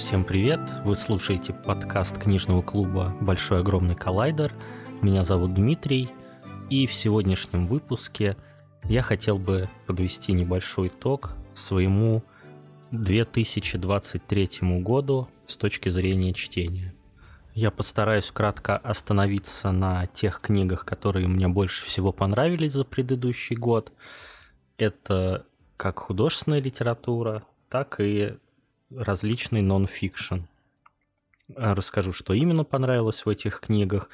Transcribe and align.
Всем 0.00 0.24
привет! 0.24 0.60
Вы 0.82 0.96
слушаете 0.96 1.52
подкаст 1.52 2.16
книжного 2.16 2.62
клуба 2.62 3.14
«Большой 3.20 3.60
огромный 3.60 3.94
коллайдер». 3.94 4.54
Меня 5.02 5.24
зовут 5.24 5.52
Дмитрий, 5.52 6.08
и 6.70 6.86
в 6.86 6.94
сегодняшнем 6.94 7.66
выпуске 7.66 8.34
я 8.84 9.02
хотел 9.02 9.38
бы 9.38 9.68
подвести 9.86 10.32
небольшой 10.32 10.88
итог 10.88 11.32
своему 11.54 12.24
2023 12.92 14.80
году 14.80 15.28
с 15.46 15.58
точки 15.58 15.90
зрения 15.90 16.32
чтения. 16.32 16.94
Я 17.52 17.70
постараюсь 17.70 18.32
кратко 18.32 18.78
остановиться 18.78 19.70
на 19.70 20.06
тех 20.06 20.40
книгах, 20.40 20.86
которые 20.86 21.28
мне 21.28 21.46
больше 21.46 21.84
всего 21.84 22.10
понравились 22.10 22.72
за 22.72 22.84
предыдущий 22.84 23.54
год. 23.54 23.92
Это 24.78 25.44
как 25.76 25.98
художественная 25.98 26.62
литература, 26.62 27.42
так 27.68 28.00
и 28.00 28.38
различный 28.90 29.62
нон-фикшн. 29.62 30.40
Расскажу, 31.56 32.12
что 32.12 32.32
именно 32.32 32.64
понравилось 32.64 33.24
в 33.24 33.28
этих 33.28 33.60
книгах, 33.60 34.08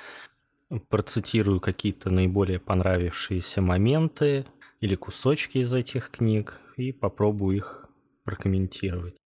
процитирую 0.89 1.61
какие-то 1.61 2.11
наиболее 2.11 2.59
понравившиеся 2.59 3.61
моменты 3.61 4.47
или 4.81 4.95
кусочки 4.95 5.59
из 5.59 5.73
этих 5.73 6.11
книг 6.11 6.61
и 6.77 6.93
попробую 6.93 7.57
их 7.57 7.89
прокомментировать. 8.25 9.17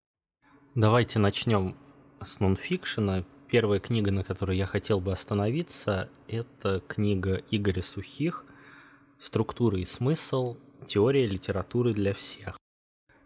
Давайте 0.75 1.19
начнем 1.19 1.77
с 2.23 2.41
нонфикшена. 2.41 3.25
Первая 3.49 3.81
книга, 3.81 4.13
на 4.13 4.23
которой 4.23 4.57
я 4.57 4.67
хотел 4.67 5.01
бы 5.01 5.13
остановиться, 5.13 6.09
это 6.29 6.81
книга 6.87 7.43
Игоря 7.51 7.83
Сухих 7.83 8.45
«Структура 9.19 9.79
и 9.79 9.85
смысл. 9.85 10.57
Теория 10.87 11.27
литературы 11.27 11.93
для 11.93 12.15
всех». 12.15 12.57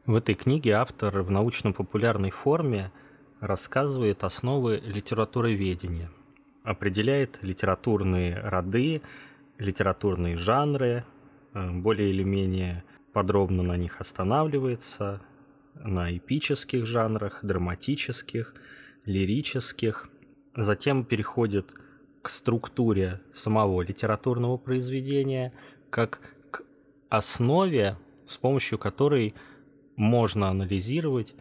В 0.07 0.17
этой 0.17 0.35
книге 0.35 0.73
автор 0.73 1.23
в 1.23 1.31
научно-популярной 1.31 2.29
форме 2.29 2.93
рассказывает 3.41 4.23
основы 4.23 4.77
литературоведения, 4.85 6.11
определяет 6.63 7.39
литературные 7.41 8.39
роды, 8.39 9.01
литературные 9.57 10.37
жанры, 10.37 11.07
э, 11.55 11.71
более 11.71 12.11
или 12.11 12.23
менее 12.23 12.85
подробно 13.15 13.63
на 13.63 13.79
них 13.79 13.99
останавливается, 13.99 15.23
на 15.73 16.15
эпических 16.15 16.85
жанрах, 16.85 17.43
драматических, 17.43 18.55
лирических. 19.07 20.11
Затем 20.55 21.07
переходит 21.07 21.73
к 22.21 22.29
структуре 22.29 23.23
самого 23.33 23.81
литературного 23.81 24.59
произведения, 24.59 25.55
как 25.89 26.21
к 26.51 26.63
основе, 27.09 27.97
с 28.27 28.37
помощью 28.37 28.77
которой– 28.79 29.35
можно 29.97 30.49
анализировать 30.49 31.35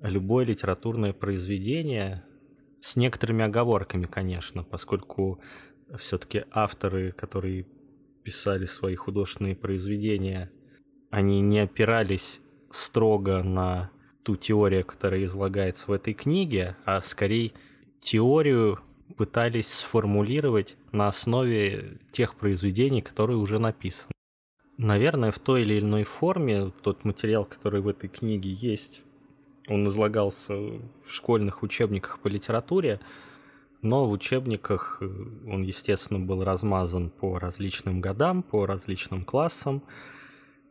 любое 0.00 0.44
литературное 0.44 1.12
произведение 1.12 2.24
с 2.80 2.96
некоторыми 2.96 3.44
оговорками, 3.44 4.06
конечно, 4.06 4.64
поскольку 4.64 5.40
все-таки 5.98 6.44
авторы, 6.50 7.12
которые 7.12 7.66
писали 8.22 8.64
свои 8.64 8.94
художественные 8.94 9.56
произведения, 9.56 10.50
они 11.10 11.40
не 11.40 11.60
опирались 11.60 12.40
строго 12.70 13.42
на 13.42 13.90
ту 14.22 14.36
теорию, 14.36 14.84
которая 14.84 15.24
излагается 15.24 15.90
в 15.90 15.92
этой 15.92 16.14
книге, 16.14 16.76
а 16.84 17.00
скорее 17.00 17.52
теорию 18.00 18.78
пытались 19.16 19.72
сформулировать 19.72 20.76
на 20.92 21.08
основе 21.08 21.98
тех 22.12 22.36
произведений, 22.36 23.02
которые 23.02 23.38
уже 23.38 23.58
написаны. 23.58 24.12
Наверное, 24.82 25.30
в 25.30 25.38
той 25.38 25.60
или 25.60 25.78
иной 25.78 26.04
форме 26.04 26.72
тот 26.82 27.04
материал, 27.04 27.44
который 27.44 27.82
в 27.82 27.88
этой 27.88 28.08
книге 28.08 28.50
есть, 28.50 29.02
он 29.68 29.86
излагался 29.86 30.54
в 30.54 30.80
школьных 31.06 31.62
учебниках 31.62 32.18
по 32.20 32.28
литературе, 32.28 32.98
но 33.82 34.08
в 34.08 34.12
учебниках 34.12 35.02
э, 35.02 35.06
он, 35.46 35.64
естественно, 35.64 36.18
был 36.18 36.44
размазан 36.44 37.10
по 37.10 37.38
различным 37.38 38.00
годам, 38.00 38.42
по 38.42 38.64
различным 38.64 39.26
классам. 39.26 39.82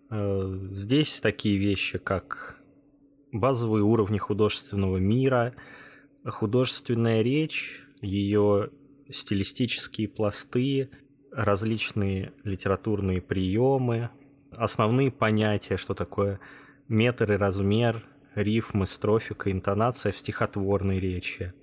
Э, 0.09 0.59
здесь 0.71 1.19
такие 1.19 1.59
вещи, 1.59 1.99
как 1.99 2.59
базовые 3.31 3.83
уровни 3.83 4.17
художественного 4.17 4.97
мира, 4.97 5.53
художественная 6.25 7.21
речь, 7.21 7.83
ее 8.01 8.71
стилистические 9.07 10.07
пласты, 10.07 10.89
различные 11.31 12.33
литературные 12.43 13.21
приемы, 13.21 14.09
основные 14.51 15.11
понятия, 15.11 15.77
что 15.77 15.93
такое 15.93 16.39
метр 16.87 17.33
и 17.33 17.35
размер, 17.35 18.05
рифмы, 18.35 18.87
строфика, 18.87 19.51
интонация 19.51 20.11
в 20.11 20.17
стихотворной 20.17 20.99
речи, 20.99 21.53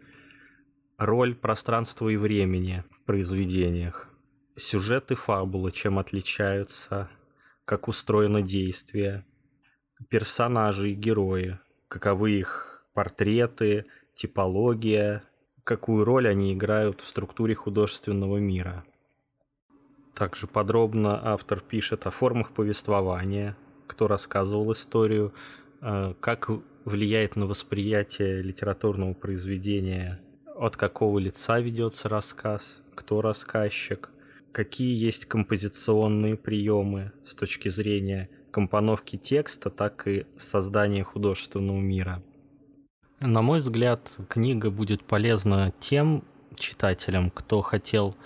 роль 0.98 1.34
пространства 1.34 2.08
и 2.08 2.16
времени 2.16 2.84
в 2.90 3.02
произведениях, 3.02 4.08
сюжеты 4.56 5.14
фабулы, 5.14 5.72
чем 5.72 5.98
отличаются, 5.98 7.10
как 7.64 7.88
устроено 7.88 8.42
действие, 8.42 9.26
персонажи 10.08 10.90
и 10.90 10.94
герои, 10.94 11.58
каковы 11.88 12.32
их 12.32 12.86
портреты, 12.94 13.86
типология, 14.14 15.22
какую 15.64 16.04
роль 16.04 16.28
они 16.28 16.54
играют 16.54 17.00
в 17.00 17.06
структуре 17.08 17.54
художественного 17.54 18.38
мира– 18.38 18.84
также 20.16 20.46
подробно 20.46 21.20
автор 21.22 21.60
пишет 21.60 22.06
о 22.06 22.10
формах 22.10 22.52
повествования, 22.52 23.54
кто 23.86 24.08
рассказывал 24.08 24.72
историю, 24.72 25.34
э, 25.82 26.14
как 26.20 26.50
влияет 26.86 27.36
на 27.36 27.46
восприятие 27.46 28.40
литературного 28.40 29.12
произведения, 29.12 30.20
от 30.56 30.76
какого 30.76 31.18
лица 31.18 31.60
ведется 31.60 32.08
рассказ, 32.08 32.82
кто 32.94 33.20
рассказчик, 33.20 34.10
какие 34.52 34.96
есть 34.96 35.26
композиционные 35.26 36.36
приемы 36.36 37.12
с 37.24 37.34
точки 37.34 37.68
зрения 37.68 38.30
компоновки 38.50 39.16
текста, 39.16 39.68
так 39.68 40.08
и 40.08 40.26
создания 40.38 41.04
художественного 41.04 41.78
мира. 41.78 42.22
На 43.20 43.42
мой 43.42 43.58
взгляд, 43.58 44.10
книга 44.30 44.70
будет 44.70 45.04
полезна 45.04 45.74
тем 45.78 46.24
читателям, 46.56 47.30
кто 47.30 47.60
хотел 47.60 48.16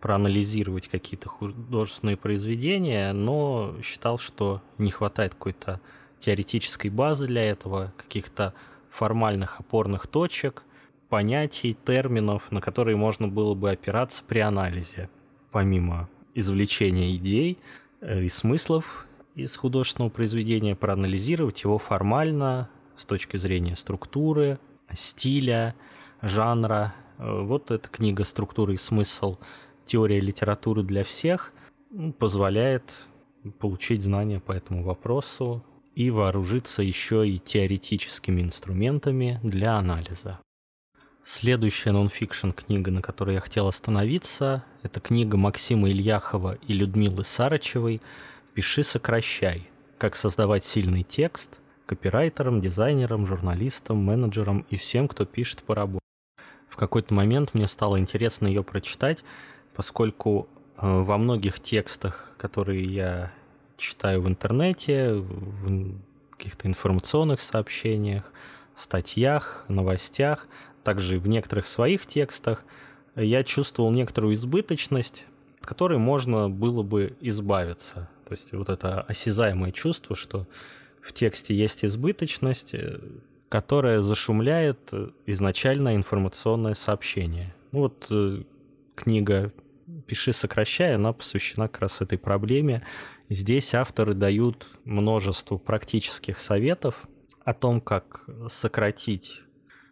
проанализировать 0.00 0.88
какие-то 0.88 1.28
художественные 1.28 2.16
произведения, 2.16 3.12
но 3.12 3.76
считал, 3.82 4.18
что 4.18 4.62
не 4.78 4.90
хватает 4.90 5.34
какой-то 5.34 5.80
теоретической 6.18 6.90
базы 6.90 7.26
для 7.26 7.42
этого, 7.42 7.92
каких-то 7.96 8.54
формальных 8.88 9.60
опорных 9.60 10.06
точек, 10.06 10.64
понятий, 11.08 11.76
терминов, 11.84 12.50
на 12.50 12.60
которые 12.60 12.96
можно 12.96 13.28
было 13.28 13.54
бы 13.54 13.70
опираться 13.70 14.22
при 14.26 14.38
анализе, 14.40 15.10
помимо 15.50 16.08
извлечения 16.34 17.14
идей 17.16 17.58
э, 18.00 18.22
и 18.22 18.28
смыслов 18.28 19.06
из 19.34 19.56
художественного 19.56 20.10
произведения, 20.10 20.76
проанализировать 20.76 21.62
его 21.62 21.78
формально 21.78 22.68
с 22.96 23.04
точки 23.04 23.36
зрения 23.36 23.76
структуры, 23.76 24.58
стиля, 24.92 25.74
жанра. 26.22 26.94
Э, 27.18 27.42
вот 27.42 27.70
эта 27.70 27.88
книга 27.88 28.24
«Структура 28.24 28.72
и 28.72 28.76
смысл» 28.76 29.38
теория 29.90 30.20
литературы 30.20 30.84
для 30.84 31.02
всех 31.02 31.52
позволяет 32.20 32.96
получить 33.58 34.02
знания 34.02 34.38
по 34.38 34.52
этому 34.52 34.84
вопросу 34.84 35.64
и 35.96 36.10
вооружиться 36.10 36.82
еще 36.84 37.28
и 37.28 37.40
теоретическими 37.40 38.40
инструментами 38.40 39.40
для 39.42 39.76
анализа. 39.76 40.38
Следующая 41.24 41.90
нонфикшн 41.90 42.50
книга, 42.50 42.92
на 42.92 43.02
которой 43.02 43.34
я 43.34 43.40
хотел 43.40 43.66
остановиться, 43.66 44.64
это 44.84 45.00
книга 45.00 45.36
Максима 45.36 45.90
Ильяхова 45.90 46.56
и 46.68 46.72
Людмилы 46.72 47.24
Сарычевой 47.24 48.00
«Пиши, 48.54 48.84
сокращай. 48.84 49.68
Как 49.98 50.14
создавать 50.14 50.64
сильный 50.64 51.02
текст» 51.02 51.60
копирайтерам, 51.86 52.60
дизайнерам, 52.60 53.26
журналистам, 53.26 53.96
менеджерам 54.04 54.64
и 54.70 54.76
всем, 54.76 55.08
кто 55.08 55.24
пишет 55.24 55.64
по 55.64 55.74
работе. 55.74 56.04
В 56.68 56.76
какой-то 56.76 57.12
момент 57.12 57.54
мне 57.54 57.66
стало 57.66 57.98
интересно 57.98 58.46
ее 58.46 58.62
прочитать, 58.62 59.24
поскольку 59.74 60.48
э, 60.76 61.02
во 61.02 61.18
многих 61.18 61.60
текстах, 61.60 62.32
которые 62.36 62.84
я 62.84 63.32
читаю 63.76 64.22
в 64.22 64.28
интернете, 64.28 65.12
в 65.14 65.94
каких-то 66.32 66.68
информационных 66.68 67.40
сообщениях, 67.40 68.32
статьях, 68.74 69.64
новостях, 69.68 70.48
также 70.84 71.18
в 71.18 71.28
некоторых 71.28 71.66
своих 71.66 72.06
текстах, 72.06 72.64
я 73.16 73.44
чувствовал 73.44 73.90
некоторую 73.90 74.34
избыточность, 74.34 75.26
от 75.60 75.66
которой 75.66 75.98
можно 75.98 76.48
было 76.48 76.82
бы 76.82 77.16
избавиться. 77.20 78.08
То 78.26 78.32
есть 78.32 78.52
вот 78.52 78.68
это 78.68 79.02
осязаемое 79.02 79.72
чувство, 79.72 80.16
что 80.16 80.46
в 81.02 81.12
тексте 81.12 81.54
есть 81.54 81.84
избыточность, 81.84 82.74
э, 82.74 83.00
которая 83.48 84.00
зашумляет 84.00 84.92
изначально 85.26 85.96
информационное 85.96 86.74
сообщение. 86.74 87.54
Ну 87.72 87.80
вот 87.80 88.06
э, 88.10 88.42
книга 89.00 89.52
«Пиши, 90.06 90.32
сокращай», 90.32 90.94
она 90.94 91.12
посвящена 91.12 91.68
как 91.68 91.82
раз 91.82 92.00
этой 92.00 92.18
проблеме. 92.18 92.84
Здесь 93.28 93.74
авторы 93.74 94.14
дают 94.14 94.68
множество 94.84 95.56
практических 95.56 96.38
советов 96.38 97.06
о 97.44 97.54
том, 97.54 97.80
как 97.80 98.26
сократить 98.48 99.42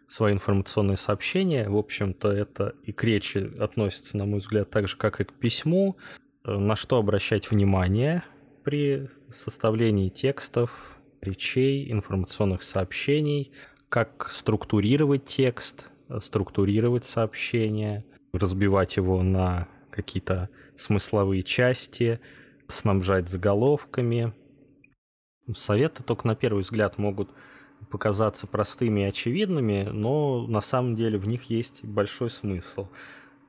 свои 0.07 0.33
информационные 0.33 0.97
сообщения. 0.97 1.67
В 1.69 1.77
общем-то, 1.77 2.31
это 2.31 2.75
и 2.83 2.91
к 2.91 3.03
речи 3.03 3.37
относится, 3.59 4.17
на 4.17 4.25
мой 4.25 4.39
взгляд, 4.39 4.69
так 4.69 4.87
же, 4.87 4.97
как 4.97 5.21
и 5.21 5.23
к 5.23 5.33
письму. 5.33 5.97
На 6.43 6.75
что 6.75 6.97
обращать 6.97 7.49
внимание 7.49 8.23
при 8.63 9.09
составлении 9.29 10.09
текстов, 10.09 10.97
речей, 11.21 11.91
информационных 11.91 12.61
сообщений, 12.61 13.51
как 13.89 14.29
структурировать 14.29 15.25
текст, 15.25 15.91
структурировать 16.19 17.05
сообщение, 17.05 18.05
разбивать 18.33 18.97
его 18.97 19.21
на 19.23 19.67
какие-то 19.89 20.49
смысловые 20.75 21.43
части, 21.43 22.19
снабжать 22.67 23.29
заголовками. 23.29 24.33
Советы 25.53 26.03
только 26.03 26.27
на 26.27 26.35
первый 26.35 26.63
взгляд 26.63 26.97
могут 26.97 27.31
показаться 27.89 28.45
простыми 28.45 29.01
и 29.01 29.05
очевидными, 29.05 29.89
но 29.91 30.45
на 30.47 30.61
самом 30.61 30.95
деле 30.95 31.17
в 31.17 31.27
них 31.27 31.43
есть 31.49 31.83
большой 31.83 32.29
смысл. 32.29 32.87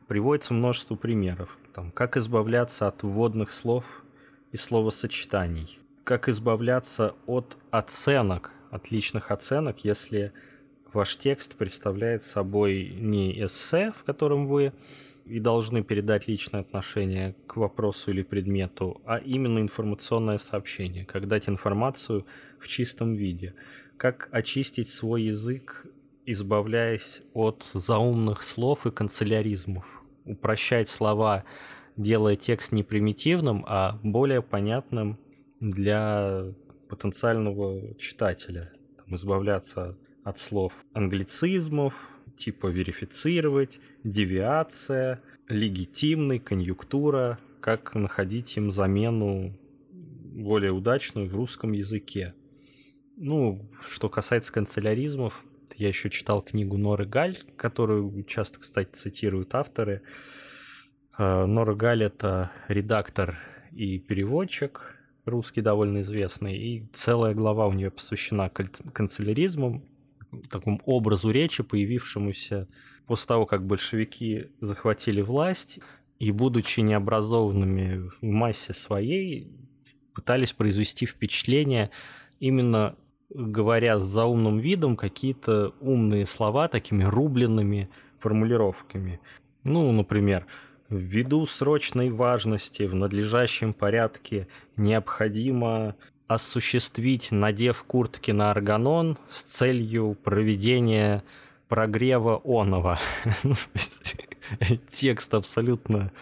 Приводится 0.07 0.55
множество 0.55 0.97
примеров. 0.97 1.59
Там, 1.75 1.91
как 1.93 2.17
избавляться 2.17 2.89
от 2.89 3.03
вводных 3.03 3.53
слов 3.53 4.05
и 4.51 4.57
словосочетаний. 4.57 5.79
Как 6.05 6.29
избавляться 6.29 7.15
от 7.27 7.59
оценок, 7.71 8.53
от 8.71 8.91
личных 8.91 9.31
оценок, 9.31 9.85
если 9.85 10.33
ваш 10.93 11.17
текст 11.17 11.57
представляет 11.57 12.25
собой 12.25 12.93
не 12.99 13.45
эссе, 13.45 13.93
в 13.97 14.05
котором 14.05 14.47
вы 14.47 14.73
и 15.25 15.39
должны 15.39 15.85
передать 15.85 16.27
личное 16.27 16.61
отношение 16.61 17.37
к 17.47 17.57
вопросу 17.57 18.11
или 18.11 18.23
предмету, 18.23 19.01
а 19.05 19.19
именно 19.19 19.61
информационное 19.61 20.39
сообщение, 20.39 21.05
как 21.05 21.29
дать 21.29 21.49
информацию 21.49 22.27
в 22.59 22.67
чистом 22.67 23.15
виде, 23.15 23.55
как 23.97 24.29
очистить 24.33 24.91
свой 24.91 25.23
язык, 25.23 25.87
избавляясь 26.27 27.23
от 27.33 27.63
заумных 27.73 28.43
слов 28.43 28.87
и 28.87 28.91
канцеляризмов, 28.91 30.03
упрощать 30.25 30.89
слова, 30.89 31.45
делая 31.97 32.37
текст 32.37 32.73
не 32.73 32.83
примитивным, 32.83 33.65
а 33.69 34.01
более 34.03 34.43
понятным 34.43 35.19
для 35.61 36.47
потенциального 36.89 37.95
читателя, 37.97 38.73
Там, 38.97 39.15
избавляться 39.15 39.91
от 39.91 40.10
слов 40.39 40.85
англицизмов, 40.93 42.09
типа 42.37 42.69
верифицировать, 42.69 43.81
девиация, 44.05 45.23
легитимный, 45.49 46.39
конъюнктура, 46.39 47.39
как 47.61 47.95
находить 47.95 48.57
им 48.57 48.71
замену 48.71 49.59
более 49.91 50.73
удачную 50.73 51.29
в 51.29 51.35
русском 51.35 51.73
языке. 51.73 52.35
Ну, 53.17 53.69
что 53.87 54.09
касается 54.09 54.53
канцеляризмов, 54.53 55.45
я 55.77 55.89
еще 55.89 56.11
читал 56.11 56.43
книгу 56.43 56.77
Норы 56.77 57.05
Галь, 57.05 57.37
которую 57.57 58.25
часто, 58.25 58.59
кстати, 58.59 58.91
цитируют 58.93 59.55
авторы. 59.55 60.03
А, 61.17 61.47
Нора 61.47 61.75
Галь— 61.75 62.03
это 62.05 62.51
редактор 62.69 63.39
и 63.73 63.99
переводчик, 63.99 64.97
русский 65.25 65.61
довольно 65.61 66.01
известный, 66.01 66.57
и 66.57 66.87
целая 66.93 67.35
глава 67.35 67.67
у 67.67 67.73
нее 67.73 67.91
посвящена 67.91 68.49
канцеляризму, 68.49 69.85
такому 70.49 70.81
образу 70.85 71.31
речи, 71.31 71.63
появившемуся 71.63 72.69
после 73.07 73.27
того, 73.27 73.47
как 73.47 73.67
большевики 73.67 74.49
захватили 74.61 75.21
власть, 75.21 75.81
и, 76.19 76.33
будучи 76.33 76.81
необразованными 76.81 78.09
в 78.09 78.23
массе 78.23 78.75
своей, 78.75 79.51
пытались 80.15 80.53
произвести 80.53 81.07
впечатление 81.07 81.91
именно 82.41 82.97
говоря 83.31 83.99
с 83.99 84.05
заумным 84.05 84.59
видом 84.59 84.97
какие-то 84.97 85.73
умные 85.81 86.27
слова 86.27 86.69
такими 86.69 87.05
рубленными 87.05 87.89
формулировками. 88.19 89.21
Ну, 89.63 89.91
например, 89.93 90.47
ввиду 90.89 91.47
срочной 91.47 92.11
важности 92.11 92.83
в 92.83 92.95
надлежащем 92.95 93.73
порядке 93.73 94.49
необходимо 94.77 95.97
осуществить, 96.31 97.33
надев 97.33 97.83
куртки 97.83 98.31
на 98.31 98.53
органон 98.53 99.19
с 99.29 99.43
целью 99.43 100.17
проведения 100.23 101.25
прогрева 101.67 102.41
оного. 102.45 103.01
Текст 104.93 105.35
абсолютно 105.35 106.13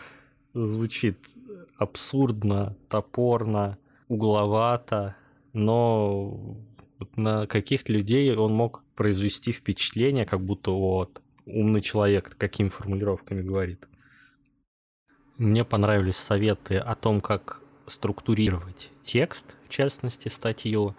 звучит 0.54 1.18
абсурдно, 1.76 2.74
топорно, 2.88 3.76
угловато, 4.08 5.14
но 5.52 6.56
на 7.16 7.46
каких-то 7.46 7.92
людей 7.92 8.34
он 8.34 8.54
мог 8.54 8.82
произвести 8.94 9.52
впечатление, 9.52 10.24
как 10.24 10.40
будто 10.40 10.70
вот 10.70 11.20
умный 11.44 11.82
человек 11.82 12.34
какими 12.38 12.68
формулировками 12.70 13.42
говорит. 13.42 13.86
Мне 15.36 15.66
понравились 15.66 16.16
советы 16.16 16.78
о 16.78 16.94
том, 16.94 17.20
как 17.20 17.62
структурировать 17.88 18.90
текст, 19.02 19.56
в 19.66 19.70
частности 19.70 20.28
статью, 20.28 20.94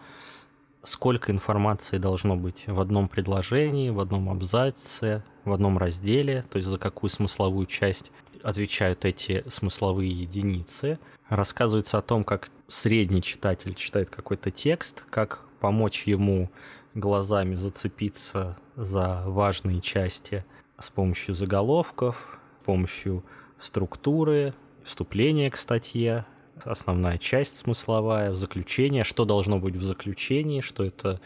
сколько 0.84 1.32
информации 1.32 1.98
должно 1.98 2.36
быть 2.36 2.68
в 2.68 2.80
одном 2.80 3.08
предложении, 3.08 3.90
в 3.90 4.00
одном 4.00 4.30
абзаце, 4.30 5.24
в 5.46 5.54
одном 5.54 5.78
разделе, 5.78 6.44
то 6.50 6.58
есть 6.58 6.70
за 6.70 6.78
какую 6.78 7.10
смысловую 7.10 7.66
часть 7.66 8.12
отвечают 8.44 9.06
эти 9.06 9.44
смысловые 9.50 10.10
единицы. 10.10 11.00
Рассказывается 11.28 11.98
о 11.98 12.02
том, 12.02 12.24
как 12.24 12.50
средний 12.68 13.22
читатель 13.22 13.76
читает 13.76 14.10
какой-то 14.10 14.52
текст, 14.52 15.06
как 15.10 15.42
помочь 15.60 16.08
ему 16.08 16.50
глазами 16.94 17.56
зацепиться 17.56 18.58
за 18.76 19.24
важные 19.26 19.82
части 19.82 20.46
с 20.80 20.90
помощью 20.90 21.36
заголовков, 21.36 22.40
с 22.62 22.66
помощью 22.66 23.24
структуры, 23.58 24.54
вступления 24.84 25.52
к 25.52 25.58
статье, 25.58 26.26
основная 26.66 27.18
часть 27.18 27.60
смысловая, 27.60 28.34
заключение, 28.34 29.04
что 29.04 29.26
должно 29.26 29.60
быть 29.60 29.76
в 29.76 29.84
заключении, 29.84 30.62
что 30.62 30.84
это 30.84 31.20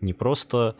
не 0.00 0.12
просто 0.12 0.76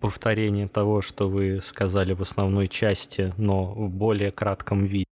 повторение 0.00 0.68
того, 0.68 1.02
что 1.02 1.28
вы 1.28 1.60
сказали 1.60 2.12
в 2.12 2.22
основной 2.22 2.68
части, 2.68 3.32
но 3.36 3.64
в 3.66 3.90
более 3.90 4.30
кратком 4.30 4.84
виде. 4.84 5.06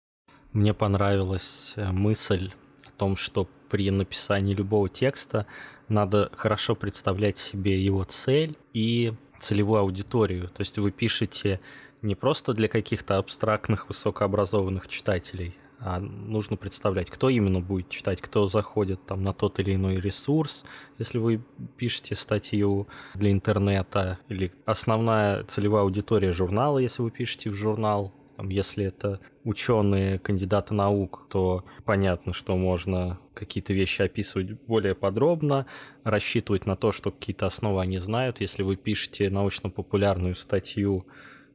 Мне 0.53 0.73
понравилась 0.73 1.73
э, 1.75 1.91
мысль 1.91 2.51
о 2.85 2.91
том, 2.91 3.17
что 3.17 3.49
при 3.69 3.91
написании 3.91 4.53
любого 4.53 4.87
текста 4.87 5.47
надо 5.89 6.31
хорошо 6.35 6.75
представлять 6.75 7.37
себе 7.37 7.83
его 7.83 8.03
цель 8.05 8.57
и 8.73 9.13
целевую 9.39 9.81
аудиторию. 9.81 10.47
То 10.49 10.61
есть 10.61 10.77
вы 10.77 10.91
пишете 10.91 11.59
не 12.01 12.15
просто 12.15 12.53
для 12.53 12.67
каких-то 12.67 13.17
абстрактных 13.17 13.89
высокообразованных 13.89 14.87
читателей, 14.87 15.55
а 15.79 15.99
нужно 15.99 16.57
представлять, 16.57 17.09
кто 17.09 17.29
именно 17.29 17.59
будет 17.59 17.89
читать, 17.89 18.21
кто 18.21 18.47
заходит 18.47 19.05
там 19.05 19.23
на 19.23 19.33
тот 19.33 19.59
или 19.59 19.75
иной 19.75 19.99
ресурс, 19.99 20.65
если 20.97 21.17
вы 21.17 21.41
пишете 21.77 22.15
статью 22.15 22.87
для 23.13 23.31
интернета, 23.31 24.19
или 24.29 24.51
основная 24.65 25.43
целевая 25.43 25.83
аудитория 25.83 26.33
журнала, 26.33 26.79
если 26.79 27.01
вы 27.01 27.11
пишете 27.11 27.49
в 27.49 27.53
журнал, 27.53 28.13
там, 28.35 28.49
если 28.49 28.85
это 28.85 29.21
ученые, 29.43 30.19
кандидаты 30.19 30.73
наук, 30.73 31.27
то 31.29 31.63
понятно, 31.85 32.33
что 32.33 32.57
можно 32.57 33.17
какие-то 33.33 33.73
вещи 33.73 34.01
описывать 34.01 34.53
более 34.63 34.93
подробно, 34.93 35.65
рассчитывать 36.03 36.65
на 36.65 36.75
то, 36.75 36.91
что 36.91 37.11
какие-то 37.11 37.45
основы 37.45 37.81
они 37.81 37.99
знают. 37.99 38.41
Если 38.41 38.63
вы 38.63 38.75
пишете 38.75 39.29
научно-популярную 39.29 40.35
статью 40.35 41.05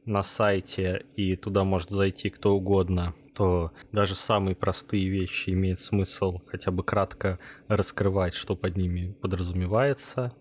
на 0.05 0.23
сайте, 0.23 1.05
и 1.15 1.35
туда 1.35 1.63
может 1.63 1.91
зайти 1.91 2.29
кто 2.31 2.55
угодно, 2.55 3.13
то 3.33 3.71
даже 3.91 4.15
самые 4.15 4.55
простые 4.55 5.07
вещи 5.07 5.51
имеет 5.51 5.79
смысл 5.79 6.41
хотя 6.47 6.71
бы 6.71 6.83
кратко 6.83 7.39
раскрывать, 7.67 8.33
что 8.33 8.55
под 8.55 8.77
ними 8.77 9.15
подразумевается. 9.21 10.33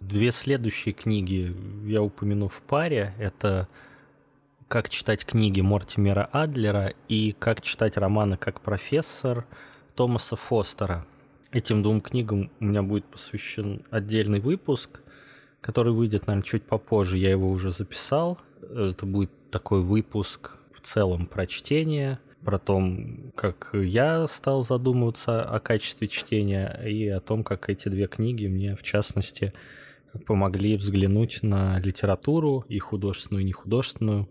Две 0.00 0.32
следующие 0.32 0.92
книги 0.92 1.56
я 1.86 2.02
упомяну 2.02 2.48
в 2.48 2.60
паре. 2.62 3.14
Это 3.18 3.68
«Как 4.68 4.88
читать 4.88 5.24
книги 5.24 5.60
Мортимера 5.60 6.28
Адлера» 6.32 6.92
и 7.08 7.32
«Как 7.32 7.62
читать 7.62 7.96
романы 7.96 8.36
как 8.36 8.60
профессор» 8.60 9.46
Томаса 9.94 10.34
Фостера. 10.34 11.06
Этим 11.52 11.82
двум 11.82 12.00
книгам 12.00 12.50
у 12.58 12.64
меня 12.64 12.82
будет 12.82 13.04
посвящен 13.04 13.84
отдельный 13.90 14.40
выпуск, 14.40 15.00
который 15.60 15.92
выйдет, 15.92 16.26
наверное, 16.26 16.44
чуть 16.44 16.64
попозже. 16.64 17.16
Я 17.16 17.30
его 17.30 17.48
уже 17.48 17.70
записал. 17.70 18.38
Это 18.60 19.06
будет 19.06 19.30
такой 19.50 19.80
выпуск 19.80 20.50
целом 20.84 21.26
про 21.26 21.46
чтение, 21.46 22.18
про 22.44 22.58
то, 22.58 22.82
как 23.34 23.70
я 23.72 24.26
стал 24.28 24.64
задумываться 24.64 25.42
о 25.42 25.58
качестве 25.60 26.08
чтения 26.08 26.80
и 26.84 27.08
о 27.08 27.20
том, 27.20 27.42
как 27.42 27.70
эти 27.70 27.88
две 27.88 28.06
книги 28.06 28.46
мне, 28.46 28.76
в 28.76 28.82
частности, 28.82 29.52
помогли 30.26 30.76
взглянуть 30.76 31.42
на 31.42 31.78
литературу, 31.80 32.64
и 32.68 32.78
художественную, 32.78 33.42
и 33.42 33.48
нехудожественную, 33.48 34.28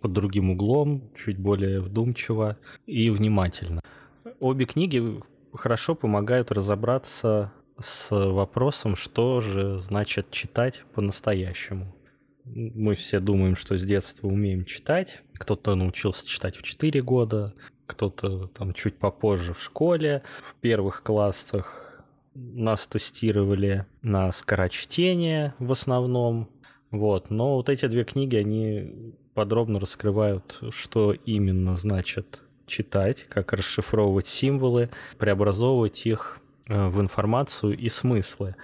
под 0.00 0.12
другим 0.12 0.50
углом, 0.50 1.10
чуть 1.16 1.38
более 1.38 1.80
вдумчиво 1.80 2.58
и 2.86 3.08
внимательно. 3.10 3.82
Обе 4.40 4.64
книги 4.64 5.20
хорошо 5.54 5.94
помогают 5.94 6.50
разобраться 6.50 7.52
с 7.80 8.10
вопросом, 8.10 8.96
что 8.96 9.40
же 9.40 9.78
значит 9.78 10.30
читать 10.30 10.84
по-настоящему. 10.94 11.94
Мы 12.44 12.94
все 12.94 13.20
думаем, 13.20 13.56
что 13.56 13.78
с 13.78 13.82
детства 13.82 14.26
умеем 14.26 14.64
читать. 14.64 15.22
Кто-то 15.34 15.74
научился 15.74 16.26
читать 16.26 16.56
в 16.56 16.62
4 16.62 17.02
года, 17.02 17.54
кто-то 17.86 18.48
там 18.48 18.72
чуть 18.72 18.96
попозже 18.96 19.54
в 19.54 19.62
школе. 19.62 20.22
В 20.42 20.56
первых 20.56 21.02
классах 21.02 22.04
нас 22.34 22.86
тестировали 22.86 23.86
на 24.02 24.32
скорочтение 24.32 25.54
в 25.58 25.70
основном. 25.72 26.48
Вот. 26.90 27.30
Но 27.30 27.56
вот 27.56 27.68
эти 27.68 27.86
две 27.86 28.04
книги, 28.04 28.36
они 28.36 29.14
подробно 29.34 29.78
раскрывают, 29.78 30.60
что 30.70 31.12
именно 31.12 31.76
значит 31.76 32.42
читать, 32.66 33.26
как 33.28 33.52
расшифровывать 33.52 34.26
символы, 34.26 34.90
преобразовывать 35.18 36.06
их 36.06 36.38
э, 36.66 36.88
в 36.88 37.00
информацию 37.00 37.76
и 37.76 37.88
смыслы 37.88 38.56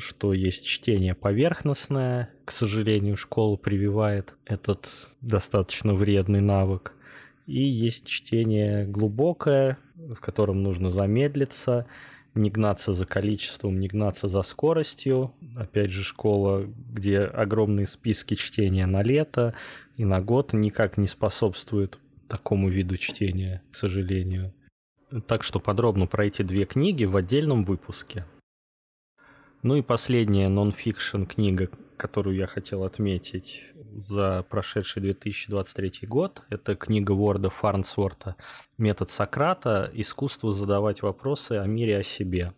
что 0.00 0.32
есть 0.32 0.66
чтение 0.66 1.14
поверхностное. 1.14 2.30
К 2.44 2.50
сожалению, 2.50 3.16
школа 3.16 3.56
прививает 3.56 4.34
этот 4.44 4.88
достаточно 5.20 5.94
вредный 5.94 6.40
навык. 6.40 6.94
И 7.46 7.62
есть 7.62 8.06
чтение 8.06 8.86
глубокое, 8.86 9.78
в 9.94 10.16
котором 10.16 10.62
нужно 10.62 10.90
замедлиться, 10.90 11.86
не 12.34 12.50
гнаться 12.50 12.92
за 12.92 13.06
количеством, 13.06 13.80
не 13.80 13.88
гнаться 13.88 14.28
за 14.28 14.42
скоростью. 14.42 15.34
Опять 15.56 15.90
же, 15.90 16.04
школа, 16.04 16.66
где 16.92 17.20
огромные 17.20 17.86
списки 17.86 18.34
чтения 18.34 18.86
на 18.86 19.02
лето 19.02 19.54
и 19.96 20.04
на 20.04 20.20
год 20.20 20.52
никак 20.52 20.96
не 20.96 21.06
способствует 21.06 21.98
такому 22.28 22.68
виду 22.68 22.96
чтения, 22.96 23.62
к 23.72 23.76
сожалению. 23.76 24.54
Так 25.26 25.42
что 25.42 25.58
подробно 25.58 26.06
про 26.06 26.26
эти 26.26 26.42
две 26.42 26.64
книги 26.64 27.04
в 27.04 27.16
отдельном 27.16 27.64
выпуске. 27.64 28.24
Ну 29.62 29.76
и 29.76 29.82
последняя 29.82 30.48
нон-фикшн 30.48 31.24
книга, 31.24 31.68
которую 31.98 32.34
я 32.34 32.46
хотел 32.46 32.82
отметить 32.82 33.66
за 33.92 34.42
прошедший 34.48 35.02
2023 35.02 36.08
год, 36.08 36.42
это 36.48 36.74
книга 36.74 37.12
Уорда 37.12 37.50
Фарнсворта 37.50 38.36
«Метод 38.78 39.10
Сократа. 39.10 39.90
Искусство 39.92 40.50
задавать 40.50 41.02
вопросы 41.02 41.58
о 41.58 41.66
мире 41.66 41.98
о 41.98 42.02
себе». 42.02 42.54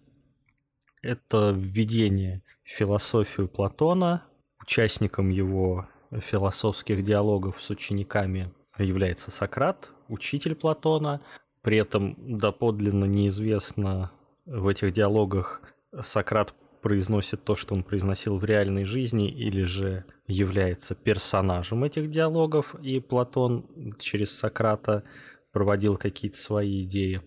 Это 1.03 1.53
введение 1.57 2.45
в 2.63 2.69
философию 2.69 3.49
Платона. 3.49 4.23
Участником 4.61 5.31
его 5.31 5.89
философских 6.13 7.03
диалогов 7.03 7.61
с 7.61 7.69
учениками 7.71 8.55
является 8.79 9.33
Сократ, 9.33 9.91
учитель 10.07 10.55
Платона. 10.55 11.21
При 11.63 11.79
этом 11.79 12.15
доподлинно 12.39 13.07
неизвестно 13.07 14.13
в 14.47 14.69
этих 14.69 14.93
диалогах 14.93 15.63
Сократ 16.01 16.55
произносит 16.83 17.45
то, 17.45 17.55
что 17.55 17.75
он 17.75 17.83
произносил 17.83 18.37
в 18.37 18.45
реальной 18.45 18.85
жизни, 18.85 19.31
или 19.31 19.63
же 19.63 20.05
является 20.27 20.95
персонажем 20.95 21.85
этих 21.85 22.11
диалогов, 22.11 22.75
и 22.83 23.01
Платон 23.01 23.95
через 23.99 24.37
Сократа 24.37 25.05
проводил 25.53 25.97
какие-то 25.97 26.37
свои 26.37 26.83
идеи. 26.83 27.23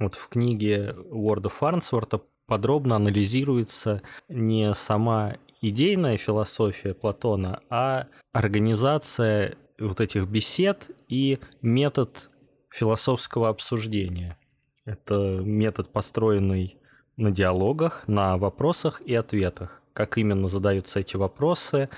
Вот 0.00 0.14
в 0.14 0.28
книге 0.28 0.96
Уорда 1.10 1.48
Фарнсворта 1.48 2.22
подробно 2.46 2.96
анализируется 2.96 4.02
не 4.28 4.74
сама 4.74 5.34
идейная 5.60 6.16
философия 6.16 6.94
Платона, 6.94 7.62
а 7.70 8.08
организация 8.32 9.56
вот 9.78 10.00
этих 10.00 10.26
бесед 10.26 10.90
и 11.08 11.38
метод 11.62 12.30
философского 12.70 13.48
обсуждения. 13.48 14.38
Это 14.84 15.40
метод, 15.42 15.90
построенный 15.92 16.78
на 17.16 17.30
диалогах, 17.30 18.04
на 18.06 18.36
вопросах 18.36 19.00
и 19.00 19.14
ответах. 19.14 19.82
Как 19.92 20.18
именно 20.18 20.48
задаются 20.48 21.00
эти 21.00 21.16
вопросы, 21.16 21.88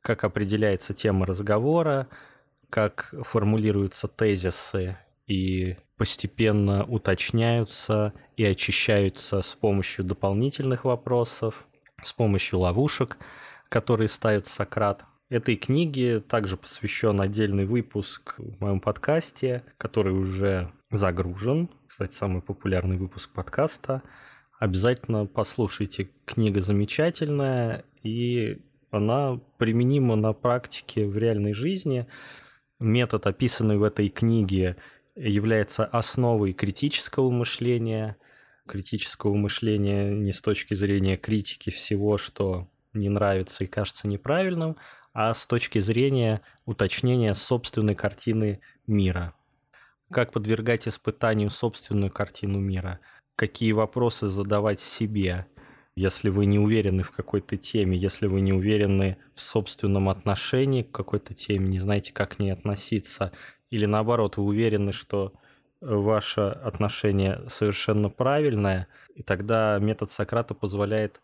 как 0.00 0.24
определяется 0.24 0.94
тема 0.94 1.26
разговора, 1.26 2.08
как 2.70 3.14
формулируются 3.22 4.08
тезисы 4.08 4.96
и 5.26 5.76
постепенно 5.96 6.84
уточняются 6.84 8.14
и 8.36 8.44
очищаются 8.44 9.42
с 9.42 9.54
помощью 9.54 10.04
дополнительных 10.04 10.84
вопросов, 10.84 11.68
с 12.02 12.12
помощью 12.12 12.60
ловушек, 12.60 13.18
которые 13.68 14.08
ставит 14.08 14.46
Сократ. 14.46 15.04
Этой 15.28 15.56
книге 15.56 16.20
также 16.20 16.56
посвящен 16.56 17.20
отдельный 17.20 17.64
выпуск 17.64 18.34
в 18.38 18.60
моем 18.60 18.80
подкасте, 18.80 19.64
который 19.78 20.12
уже 20.12 20.72
загружен. 20.90 21.70
Кстати, 21.86 22.14
самый 22.14 22.42
популярный 22.42 22.96
выпуск 22.96 23.30
подкаста– 23.32 24.02
обязательно 24.62 25.26
послушайте. 25.26 26.10
Книга 26.24 26.60
замечательная, 26.60 27.84
и 28.04 28.58
она 28.92 29.40
применима 29.58 30.14
на 30.14 30.32
практике 30.32 31.04
в 31.04 31.18
реальной 31.18 31.52
жизни. 31.52 32.06
Метод, 32.78 33.26
описанный 33.26 33.76
в 33.76 33.82
этой 33.82 34.08
книге, 34.08 34.76
является 35.16 35.84
основой 35.84 36.52
критического 36.52 37.28
мышления. 37.30 38.16
Критического 38.68 39.34
мышления 39.34 40.12
не 40.12 40.30
с 40.30 40.40
точки 40.40 40.74
зрения 40.74 41.16
критики 41.16 41.70
всего, 41.70 42.16
что 42.16 42.68
не 42.92 43.08
нравится 43.08 43.64
и 43.64 43.66
кажется 43.66 44.06
неправильным, 44.06 44.76
а 45.12 45.34
с 45.34 45.44
точки 45.44 45.80
зрения 45.80 46.40
уточнения 46.66 47.34
собственной 47.34 47.96
картины 47.96 48.60
мира. 48.86 49.34
Как 50.08 50.30
подвергать 50.30 50.86
испытанию 50.86 51.50
собственную 51.50 52.12
картину 52.12 52.60
мира– 52.60 53.00
какие 53.42 53.72
вопросы 53.72 54.28
задавать 54.28 54.80
себе, 54.80 55.46
если 55.96 56.28
вы 56.28 56.46
не 56.46 56.60
уверены 56.60 57.02
в 57.02 57.10
какой-то 57.10 57.56
теме, 57.56 57.98
если 57.98 58.28
вы 58.28 58.40
не 58.40 58.52
уверены 58.52 59.16
в 59.34 59.40
собственном 59.40 60.08
отношении 60.10 60.84
к 60.84 60.92
какой-то 60.92 61.34
теме, 61.34 61.66
не 61.66 61.80
знаете, 61.80 62.12
как 62.12 62.36
к 62.36 62.38
ней 62.38 62.52
относиться, 62.52 63.32
или 63.68 63.84
наоборот, 63.84 64.36
вы 64.36 64.44
уверены, 64.44 64.92
что 64.92 65.32
ваше 65.80 66.42
отношение 66.42 67.42
совершенно 67.48 68.10
правильное, 68.10 68.86
и 69.16 69.24
тогда 69.24 69.76
метод 69.80 70.08
Сократа 70.08 70.54
позволяет 70.54 71.20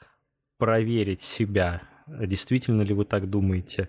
проверить 0.56 1.22
себя, 1.22 1.82
действительно 2.08 2.82
ли 2.82 2.94
вы 2.94 3.04
так 3.04 3.30
думаете, 3.30 3.88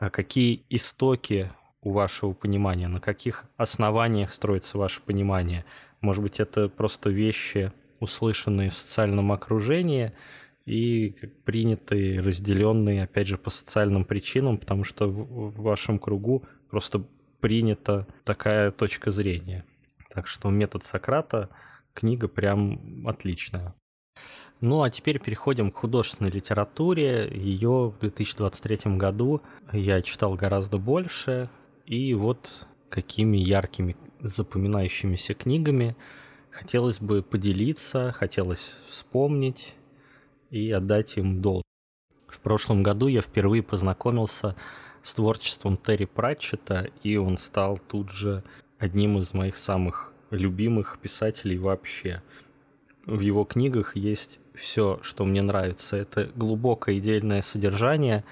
а 0.00 0.10
какие 0.10 0.64
истоки 0.70 1.52
у 1.82 1.92
вашего 1.92 2.32
понимания, 2.32 2.88
на 2.88 3.00
каких 3.00 3.44
основаниях 3.56 4.32
строится 4.32 4.76
ваше 4.78 5.00
понимание. 5.02 5.64
Может 6.00 6.22
быть, 6.22 6.40
это 6.40 6.68
просто 6.68 7.10
вещи, 7.10 7.72
услышанные 8.00 8.70
в 8.70 8.74
социальном 8.74 9.32
окружении 9.32 10.12
и 10.64 11.16
принятые, 11.44 12.20
разделенные, 12.20 13.04
опять 13.04 13.26
же, 13.26 13.38
по 13.38 13.50
социальным 13.50 14.04
причинам, 14.04 14.58
потому 14.58 14.84
что 14.84 15.08
в, 15.08 15.62
вашем 15.62 15.98
кругу 15.98 16.44
просто 16.70 17.02
принята 17.40 18.06
такая 18.24 18.70
точка 18.70 19.10
зрения. 19.10 19.64
Так 20.10 20.26
что 20.26 20.50
метод 20.50 20.84
Сократа 20.84 21.48
книга 21.94 22.28
прям 22.28 23.06
отличная. 23.08 23.74
Ну 24.60 24.82
а 24.82 24.90
теперь 24.90 25.20
переходим 25.20 25.70
к 25.70 25.76
художественной 25.76 26.30
литературе. 26.30 27.28
Ее 27.32 27.94
в 27.96 27.98
2023 28.00 28.96
году 28.96 29.40
я 29.72 30.02
читал 30.02 30.34
гораздо 30.34 30.78
больше. 30.78 31.48
И 31.86 32.12
вот 32.14 32.67
какими 32.88 33.36
яркими, 33.36 33.96
запоминающимися 34.20 35.34
книгами 35.34 35.96
хотелось 36.50 37.00
бы 37.00 37.22
поделиться, 37.22 38.12
хотелось 38.12 38.72
вспомнить 38.88 39.74
и 40.50 40.70
отдать 40.70 41.16
им 41.18 41.40
долг. 41.40 41.62
В 42.26 42.40
прошлом 42.40 42.82
году 42.82 43.06
я 43.06 43.22
впервые 43.22 43.62
познакомился 43.62 44.56
с 45.02 45.14
творчеством 45.14 45.76
Терри 45.76 46.04
Пратчета, 46.04 46.88
и 47.02 47.16
он 47.16 47.38
стал 47.38 47.78
тут 47.78 48.10
же 48.10 48.42
одним 48.78 49.18
из 49.18 49.34
моих 49.34 49.56
самых 49.56 50.12
любимых 50.30 50.98
писателей 51.00 51.58
вообще. 51.58 52.22
В 53.06 53.20
его 53.20 53.44
книгах 53.44 53.96
есть 53.96 54.40
все, 54.54 55.00
что 55.02 55.24
мне 55.24 55.40
нравится. 55.40 55.96
Это 55.96 56.30
глубокое 56.34 56.98
идейное 56.98 57.40
содержание, 57.40 58.24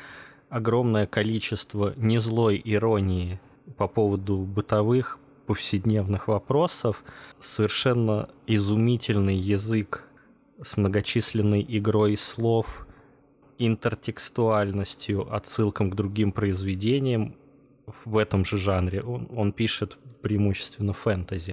огромное 0.51 1.07
количество 1.07 1.95
незлой 1.97 2.61
иронии 2.63 3.41
по 3.77 3.89
поводу 3.89 4.39
бытовых, 4.39 5.19
повседневных 5.47 6.29
вопросов, 6.29 7.05
совершенно 7.39 8.29
изумительный 8.47 9.37
язык 9.37 10.09
с 10.63 10.77
многочисленной 10.77 11.65
игрой 11.69 12.17
слов, 12.17 12.87
интертекстуальностью, 13.59 15.33
отсылкам 15.33 15.91
к 15.91 15.95
другим 15.95 16.33
произведениям 16.33 17.37
в 17.87 18.19
этом 18.19 18.45
же 18.45 18.57
жанре. 18.57 19.03
Он, 19.03 19.29
он 19.35 19.53
пишет 19.53 19.99
преимущественно 20.21 20.93
фэнтези. 20.93 21.53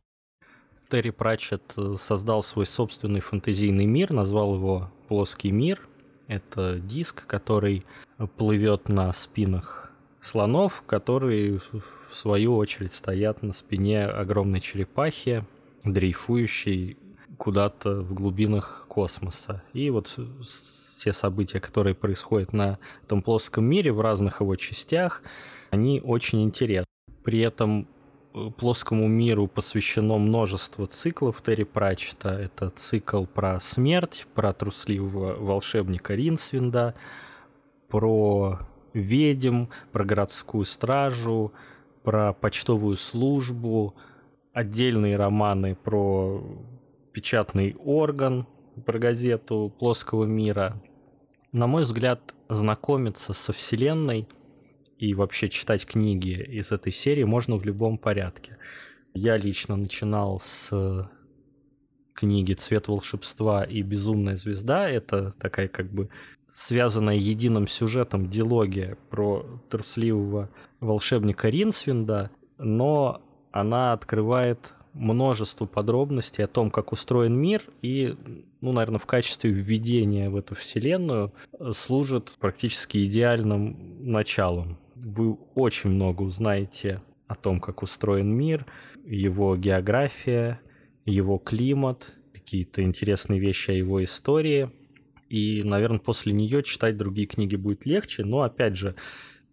Терри 0.89 1.11
Пратчетт 1.11 1.75
создал 1.99 2.43
свой 2.43 2.65
собственный 2.65 3.19
фэнтезийный 3.19 3.85
мир, 3.85 4.11
назвал 4.11 4.55
его 4.55 4.91
«Плоский 5.07 5.51
мир». 5.51 5.87
Это 6.27 6.79
диск, 6.79 7.25
который 7.25 7.85
плывет 8.37 8.89
на 8.89 9.11
спинах 9.13 9.92
слонов, 10.23 10.83
которые 10.87 11.59
в 11.59 12.15
свою 12.15 12.55
очередь 12.55 12.93
стоят 12.93 13.43
на 13.43 13.51
спине 13.51 14.05
огромной 14.05 14.61
черепахи, 14.61 15.45
дрейфующей 15.83 16.97
куда-то 17.37 18.01
в 18.01 18.13
глубинах 18.13 18.85
космоса. 18.87 19.61
И 19.73 19.89
вот 19.89 20.17
те 21.03 21.11
события, 21.11 21.59
которые 21.59 21.93
происходят 21.93 22.53
на 22.53 22.79
этом 23.03 23.21
плоском 23.21 23.65
мире 23.65 23.91
в 23.91 23.99
разных 23.99 24.39
его 24.39 24.55
частях, 24.55 25.21
они 25.71 25.99
очень 26.01 26.41
интересны. 26.41 26.85
При 27.23 27.39
этом 27.39 27.89
э, 28.33 28.49
плоскому 28.57 29.07
миру 29.07 29.47
посвящено 29.47 30.17
множество 30.17 30.87
циклов 30.87 31.41
Терри 31.45 31.63
Пратчета. 31.63 32.29
Это 32.29 32.69
цикл 32.69 33.25
про 33.25 33.59
смерть, 33.59 34.25
про 34.33 34.53
трусливого 34.53 35.35
волшебника 35.35 36.15
Ринсвинда, 36.15 36.95
про 37.89 38.59
ведьм, 38.93 39.65
про 39.91 40.05
городскую 40.05 40.65
стражу, 40.65 41.53
про 42.03 42.33
почтовую 42.33 42.97
службу, 42.97 43.95
отдельные 44.53 45.17
романы 45.17 45.75
про 45.75 46.43
печатный 47.11 47.75
орган, 47.79 48.47
про 48.85 48.99
газету 48.99 49.73
плоского 49.79 50.25
мира. 50.25 50.81
На 51.51 51.67
мой 51.67 51.83
взгляд, 51.83 52.33
знакомиться 52.49 53.33
со 53.33 53.53
Вселенной 53.53 54.27
и 54.97 55.13
вообще 55.13 55.49
читать 55.49 55.85
книги 55.85 56.41
из 56.41 56.71
этой 56.71 56.91
серии 56.91 57.23
можно 57.23 57.57
в 57.57 57.65
любом 57.65 57.97
порядке. 57.97 58.57
Я 59.13 59.37
лично 59.37 59.75
начинал 59.75 60.39
с 60.39 61.09
книги 62.13 62.53
«Цвет 62.53 62.87
волшебства» 62.87 63.63
и 63.63 63.81
«Безумная 63.81 64.35
звезда». 64.35 64.89
Это 64.89 65.33
такая 65.39 65.67
как 65.67 65.91
бы 65.91 66.09
связанная 66.53 67.15
единым 67.15 67.67
сюжетом 67.67 68.29
дилогия 68.29 68.97
про 69.09 69.45
трусливого 69.69 70.49
волшебника 70.79 71.49
Ринсвинда, 71.49 72.29
но 72.57 73.21
она 73.51 73.93
открывает 73.93 74.73
множество 74.93 75.65
подробностей 75.65 76.43
о 76.43 76.47
том, 76.47 76.69
как 76.69 76.91
устроен 76.91 77.35
мир, 77.35 77.63
и, 77.81 78.15
ну, 78.61 78.71
наверное, 78.71 78.99
в 78.99 79.07
качестве 79.07 79.51
введения 79.51 80.29
в 80.29 80.35
эту 80.35 80.55
вселенную 80.55 81.33
служит 81.73 82.35
практически 82.39 83.03
идеальным 83.05 83.75
началом. 83.99 84.77
Вы 84.95 85.33
очень 85.55 85.89
много 85.89 86.21
узнаете 86.21 87.01
о 87.27 87.35
том, 87.35 87.59
как 87.59 87.81
устроен 87.81 88.29
мир, 88.29 88.65
его 89.05 89.57
география, 89.57 90.59
его 91.05 91.37
климат, 91.37 92.13
какие-то 92.33 92.83
интересные 92.83 93.39
вещи 93.39 93.71
о 93.71 93.73
его 93.73 94.03
истории– 94.03 94.69
и, 95.33 95.63
наверное, 95.63 95.97
после 95.97 96.31
нее 96.31 96.61
читать 96.61 96.95
другие 96.95 97.25
книги 97.25 97.55
будет 97.55 97.87
легче, 97.87 98.23
но, 98.23 98.43
опять 98.43 98.77
же, 98.77 98.93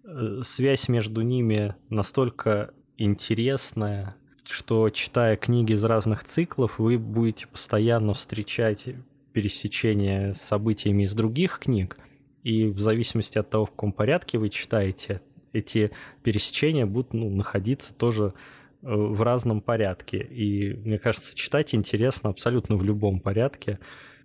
э, 0.05 0.41
связь 0.43 0.91
между 0.91 1.23
ними 1.23 1.75
настолько 1.89 2.75
интересная, 2.99 4.15
что, 4.45 4.91
читая 4.91 5.39
книги 5.39 5.73
из 5.73 5.83
разных 5.83 6.23
циклов, 6.25 6.79
вы 6.79 6.99
будете 6.99 7.47
постоянно 7.47 8.13
встречать 8.13 8.89
пересечения 9.33 10.35
с 10.35 10.43
событиями 10.43 11.05
из 11.05 11.15
других 11.15 11.61
книг, 11.61 11.97
и 12.43 12.67
в 12.67 12.79
зависимости 12.79 13.39
от 13.39 13.49
того, 13.49 13.65
в 13.65 13.71
каком 13.71 13.95
порядке 13.95 14.37
вы 14.37 14.51
читаете, 14.51 15.23
эти 15.55 15.93
пересечения 16.23 16.85
будут 16.85 17.15
ну, 17.15 17.31
находиться 17.31 17.95
тоже 17.95 18.35
в 18.83 19.23
разном 19.23 19.61
порядке. 19.61 20.19
И 20.19 20.75
мне 20.75 20.99
кажется, 20.99 21.35
читать 21.35 21.75
интересно 21.75 22.31
абсолютно 22.31 22.77
в 22.77 22.83
любом 22.83 23.21
порядке 23.21 23.79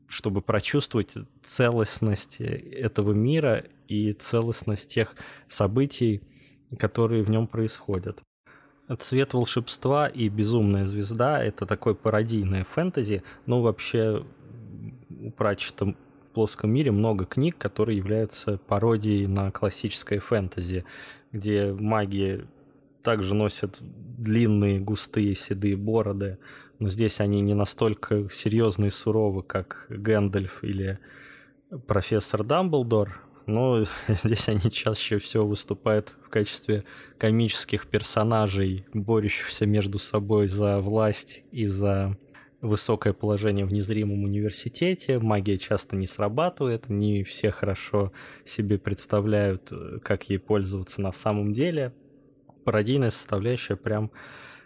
чтобы 0.08 0.42
прочувствовать 0.42 1.14
целостность 1.42 2.40
этого 2.40 3.12
мира 3.14 3.64
и 3.88 4.14
целостность 4.14 4.90
тех 4.90 5.16
событий, 5.48 6.22
которые 6.78 7.24
в 7.24 7.30
нем 7.30 7.48
происходят. 7.48 8.22
Цвет 9.00 9.34
волшебства 9.34 10.08
и 10.08 10.30
безумная 10.30 10.86
звезда 10.86 11.44
это 11.44 11.66
такое 11.66 11.96
пародийное 11.96 12.64
фэнтези, 12.64 13.24
но 13.46 13.62
вообще 13.62 14.24
у 15.10 15.32
Пратчета 15.32 15.96
в 16.20 16.32
плоском 16.32 16.72
мире 16.72 16.92
много 16.92 17.26
книг, 17.26 17.58
которые 17.58 17.98
являются 17.98 18.60
пародией 18.60 19.26
на 19.26 19.50
классическое 19.50 20.20
фэнтези, 20.20 20.86
где 21.32 21.74
маги 21.74 22.46
также 23.06 23.36
носят 23.36 23.78
длинные, 23.80 24.80
густые, 24.80 25.36
седые 25.36 25.78
бороды, 25.78 26.40
но 26.80 26.90
здесь 26.90 27.20
они 27.20 27.40
не 27.42 27.54
настолько 27.54 28.28
серьезные 28.32 28.88
и 28.88 28.92
суровы, 28.92 29.44
как 29.44 29.86
Гэндальф 29.90 30.64
или 30.64 31.00
профессор 31.86 32.44
Дамблдор, 32.44 33.22
но 33.46 33.86
здесь 34.08 34.50
они 34.50 34.72
чаще 34.72 35.20
всего 35.20 35.46
выступают 35.46 36.16
в 36.26 36.30
качестве 36.30 36.84
комических 37.20 37.86
персонажей, 37.88 38.86
борющихся 38.94 39.68
между 39.68 40.00
собой 40.00 40.48
за 40.48 40.80
власть 40.80 41.44
и 41.52 41.68
за 41.68 42.18
высокое 42.62 43.14
положение 43.14 43.66
в 43.66 43.72
незримом 43.72 44.24
университете. 44.24 45.20
Магия 45.20 45.60
часто 45.60 45.96
не 45.96 46.08
срабатывает, 46.08 46.90
не 46.90 47.24
все 47.24 47.52
хорошо 47.52 48.12
себе 48.46 48.80
представляют, 48.80 49.72
как 50.02 50.28
ей 50.30 50.40
пользоваться 50.40 51.02
на 51.02 51.12
самом 51.12 51.54
деле. 51.54 51.94
Пародийная 52.66 53.12
составляющая 53.12 53.78
прям 53.78 54.12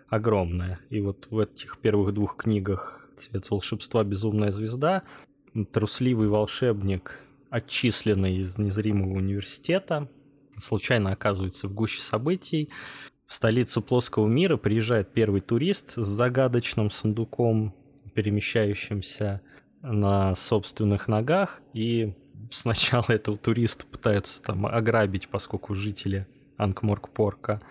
огромная. 0.08 0.80
И 0.90 1.02
вот 1.02 1.28
в 1.30 1.38
этих 1.38 1.78
первых 1.78 2.14
двух 2.14 2.38
книгах 2.38 3.10
«Цвет 3.18 3.50
волшебства. 3.50 4.04
Безумная 4.04 4.52
звезда» 4.52 5.04
трусливый 5.72 6.28
волшебник, 6.28 7.20
отчисленный 7.50 8.38
из 8.38 8.58
незримого 8.58 9.18
университета, 9.18 10.10
случайно 10.58 11.12
оказывается 11.12 11.68
в 11.68 11.74
гуще 11.74 12.02
событий. 12.02 12.70
В 13.26 13.34
столицу 13.34 13.82
плоского 13.82 14.28
мира 14.28 14.58
приезжает 14.58 15.12
первый 15.14 15.42
турист 15.42 15.94
с 15.96 16.06
загадочным 16.06 16.90
сундуком, 16.90 17.76
перемещающимся 18.14 19.42
на 19.82 20.36
собственных 20.36 21.08
ногах, 21.08 21.62
и 21.74 22.14
сначала 22.52 23.06
этого 23.10 23.38
туриста 23.38 23.86
пытаются 23.86 24.42
там 24.42 24.66
ограбить, 24.66 25.28
поскольку 25.30 25.74
жители 25.74 26.28
Анкморк-Порка 26.60 27.62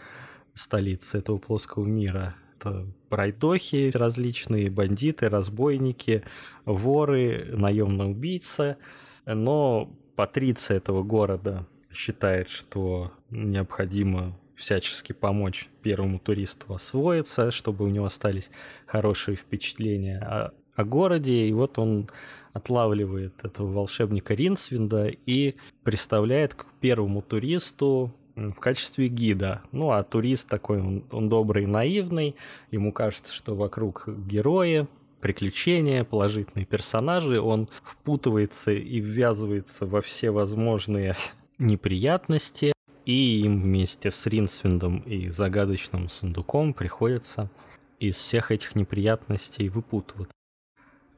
столицы 0.54 1.18
этого 1.18 1.38
плоского 1.38 1.84
мира. 1.84 2.34
Это 2.58 2.86
пройдохи 3.08 3.92
различные, 3.94 4.70
бандиты, 4.70 5.28
разбойники, 5.28 6.24
воры, 6.64 7.50
наемные 7.52 8.08
убийцы. 8.08 8.76
Но 9.24 9.90
патриция 10.16 10.78
этого 10.78 11.04
города 11.04 11.66
считает, 11.92 12.48
что 12.48 13.12
необходимо 13.30 14.36
всячески 14.56 15.12
помочь 15.12 15.68
первому 15.82 16.18
туристу 16.18 16.74
освоиться, 16.74 17.52
чтобы 17.52 17.84
у 17.84 17.88
него 17.88 18.06
остались 18.06 18.50
хорошие 18.86 19.36
впечатления 19.36 20.18
о, 20.18 20.52
о 20.74 20.84
городе. 20.84 21.46
И 21.46 21.52
вот 21.52 21.78
он 21.78 22.10
отлавливает 22.52 23.44
этого 23.44 23.70
волшебника 23.70 24.34
Ринсвинда 24.34 25.06
и 25.06 25.54
представляет 25.84 26.54
к 26.54 26.66
первому 26.80 27.22
туристу 27.22 28.12
в 28.38 28.60
качестве 28.60 29.08
гида. 29.08 29.62
Ну, 29.72 29.90
а 29.90 30.02
турист 30.02 30.48
такой, 30.48 30.80
он, 30.80 31.04
он 31.10 31.28
добрый 31.28 31.66
наивный, 31.66 32.36
ему 32.70 32.92
кажется, 32.92 33.32
что 33.32 33.54
вокруг 33.54 34.08
герои, 34.08 34.86
приключения, 35.20 36.04
положительные 36.04 36.64
персонажи, 36.64 37.40
он 37.40 37.68
впутывается 37.82 38.70
и 38.72 39.00
ввязывается 39.00 39.86
во 39.86 40.00
все 40.00 40.30
возможные 40.30 41.16
неприятности, 41.58 42.72
и 43.04 43.40
им 43.40 43.60
вместе 43.60 44.10
с 44.10 44.26
Ринсвиндом 44.26 44.98
и 45.00 45.30
загадочным 45.30 46.08
сундуком 46.08 46.74
приходится 46.74 47.50
из 47.98 48.16
всех 48.16 48.52
этих 48.52 48.76
неприятностей 48.76 49.68
выпутываться. 49.68 50.32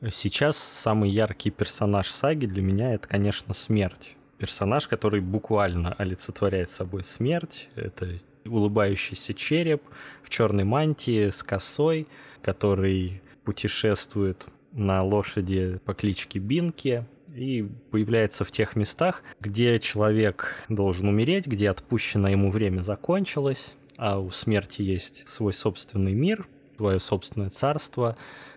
Сейчас 0.08 0.56
самый 0.56 1.10
яркий 1.10 1.50
персонаж 1.50 2.08
саги 2.08 2.46
для 2.46 2.62
меня 2.62 2.94
это, 2.94 3.06
конечно, 3.06 3.52
смерть 3.52 4.16
персонаж, 4.40 4.88
который 4.88 5.20
буквально 5.20 5.92
олицетворяет 5.92 6.70
собой 6.70 7.04
смерть. 7.04 7.68
Это 7.76 8.18
улыбающийся 8.46 9.34
череп 9.34 9.82
в 10.22 10.30
черной 10.30 10.64
мантии 10.64 11.28
с 11.28 11.42
косой, 11.42 12.08
который 12.42 13.22
путешествует 13.44 14.46
на 14.72 15.02
лошади 15.02 15.78
по 15.84 15.92
кличке 15.94 16.38
Бинки 16.38 17.04
и 17.34 17.68
появляется 17.90 18.44
в 18.44 18.50
тех 18.50 18.76
местах, 18.76 19.22
где 19.40 19.78
человек 19.78 20.54
должен 20.68 21.08
умереть, 21.08 21.46
где 21.46 21.68
отпущенное 21.70 22.32
ему 22.32 22.50
время 22.50 22.80
закончилось, 22.80 23.74
а 23.96 24.18
у 24.18 24.30
смерти 24.30 24.82
есть 24.82 25.28
свой 25.28 25.52
собственный 25.52 26.14
мир, 26.14 26.48
свое 26.76 26.98
собственное 26.98 27.50
царство, 27.50 28.16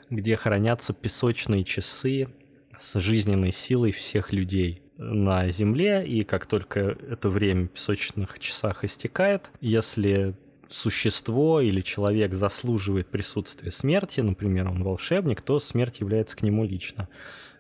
где 0.10 0.38
хранятся 0.38 0.94
песочные 0.94 1.66
часы 1.66 2.30
с 2.78 3.00
жизненной 3.00 3.52
силой 3.52 3.92
всех 3.92 4.32
людей 4.32 4.83
на 4.98 5.50
Земле, 5.50 6.06
и 6.06 6.24
как 6.24 6.46
только 6.46 6.98
это 7.10 7.30
время 7.30 7.66
в 7.66 7.72
песочных 7.72 8.40
часах 8.40 8.84
истекает, 8.84 9.52
если 9.62 10.36
существо 10.70 11.62
или 11.62 11.82
человек 11.82 12.34
заслуживает 12.34 13.08
присутствия 13.08 13.72
смерти, 13.72 14.22
например, 14.22 14.68
он 14.68 14.84
волшебник, 14.84 15.42
то 15.42 15.60
смерть 15.60 16.00
является 16.00 16.36
к 16.36 16.42
нему 16.42 16.66
лично. 16.66 17.08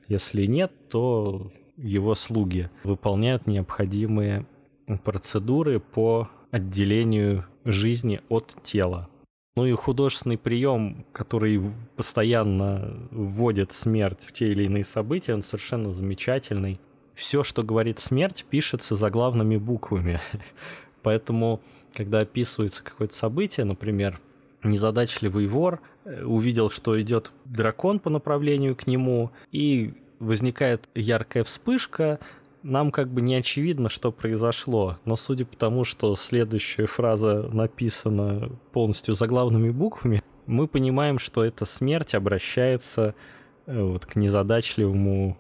Если 0.07 0.45
нет, 0.45 0.71
то 0.89 1.51
его 1.77 2.15
слуги 2.15 2.69
выполняют 2.83 3.47
необходимые 3.47 4.45
процедуры 5.03 5.79
по 5.79 6.29
отделению 6.51 7.45
жизни 7.65 8.21
от 8.29 8.55
тела. 8.63 9.09
Ну 9.55 9.65
и 9.65 9.71
художественный 9.73 10.37
прием, 10.37 11.05
который 11.11 11.59
постоянно 11.95 13.07
вводит 13.11 13.71
смерть 13.71 14.21
в 14.25 14.31
те 14.31 14.51
или 14.51 14.63
иные 14.63 14.83
события, 14.83 15.35
он 15.35 15.43
совершенно 15.43 15.93
замечательный 15.93 16.79
все, 17.13 17.43
что 17.43 17.63
говорит 17.63 17.99
смерть, 17.99 18.45
пишется 18.49 18.95
заглавными 18.95 19.57
буквами. 19.57 20.19
Поэтому, 21.03 21.61
когда 21.93 22.21
описывается 22.21 22.83
какое-то 22.83 23.15
событие, 23.15 23.65
например, 23.65 24.19
незадачливый 24.63 25.47
вор 25.47 25.81
э, 26.05 26.23
увидел, 26.23 26.69
что 26.69 26.99
идет 27.01 27.31
дракон 27.45 27.99
по 27.99 28.09
направлению 28.09 28.75
к 28.75 28.87
нему, 28.87 29.31
и 29.51 29.93
возникает 30.19 30.87
яркая 30.95 31.43
вспышка, 31.43 32.19
нам 32.63 32.91
как 32.91 33.09
бы 33.09 33.21
не 33.21 33.35
очевидно, 33.35 33.89
что 33.89 34.11
произошло, 34.11 34.97
но 35.03 35.17
судя 35.17 35.45
по 35.45 35.57
тому, 35.57 35.83
что 35.83 36.15
следующая 36.15 36.85
фраза 36.85 37.49
написана 37.51 38.49
полностью 38.71 39.15
заглавными 39.15 39.69
буквами, 39.69 40.23
мы 40.45 40.67
понимаем, 40.67 41.19
что 41.19 41.43
эта 41.43 41.65
смерть 41.65 42.15
обращается 42.15 43.15
э, 43.65 43.81
вот 43.81 44.05
к 44.05 44.15
незадачливому 44.15 45.37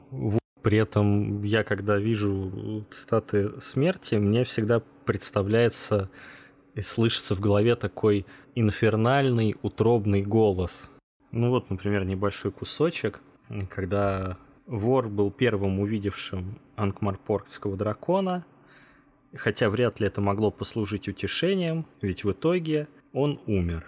при 0.63 0.77
этом 0.77 1.43
я, 1.43 1.63
когда 1.63 1.97
вижу 1.97 2.85
цитаты 2.89 3.59
смерти, 3.59 4.15
мне 4.15 4.45
всегда 4.45 4.81
представляется 5.05 6.09
и 6.73 6.81
слышится 6.81 7.35
в 7.35 7.41
голове 7.41 7.75
такой 7.75 8.25
инфернальный, 8.55 9.55
утробный 9.61 10.23
голос. 10.23 10.89
Ну 11.31 11.49
вот, 11.49 11.69
например, 11.69 12.05
небольшой 12.05 12.51
кусочек, 12.51 13.19
когда 13.69 14.37
вор 14.65 15.09
был 15.09 15.31
первым 15.31 15.81
увидевшим 15.81 16.57
анкмарпоргского 16.77 17.75
дракона, 17.75 18.45
хотя 19.35 19.69
вряд 19.69 19.99
ли 19.99 20.07
это 20.07 20.21
могло 20.21 20.49
послужить 20.49 21.09
утешением, 21.09 21.85
ведь 22.01 22.23
в 22.23 22.31
итоге 22.31 22.87
он 23.11 23.41
умер. 23.47 23.85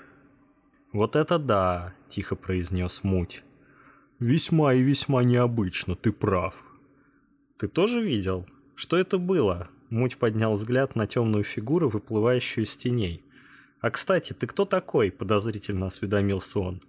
«Вот 0.92 1.16
это 1.16 1.40
да!»– 1.40 1.94
тихо 2.10 2.36
произнес 2.36 3.04
Муть. 3.04 3.44
«Весьма 4.20 4.74
и 4.74 4.82
весьма 4.82 5.24
необычно, 5.24 5.96
ты 5.96 6.12
прав. 6.12 6.65
Ты 7.58 7.68
тоже 7.68 8.02
видел? 8.02 8.46
Что 8.76 8.98
это 8.98 9.18
было? 9.18 9.70
Муть 9.90 10.18
поднял 10.18 10.56
взгляд 10.56 10.96
на 10.96 11.08
темную 11.08 11.44
фигуру, 11.44 11.88
выплывающую 11.88 12.66
из 12.66 12.76
теней. 12.76 13.24
«А, 13.80 13.92
кстати, 13.92 14.34
ты 14.34 14.48
кто 14.48 14.66
такой?»– 14.66 15.12
подозрительно 15.12 15.86
осведомился 15.86 16.60
он. 16.60 16.82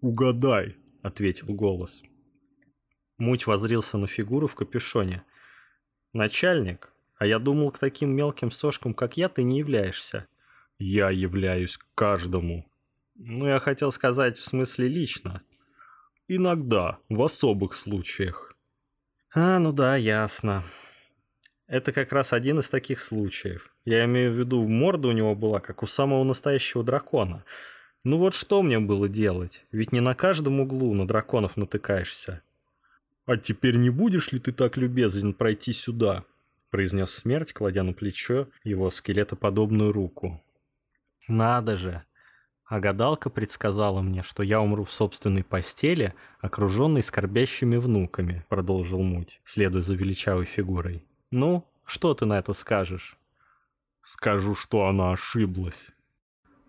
«Угадай»,– 0.00 0.76
ответил 1.02 1.54
голос. 1.54 2.02
Муть 3.18 3.46
возрился 3.46 3.98
на 3.98 4.06
фигуру 4.06 4.46
в 4.46 4.56
капюшоне. 4.56 5.22
«Начальник? 6.12 6.92
А 7.16 7.26
я 7.26 7.38
думал, 7.38 7.70
к 7.70 7.78
таким 7.78 8.10
мелким 8.10 8.50
сошкам, 8.50 8.94
как 8.94 9.16
я, 9.16 9.28
ты 9.28 9.42
не 9.42 9.58
являешься». 9.58 10.26
«Я 10.78 11.10
являюсь 11.10 11.78
каждому». 11.94 12.66
«Ну, 13.14 13.46
я 13.46 13.58
хотел 13.58 13.92
сказать, 13.92 14.38
в 14.38 14.44
смысле 14.44 14.88
лично». 14.88 15.42
«Иногда, 16.26 16.98
в 17.08 17.22
особых 17.22 17.74
случаях». 17.74 18.49
А, 19.32 19.58
ну 19.58 19.72
да, 19.72 19.96
ясно. 19.96 20.64
Это 21.68 21.92
как 21.92 22.12
раз 22.12 22.32
один 22.32 22.58
из 22.58 22.68
таких 22.68 22.98
случаев. 22.98 23.72
Я 23.84 24.04
имею 24.06 24.32
в 24.32 24.38
виду, 24.38 24.66
морда 24.66 25.08
у 25.08 25.12
него 25.12 25.36
была, 25.36 25.60
как 25.60 25.84
у 25.84 25.86
самого 25.86 26.24
настоящего 26.24 26.82
дракона. 26.82 27.44
Ну 28.02 28.16
вот 28.16 28.34
что 28.34 28.62
мне 28.62 28.80
было 28.80 29.08
делать? 29.08 29.64
Ведь 29.70 29.92
не 29.92 30.00
на 30.00 30.14
каждом 30.14 30.58
углу 30.58 30.94
на 30.94 31.06
драконов 31.06 31.56
натыкаешься. 31.56 32.42
«А 33.26 33.36
теперь 33.36 33.76
не 33.76 33.90
будешь 33.90 34.32
ли 34.32 34.40
ты 34.40 34.50
так 34.50 34.76
любезен 34.76 35.34
пройти 35.34 35.72
сюда?» 35.72 36.24
произнес 36.70 37.10
смерть, 37.12 37.52
кладя 37.52 37.84
на 37.84 37.92
плечо 37.92 38.48
его 38.64 38.90
скелетоподобную 38.90 39.92
руку. 39.92 40.42
«Надо 41.28 41.76
же! 41.76 42.02
А 42.70 42.78
гадалка 42.78 43.30
предсказала 43.30 44.00
мне, 44.00 44.22
что 44.22 44.44
я 44.44 44.60
умру 44.60 44.84
в 44.84 44.92
собственной 44.92 45.42
постели, 45.42 46.14
окруженной 46.40 47.02
скорбящими 47.02 47.76
внуками, 47.76 48.44
продолжил 48.48 49.02
Муть, 49.02 49.40
следуя 49.42 49.82
за 49.82 49.96
величавой 49.96 50.44
фигурой. 50.44 51.04
Ну, 51.32 51.66
что 51.84 52.14
ты 52.14 52.26
на 52.26 52.38
это 52.38 52.52
скажешь? 52.52 53.18
Скажу, 54.02 54.54
что 54.54 54.86
она 54.86 55.10
ошиблась. 55.10 55.90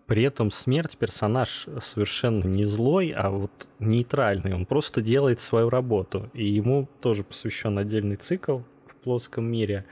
При 0.08 0.24
этом 0.24 0.50
смерть 0.50 0.98
персонаж 0.98 1.68
совершенно 1.80 2.46
не 2.46 2.66
злой, 2.66 3.14
а 3.16 3.30
вот 3.30 3.68
нейтральный. 3.78 4.56
Он 4.56 4.66
просто 4.66 5.02
делает 5.02 5.40
свою 5.40 5.70
работу. 5.70 6.32
И 6.34 6.48
ему 6.48 6.90
тоже 7.02 7.24
посвящен 7.24 7.78
отдельный 7.78 8.16
цикл 8.16 8.62
в 8.88 8.96
плоском 8.96 9.46
мире. 9.46 9.86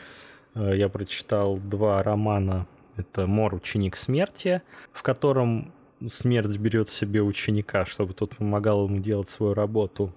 Э, 0.55 0.75
я 0.75 0.89
прочитал 0.89 1.57
два 1.57 2.01
романа. 2.01 2.65
Это 2.95 3.27
«Мор. 3.27 3.53
Ученик 3.53 3.95
смерти», 3.95 4.63
в 4.91 5.03
котором 5.03 5.71
смерть 6.07 6.57
берет 6.57 6.89
себе 6.89 7.21
ученика, 7.21 7.85
чтобы 7.85 8.13
тот 8.13 8.35
помогал 8.35 8.85
ему 8.85 8.99
делать 8.99 9.29
свою 9.29 9.53
работу. 9.53 10.13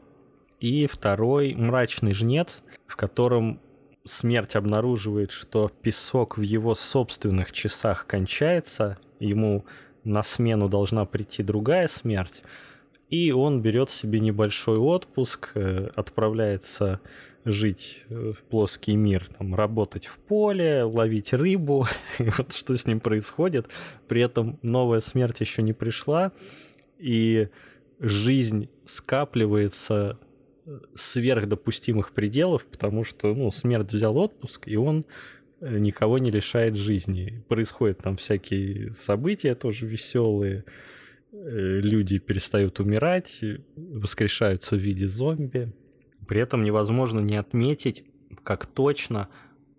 И 0.61 0.87
второй 0.87 1.55
мрачный 1.55 2.15
жнец, 2.15 2.63
в 2.87 2.97
котором 2.97 3.61
смерть 4.05 4.57
обнаруживает, 4.57 5.31
что 5.31 5.71
песок 5.83 6.39
в 6.39 6.43
его 6.43 6.75
собственных 6.75 7.53
часах 7.53 8.07
кончается, 8.07 8.99
ему 9.19 9.65
на 10.05 10.23
смену 10.23 10.69
должна 10.69 11.05
прийти 11.05 11.43
другая 11.43 11.89
смерть, 11.89 12.43
и 13.11 13.31
он 13.33 13.61
берет 13.61 13.91
себе 13.91 14.21
небольшой 14.21 14.79
отпуск, 14.79 15.51
э, 15.55 15.91
отправляется 15.95 17.01
жить 17.45 18.05
э, 18.09 18.33
в 18.33 18.45
плоский 18.45 18.97
мир, 18.97 19.27
там, 19.39 19.55
работать 19.55 20.07
в 20.07 20.19
поле, 20.19 20.85
ловить 20.85 21.33
рыбу, 21.33 21.87
вот 22.19 22.53
что 22.53 22.77
с 22.77 22.87
ним 22.87 23.01
происходит. 23.01 23.67
При 24.09 24.23
этом 24.23 24.59
новая 24.63 25.01
смерть 25.01 25.41
еще 25.41 25.63
не 25.63 25.73
пришла, 25.73 26.33
и 26.99 27.49
жизнь 27.99 28.69
скапливается 28.87 30.19
э, 30.67 30.81
сверх 30.95 31.49
допустимых 31.49 32.13
пределов, 32.13 32.67
потому 32.67 33.05
что 33.05 33.35
ну, 33.35 33.51
смерть 33.51 33.93
взял 33.93 34.17
отпуск, 34.17 34.69
и 34.69 34.77
он 34.77 35.05
э, 35.61 35.79
никого 35.79 36.19
не 36.19 36.31
лишает 36.31 36.77
жизни. 36.77 37.43
Происходят 37.49 37.99
там 37.99 38.17
всякие 38.17 38.95
события 38.95 39.55
тоже 39.55 39.87
веселые, 39.87 40.65
люди 41.35 42.19
перестают 42.19 42.79
умирать, 42.79 43.41
воскрешаются 43.75 44.77
в 44.77 44.81
виде 44.81 45.09
зомби. 45.09 45.73
При 46.33 46.41
этом 46.41 46.63
невозможно 46.63 47.21
не 47.21 47.37
отметить, 47.37 48.07
как 48.43 48.65
точно 48.65 49.29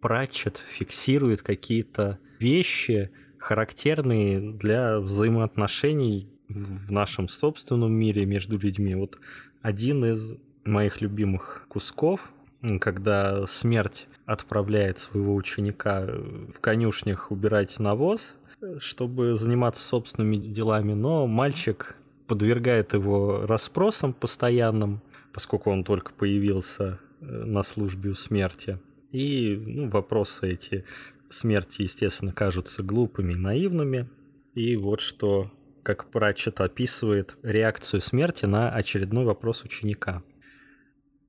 Пратчет 0.02 0.58
фиксирует 0.58 1.42
какие-то 1.42 2.20
вещи, 2.38 3.10
характерные 3.40 4.40
для 4.40 5.00
взаимоотношений 5.00 6.30
в 6.48 6.92
нашем 6.92 7.28
собственном 7.28 7.92
мире 7.94 8.28
между 8.28 8.60
людьми. 8.60 8.94
Вот 8.94 9.18
один 9.64 10.06
из 10.06 10.36
моих 10.64 11.02
любимых 11.02 11.66
кусков, 11.70 12.32
когда 12.80 13.48
смерть 13.48 14.08
отправляет 14.28 15.00
своего 15.00 15.34
ученика 15.34 16.06
в 16.06 16.60
конюшнях 16.62 17.32
убирать 17.32 17.80
навоз, 17.80 18.36
чтобы 18.78 19.40
заниматься 19.40 19.84
собственными 19.84 20.36
делами, 20.36 20.94
но 20.94 21.26
мальчик 21.26 21.98
подвергает 22.28 22.94
его 22.94 23.48
расспросам 23.48 24.14
постоянным, 24.14 25.02
поскольку 25.34 25.72
он 25.72 25.84
только 25.84 26.14
появился 26.14 27.00
э, 27.20 27.26
на 27.26 27.64
службе 27.64 28.12
у 28.12 28.16
смерти. 28.16 28.80
И 29.12 29.62
ну, 29.66 29.90
вопросы 29.90 30.54
эти 30.54 30.86
смерти, 31.30 31.84
естественно, 31.84 32.32
кажутся 32.32 32.84
глупыми 32.84 33.34
наивными. 33.34 34.10
И 34.54 34.76
вот 34.76 35.02
что, 35.02 35.52
как 35.82 36.10
Пратчет 36.12 36.62
описывает 36.62 37.38
реакцию 37.44 38.02
смерти 38.02 38.46
на 38.46 38.72
очередной 38.72 39.26
вопрос 39.26 39.64
ученика. 39.64 40.24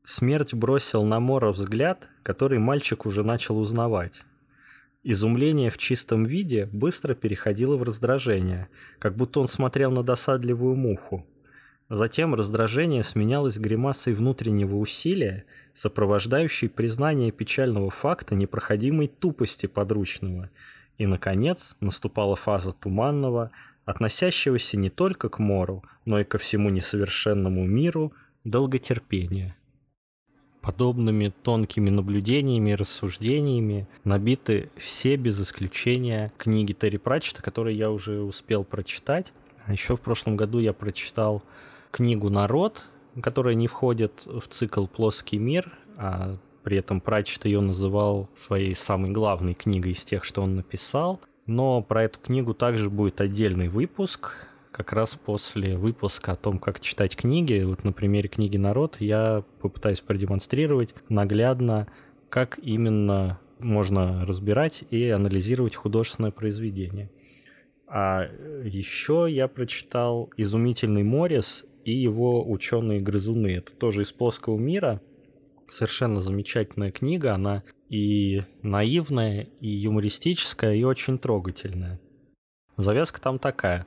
Смерть 0.05 0.53
бросил 0.53 1.03
на 1.05 1.19
Мора 1.19 1.51
взгляд, 1.51 2.09
который 2.23 2.59
мальчик 2.59 3.07
уже 3.07 3.25
начал 3.25 3.59
узнавать. 3.59 4.21
Изумление 5.03 5.71
в 5.71 5.79
чистом 5.79 6.25
виде 6.25 6.67
быстро 6.73 7.15
переходило 7.15 7.77
в 7.77 7.83
раздражение, 7.83 8.69
как 8.99 9.17
будто 9.17 9.41
он 9.41 9.49
смотрел 9.49 9.91
на 9.91 10.03
досадливую 10.03 10.77
муху. 10.77 11.27
Затем 11.91 12.35
раздражение 12.35 13.03
сменялось 13.03 13.59
гримасой 13.59 14.15
внутреннего 14.15 14.77
усилия, 14.77 15.45
сопровождающей 15.75 16.69
признание 16.69 17.31
печального 17.31 17.91
факта 17.91 18.35
непроходимой 18.35 19.09
тупости 19.09 19.67
подручного. 19.67 20.51
И, 20.97 21.07
наконец, 21.07 21.77
наступала 21.81 22.37
фаза 22.37 22.73
туманного, 22.73 23.51
относящегося 23.85 24.79
не 24.79 24.89
только 24.89 25.29
к 25.29 25.39
Мору, 25.39 25.85
но 26.07 26.21
и 26.21 26.25
ко 26.25 26.39
всему 26.39 26.71
несовершенному 26.71 27.67
миру, 27.67 28.13
долготерпения. 28.45 29.57
Подобными 30.63 31.31
тонкими 31.43 31.91
наблюдениями 31.91 32.71
и 32.71 32.75
рассуждениями 32.75 33.87
набиты 34.05 34.71
все 34.79 35.17
без 35.17 35.39
исключения 35.43 36.33
книги 36.39 36.73
Терри 36.73 36.97
Пратчета, 36.97 37.43
которые 37.43 37.77
я 37.77 37.91
уже 37.91 38.23
успел 38.23 38.65
прочитать. 38.65 39.35
А 39.67 39.73
еще 39.73 39.97
в 39.97 40.01
прошлом 40.01 40.37
году 40.37 40.59
я 40.61 40.73
прочитал 40.73 41.43
книгу 41.95 42.29
«Народ», 42.29 42.83
которая 43.23 43.55
не 43.55 43.69
входит 43.69 44.27
в 44.27 44.43
цикл 44.49 44.87
«Плоский 44.87 45.39
мир», 45.39 45.73
а 45.97 46.35
при 46.65 46.77
этом 46.77 47.01
Пратчет 47.01 47.45
ее 47.45 47.61
называл 47.61 48.29
своей 48.35 48.75
самой 48.75 49.13
главной 49.13 49.55
книгой 49.55 49.93
из 49.93 50.03
тех, 50.03 50.25
что 50.25 50.43
он 50.43 50.57
написал. 50.57 51.21
Но 51.47 51.83
про 51.83 52.03
эту 52.03 52.19
книгу 52.19 52.53
также 52.53 52.91
будет 52.91 53.21
отдельный 53.21 53.69
выпуск, 53.69 54.39
как 54.73 54.93
раз 54.93 55.15
после 55.15 55.77
выпуска 55.77 56.33
о 56.33 56.37
том, 56.37 56.59
как 56.59 56.81
читать 56.81 57.15
книги. 57.15 57.63
Вот 57.63 57.85
на 57.85 57.93
примере 57.93 58.29
книги 58.29 58.57
«Народ» 58.57 58.97
я 58.99 59.45
попытаюсь 59.61 60.01
продемонстрировать 60.01 60.95
наглядно, 61.09 61.87
как 62.29 62.59
именно 62.59 63.39
можно 63.61 64.27
разбирать 64.27 64.83
и 64.91 65.11
анализировать 65.11 65.77
художественное 65.77 66.33
произведение. 66.33 67.09
А 67.87 68.29
еще 68.65 69.27
я 69.29 69.47
прочитал 69.47 70.31
«Изумительный 70.37 71.05
Морис» 71.05 71.65
и 71.85 71.93
его 71.93 72.49
«Ученые-грызуны». 72.51 73.49
Это 73.49 73.75
тоже 73.75 74.03
из 74.03 74.13
плоского 74.13 74.59
мира. 74.59 75.01
Совершенно 75.69 76.21
замечательная 76.21 76.91
книга. 76.91 77.35
Она 77.35 77.63
и 77.89 78.43
наивная, 78.63 79.49
и 79.61 79.69
юмористическая, 79.69 80.75
и 80.75 80.85
очень 80.85 81.19
трогательная. 81.19 82.01
Завязка 82.77 83.21
там 83.21 83.39
такая. 83.39 83.87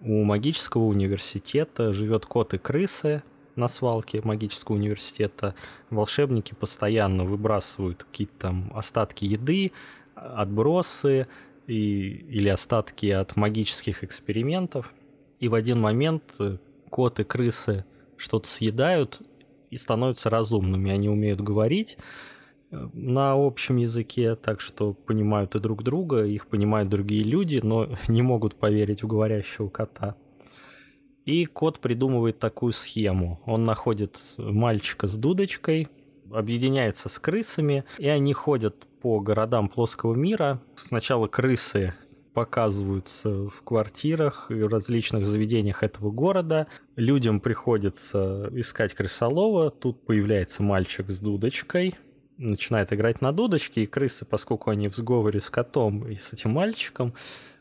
У 0.00 0.22
магического 0.24 0.84
университета 0.84 1.92
живет 1.92 2.26
кот 2.26 2.54
и 2.54 2.58
крысы 2.58 3.22
на 3.54 3.68
свалке 3.68 4.20
магического 4.22 4.76
университета. 4.76 5.54
Волшебники 5.88 6.54
постоянно 6.54 7.24
выбрасывают 7.24 8.04
какие-то 8.04 8.34
там 8.38 8.70
остатки 8.74 9.24
еды, 9.24 9.72
отбросы 10.14 11.26
и, 11.66 12.08
или 12.28 12.48
остатки 12.48 13.06
от 13.06 13.36
магических 13.36 14.04
экспериментов. 14.04 14.92
И 15.38 15.48
в 15.48 15.54
один 15.54 15.80
момент 15.80 16.38
э, 16.86 16.90
кот 16.90 17.20
и 17.20 17.24
крысы 17.24 17.84
что-то 18.16 18.48
съедают 18.48 19.20
и 19.70 19.76
становятся 19.76 20.30
разумными. 20.30 20.90
Они 20.90 21.08
умеют 21.08 21.40
говорить, 21.40 21.98
на 22.70 23.32
общем 23.34 23.76
языке, 23.76 24.34
так 24.34 24.60
что 24.60 24.92
понимают 24.92 25.54
и 25.54 25.60
друг 25.60 25.82
друга, 25.82 26.24
их 26.24 26.46
понимают 26.48 26.88
другие 26.88 27.22
люди, 27.22 27.60
но 27.62 27.88
не 28.08 28.22
могут 28.22 28.56
поверить 28.56 29.02
в 29.02 29.06
говорящего 29.06 29.68
кота. 29.68 30.16
И 31.24 31.44
кот 31.44 31.80
придумывает 31.80 32.38
такую 32.38 32.72
схему. 32.72 33.40
Он 33.46 33.64
находит 33.64 34.20
мальчика 34.38 35.08
с 35.08 35.16
дудочкой, 35.16 35.88
объединяется 36.30 37.08
с 37.08 37.18
крысами, 37.18 37.84
и 37.98 38.08
они 38.08 38.32
ходят 38.32 38.86
по 39.00 39.18
городам 39.20 39.68
плоского 39.68 40.14
мира. 40.14 40.62
Сначала 40.76 41.26
крысы 41.26 41.94
показываются 42.36 43.48
в 43.48 43.62
квартирах 43.62 44.50
и 44.50 44.60
различных 44.60 45.24
заведениях 45.24 45.82
этого 45.82 46.10
города. 46.10 46.66
Людям 46.94 47.40
приходится 47.40 48.50
искать 48.52 48.92
крысолова. 48.92 49.70
Тут 49.70 50.04
появляется 50.04 50.62
мальчик 50.62 51.08
с 51.08 51.18
дудочкой, 51.20 51.94
начинает 52.36 52.92
играть 52.92 53.22
на 53.22 53.32
дудочке, 53.32 53.84
и 53.84 53.86
крысы, 53.86 54.26
поскольку 54.26 54.68
они 54.68 54.88
в 54.88 54.96
сговоре 54.96 55.40
с 55.40 55.48
котом 55.48 56.06
и 56.06 56.16
с 56.16 56.34
этим 56.34 56.50
мальчиком, 56.50 57.14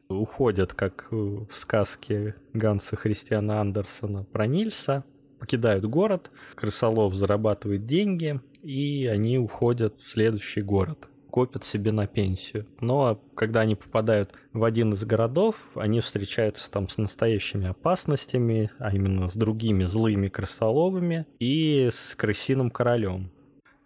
уходят, 0.10 0.74
как 0.74 1.08
в 1.10 1.48
сказке 1.52 2.36
Ганса 2.52 2.98
Христиана 2.98 3.62
Андерсона 3.62 4.26
про 4.26 4.46
Нильса, 4.46 5.06
покидают 5.40 5.86
город, 5.86 6.32
крысолов 6.56 7.14
зарабатывает 7.14 7.86
деньги, 7.86 8.42
и 8.62 9.08
они 9.08 9.40
уходят 9.40 10.02
в 10.02 10.06
следующий 10.06 10.62
город 10.62 11.08
копят 11.36 11.66
себе 11.66 11.92
на 11.92 12.08
пенсию. 12.08 12.66
Но 12.80 13.22
когда 13.36 13.60
они 13.60 13.76
попадают 13.76 14.34
в 14.54 14.64
один 14.64 14.94
из 14.94 15.04
городов, 15.04 15.68
они 15.76 16.00
встречаются 16.00 16.72
там 16.72 16.88
с 16.88 16.98
настоящими 16.98 17.68
опасностями, 17.68 18.72
а 18.80 18.96
именно 18.96 19.28
с 19.28 19.36
другими 19.36 19.84
злыми 19.84 20.30
крысоловыми 20.30 21.28
и 21.40 21.90
с 21.92 22.16
крысиным 22.16 22.70
королем. 22.70 23.32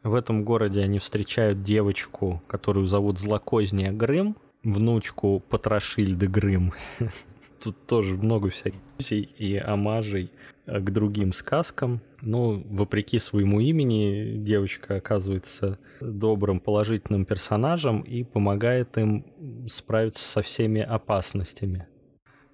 В 0.03 0.13
этом 0.13 0.45
городе 0.45 0.81
они 0.81 0.99
встречают 0.99 1.63
девочку, 1.63 2.43
которую 2.45 2.85
зовут 2.85 3.17
Злокознее 3.17 3.93
Грым, 3.93 4.38
внучку 4.63 5.39
Потрошильды 5.49 6.27
Грым. 6.27 6.73
Тут 7.61 7.87
тоже 7.87 8.15
много 8.15 8.49
всяких 8.49 8.79
и 9.11 9.57
омажей 9.57 10.31
э, 10.65 10.79
к 10.79 10.91
другим 10.91 11.33
сказкам. 11.33 12.01
Но, 12.21 12.61
вопреки 12.69 13.17
своему 13.19 13.59
имени, 13.59 14.35
девочка 14.37 14.97
оказывается 14.97 15.79
добрым, 16.01 16.59
положительным 16.59 17.25
персонажем 17.25 18.01
и 18.01 18.23
помогает 18.23 18.97
им 18.97 19.25
справиться 19.69 20.27
со 20.27 20.41
всеми 20.41 20.81
опасностями. 20.81 21.87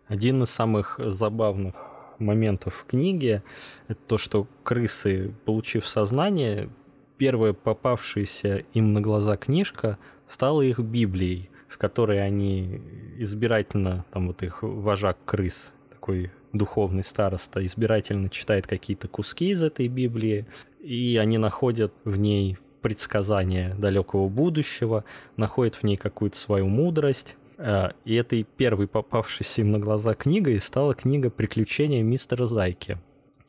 Один 0.07 0.43
из 0.43 0.49
самых 0.49 0.99
забавных 1.03 1.75
моментов 2.19 2.75
в 2.75 2.85
книге— 2.85 3.43
это 3.87 3.99
то, 4.07 4.17
что 4.17 4.47
крысы, 4.63 5.33
получив 5.45 5.87
сознание, 5.87 6.69
первая 7.17 7.53
попавшаяся 7.53 8.63
им 8.73 8.93
на 8.93 9.01
глаза 9.01 9.35
книжка 9.35 9.97
стала 10.27 10.61
их 10.61 10.79
Библией, 10.79 11.49
в 11.75 11.77
которой 11.77 12.25
они 12.25 12.81
избирательно, 13.17 14.05
там 14.09 14.27
вот 14.27 14.43
их 14.43 14.59
вожак 14.63 15.17
крыс, 15.25 15.73
такой 15.91 16.31
духовный 16.53 17.03
староста, 17.03 17.65
избирательно 17.65 18.29
читает 18.29 18.65
какие-то 18.65 19.09
куски 19.09 19.49
из 19.49 19.61
этой 19.61 19.89
Библии, 19.89 20.47
и 20.79 21.19
они 21.21 21.38
находят 21.38 21.93
в 22.05 22.15
ней 22.15 22.57
предсказания 22.81 23.75
далекого 23.75 24.29
будущего, 24.29 25.03
находят 25.35 25.75
в 25.75 25.83
ней 25.83 25.97
какую-то 25.97 26.38
свою 26.38 26.67
мудрость. 26.67 27.35
Э, 27.57 27.89
и 28.05 28.15
этой 28.15 28.43
первой 28.43 28.88
попавшейся 28.88 29.59
им 29.59 29.73
на 29.73 29.79
глаза 29.79 30.13
книгой 30.13 30.61
стала 30.61 30.95
книга 30.95 31.29
«Приключения 31.29 32.03
мистера 32.03 32.45
Зайки», 32.45 32.99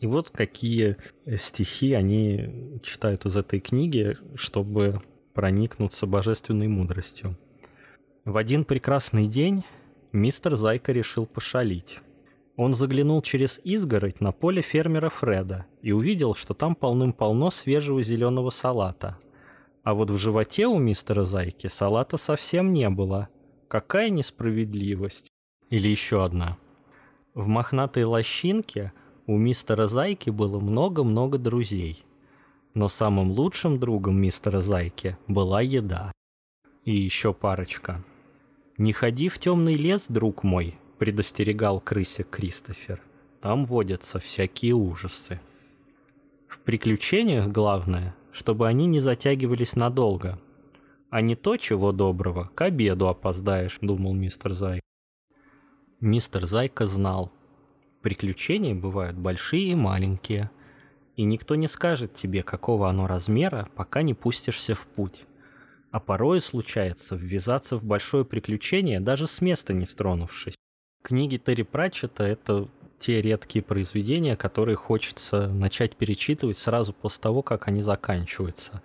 и 0.01 0.07
вот 0.09 0.31
какие 0.31 0.97
стихи 1.37 1.93
они 1.93 2.81
читают 2.83 3.25
из 3.25 3.37
этой 3.37 3.61
книги, 3.61 4.19
чтобы 4.35 5.01
проникнуться 5.33 6.09
божественной 6.09 6.67
мудростью. 6.67 7.37
В 8.27 8.37
один 8.37 8.67
прекрасный 8.67 9.27
день 9.27 9.65
мистер 10.13 10.57
Зайка 10.57 10.93
решил 10.93 11.25
пошалить. 11.25 12.01
Он 12.57 12.75
заглянул 12.75 13.23
через 13.23 13.59
изгородь 13.65 14.21
на 14.21 14.33
поле 14.33 14.61
фермера 14.61 15.09
Фреда 15.09 15.65
и 15.81 15.93
увидел, 15.93 16.35
что 16.35 16.53
там 16.53 16.75
полным-полно 16.75 17.51
свежего 17.51 18.03
зеленого 18.03 18.51
салата. 18.51 19.17
А 19.83 19.95
вот 19.95 20.11
в 20.11 20.19
животе 20.19 20.67
у 20.67 20.79
мистера 20.79 21.25
Зайки 21.25 21.69
салата 21.69 22.19
совсем 22.19 22.73
не 22.73 22.91
было. 22.91 23.29
Какая 23.69 24.11
несправедливость! 24.11 25.29
Или 25.71 25.89
еще 25.89 26.23
одна. 26.23 26.59
В 27.33 27.47
мохнатой 27.47 28.05
лощинке– 28.05 28.93
у 29.29 29.37
мистера 29.37 29.89
Зайки 29.89 30.31
было 30.31 30.61
много-много 30.61 31.37
друзей. 31.39 32.05
Но 32.75 32.89
самым 32.89 33.33
лучшим 33.33 33.81
другом 33.81 34.21
мистера 34.21 34.61
Зайки 34.61 35.19
была 35.27 35.61
еда. 35.63 36.13
И 36.85 36.95
еще 36.95 37.35
парочка. 37.35 38.05
«Не 38.79 38.93
ходи 38.93 39.29
в 39.29 39.39
темный 39.39 39.75
лес, 39.75 40.07
друг 40.09 40.43
мой»,— 40.43 40.79
предостерегал 40.99 41.81
крыся 41.81 42.25
Кристофер. 42.25 43.03
«Там 43.41 43.65
водятся 43.65 44.19
всякие 44.19 44.75
ужасы». 44.75 45.41
В 46.49 46.61
приключениях 46.61 47.49
главное, 47.49 48.15
чтобы 48.33 48.69
они 48.69 48.87
не 48.87 49.01
затягивались 49.01 49.77
надолго. 49.77 50.39
А 51.11 51.21
не 51.21 51.37
то, 51.37 51.57
чего 51.57 51.93
доброго, 51.93 52.51
к 52.55 52.61
обеду 52.61 53.09
опоздаешь, 53.09 53.79
думал 53.81 54.15
мистер 54.15 54.53
Зайка. 54.53 54.85
Мистер 56.01 56.45
Зайка 56.47 56.87
знал, 56.87 57.33
Приключения 58.07 58.73
бывают 58.73 59.17
большие 59.17 59.73
и 59.73 59.75
маленькие, 59.75 60.53
и 61.17 61.25
никто 61.25 61.57
не 61.57 61.67
скажет 61.67 62.15
тебе, 62.15 62.45
какого 62.45 62.89
оно 62.89 63.09
размера, 63.09 63.69
пока 63.75 64.03
не 64.03 64.15
пустишься 64.15 64.77
в 64.77 64.87
путь. 64.87 65.25
А 65.91 66.01
порой 66.01 66.41
случается 66.41 67.17
ввязаться 67.17 67.77
в 67.77 67.85
большое 67.85 68.25
приключение, 68.25 69.01
даже 69.01 69.27
с 69.27 69.41
места 69.41 69.73
не 69.73 69.87
стронувшись. 69.87 70.55
Книги 71.03 71.37
Терри 71.37 71.63
Пратчета— 71.63 72.25
это 72.27 72.69
те 72.99 73.23
редкие 73.23 73.63
произведения, 73.63 74.37
которые 74.37 74.77
хочется 74.77 75.49
начать 75.49 75.97
перечитывать 75.97 76.59
сразу 76.59 76.93
после 76.93 77.23
того, 77.23 77.43
как 77.43 77.69
они 77.69 77.83
заканчиваются. 77.83 78.83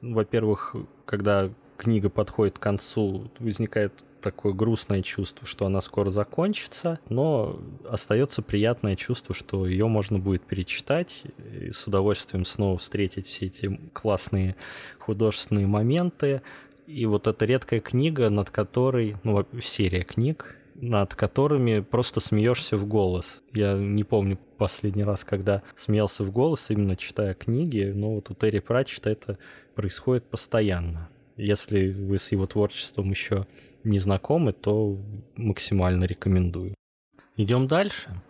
Во-первых, 0.00 0.76
когда 1.04 1.50
книга 1.76 2.08
подходит 2.08 2.58
к 2.58 2.62
концу, 2.62 3.30
возникает 3.38 3.92
такое 4.20 4.52
грустное 4.52 5.02
чувство, 5.02 5.46
что 5.46 5.66
она 5.66 5.80
скоро 5.80 6.10
закончится, 6.10 7.00
но 7.08 7.60
остается 7.88 8.42
приятное 8.42 8.96
чувство, 8.96 9.34
что 9.34 9.66
ее 9.66 9.88
можно 9.88 10.18
будет 10.18 10.42
перечитать 10.42 11.24
и 11.52 11.70
с 11.70 11.86
удовольствием 11.86 12.44
снова 12.44 12.78
встретить 12.78 13.26
все 13.26 13.46
эти 13.46 13.80
классные 13.92 14.56
художественные 14.98 15.66
моменты. 15.66 16.42
И 16.86 17.06
вот 17.06 17.26
эта 17.26 17.44
редкая 17.44 17.80
книга, 17.80 18.30
над 18.30 18.50
которой, 18.50 19.16
ну, 19.22 19.46
серия 19.62 20.02
книг, 20.02 20.56
над 20.80 21.14
которыми 21.14 21.80
просто 21.80 22.20
смеешься 22.20 22.76
в 22.76 22.86
голос. 22.86 23.42
Я 23.52 23.74
не 23.74 24.02
помню 24.02 24.38
последний 24.56 25.04
раз, 25.04 25.24
когда 25.24 25.62
смеялся 25.76 26.24
в 26.24 26.32
голос, 26.32 26.66
именно 26.70 26.96
читая 26.96 27.34
книги, 27.34 27.92
но 27.94 28.14
вот 28.14 28.30
у 28.30 28.34
Терри 28.34 28.60
Пратчета 28.60 29.10
это 29.10 29.38
происходит 29.74 30.24
постоянно. 30.24 31.08
Если 31.36 31.92
вы 31.92 32.18
с 32.18 32.32
его 32.32 32.46
творчеством 32.46 33.10
еще 33.10 33.46
не 33.84 33.98
знакомы, 33.98 34.52
то 34.52 34.98
максимально 35.36 36.04
рекомендую. 36.04 36.74
Идем 37.36 37.66
дальше. 37.66 38.20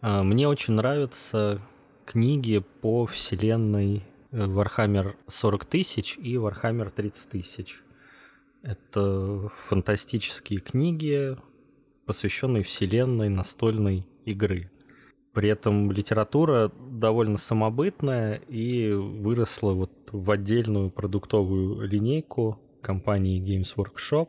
А, 0.00 0.22
мне 0.22 0.48
очень 0.48 0.74
нравятся 0.74 1.60
книги 2.04 2.62
по 2.80 3.06
вселенной 3.06 4.02
э, 4.30 4.36
Warhammer 4.36 5.14
40 5.28 5.64
тысяч 5.64 6.18
и 6.18 6.34
Warhammer 6.34 6.90
30 6.90 7.30
тысяч. 7.30 7.80
Это 8.62 9.48
фантастические 9.48 10.60
книги, 10.60 11.36
посвященные 12.06 12.62
вселенной 12.62 13.28
настольной 13.28 14.06
игры. 14.24 14.70
При 15.32 15.48
этом 15.48 15.90
литература 15.90 16.70
довольно 16.90 17.38
самобытная 17.38 18.34
и 18.48 18.92
выросла 18.92 19.72
вот 19.72 19.92
в 20.12 20.30
отдельную 20.30 20.90
продуктовую 20.90 21.88
линейку 21.88 22.60
компании 22.82 23.40
Games 23.40 23.74
Workshop 23.76 24.28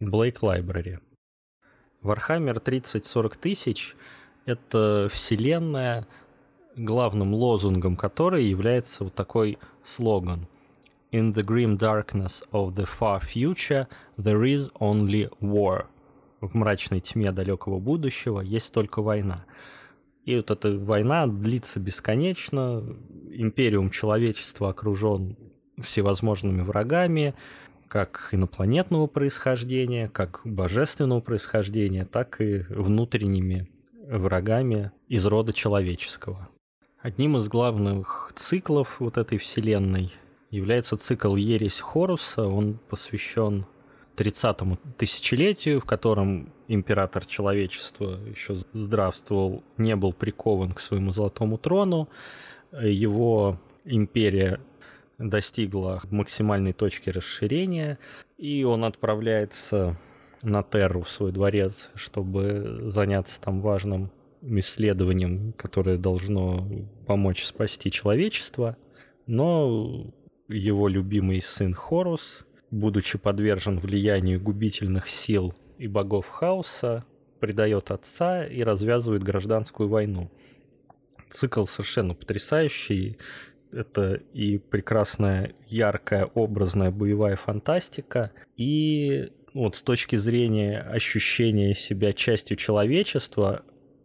Blake 0.00 0.40
Library. 0.40 0.98
Warhammer 2.02 2.60
30-40 2.60 3.38
тысяч— 3.38 3.94
это 4.46 5.08
вселенная, 5.12 6.08
главным 6.74 7.34
лозунгом 7.34 7.96
которой 7.96 8.44
является 8.44 9.04
вот 9.04 9.14
такой 9.14 9.58
слоган 9.84 10.48
«In 11.12 11.30
the 11.32 11.44
grim 11.44 11.76
darkness 11.78 12.42
of 12.50 12.74
the 12.74 12.86
far 12.86 13.20
future 13.20 13.86
there 14.18 14.42
is 14.42 14.72
only 14.80 15.30
war» 15.40 15.86
в 16.40 16.54
мрачной 16.54 17.00
тьме 17.00 17.30
далекого 17.30 17.78
будущего 17.78 18.40
есть 18.40 18.72
только 18.72 19.00
война. 19.00 19.44
И 20.24 20.36
вот 20.36 20.50
эта 20.50 20.76
война 20.76 21.26
длится 21.26 21.78
бесконечно, 21.78 22.84
империум 23.30 23.90
человечества 23.90 24.70
окружен 24.70 25.36
всевозможными 25.80 26.62
врагами, 26.62 27.34
как 27.88 28.28
инопланетного 28.32 29.06
происхождения, 29.06 30.08
как 30.08 30.40
божественного 30.44 31.20
происхождения, 31.20 32.04
так 32.04 32.40
и 32.40 32.64
внутренними 32.68 33.68
врагами 34.08 34.92
из 35.08 35.26
рода 35.26 35.52
человеческого. 35.52 36.48
Одним 37.00 37.36
из 37.36 37.48
главных 37.48 38.32
циклов 38.34 39.00
вот 39.00 39.18
этой 39.18 39.38
вселенной 39.38 40.12
является 40.50 40.96
цикл 40.96 41.36
«Ересь 41.36 41.80
Хоруса». 41.80 42.46
Он 42.46 42.78
посвящен 42.88 43.66
30-му 44.16 44.78
тысячелетию, 44.96 45.80
в 45.80 45.84
котором 45.84 46.52
император 46.68 47.26
человечества 47.26 48.18
еще 48.26 48.56
здравствовал, 48.72 49.64
не 49.76 49.96
был 49.96 50.12
прикован 50.12 50.72
к 50.72 50.80
своему 50.80 51.12
золотому 51.12 51.58
трону. 51.58 52.08
Его 52.72 53.58
империя 53.84 54.60
достигла 55.22 56.00
максимальной 56.10 56.72
точки 56.72 57.10
расширения, 57.10 57.98
и 58.38 58.64
он 58.64 58.84
отправляется 58.84 59.96
на 60.42 60.62
Терру, 60.62 61.02
в 61.02 61.10
свой 61.10 61.32
дворец, 61.32 61.90
чтобы 61.94 62.90
заняться 62.92 63.40
там 63.40 63.60
важным 63.60 64.10
исследованием, 64.42 65.52
которое 65.52 65.96
должно 65.98 66.66
помочь 67.06 67.44
спасти 67.44 67.90
человечество. 67.90 68.76
Но 69.26 70.12
его 70.48 70.88
любимый 70.88 71.40
сын 71.40 71.72
Хорус 71.72 72.44
будучи 72.72 73.18
подвержен 73.18 73.78
влиянию 73.78 74.40
губительных 74.40 75.08
сил 75.08 75.54
и 75.78 75.86
богов 75.86 76.28
хаоса, 76.28 77.04
предает 77.38 77.90
отца 77.90 78.44
и 78.44 78.62
развязывает 78.62 79.22
гражданскую 79.22 79.88
войну. 79.88 80.30
Цикл 81.30 81.64
совершенно 81.66 82.14
потрясающий. 82.14 83.18
Это 83.72 84.14
и 84.34 84.58
прекрасная, 84.58 85.54
яркая, 85.66 86.26
образная 86.26 86.90
боевая 86.90 87.36
фантастика, 87.36 88.32
и 88.56 89.32
вот 89.54 89.76
с 89.76 89.82
точки 89.82 90.16
зрения 90.16 90.80
ощущения 90.80 91.74
себя 91.74 92.12
частью 92.12 92.56
человечества, 92.56 93.62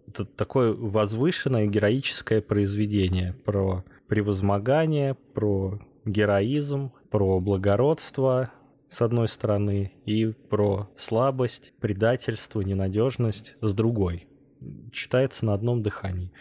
это 0.08 0.26
такое 0.26 0.74
возвышенное 0.74 1.68
героическое 1.68 2.42
произведение 2.42 3.34
про 3.46 3.84
превозмогание, 4.08 5.16
про 5.34 5.82
героизм, 6.06 6.92
про 7.10 7.40
благородство, 7.40 8.52
с 8.90 9.02
одной 9.02 9.28
стороны, 9.28 9.92
и 10.06 10.28
про 10.28 10.90
слабость, 10.96 11.74
предательство, 11.80 12.62
ненадежность 12.62 13.56
с 13.62 13.74
другой. 13.74 14.28
Читается 14.92 15.46
на 15.46 15.54
одном 15.54 15.84
дыхании. 15.84 16.32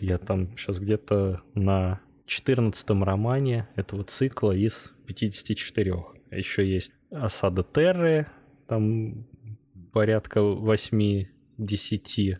Я 0.00 0.18
там 0.18 0.56
сейчас 0.56 0.78
где-то 0.80 1.42
на 1.54 2.00
14 2.28 2.90
романе 2.90 3.68
этого 3.74 4.04
цикла 4.04 4.52
из 4.52 4.92
54. 5.06 5.94
А 6.30 6.36
еще 6.36 6.64
есть 6.68 6.92
«Осада 7.10 7.64
Терры», 7.64 8.26
там 8.66 9.26
порядка 9.92 10.40
8-10 10.40 12.36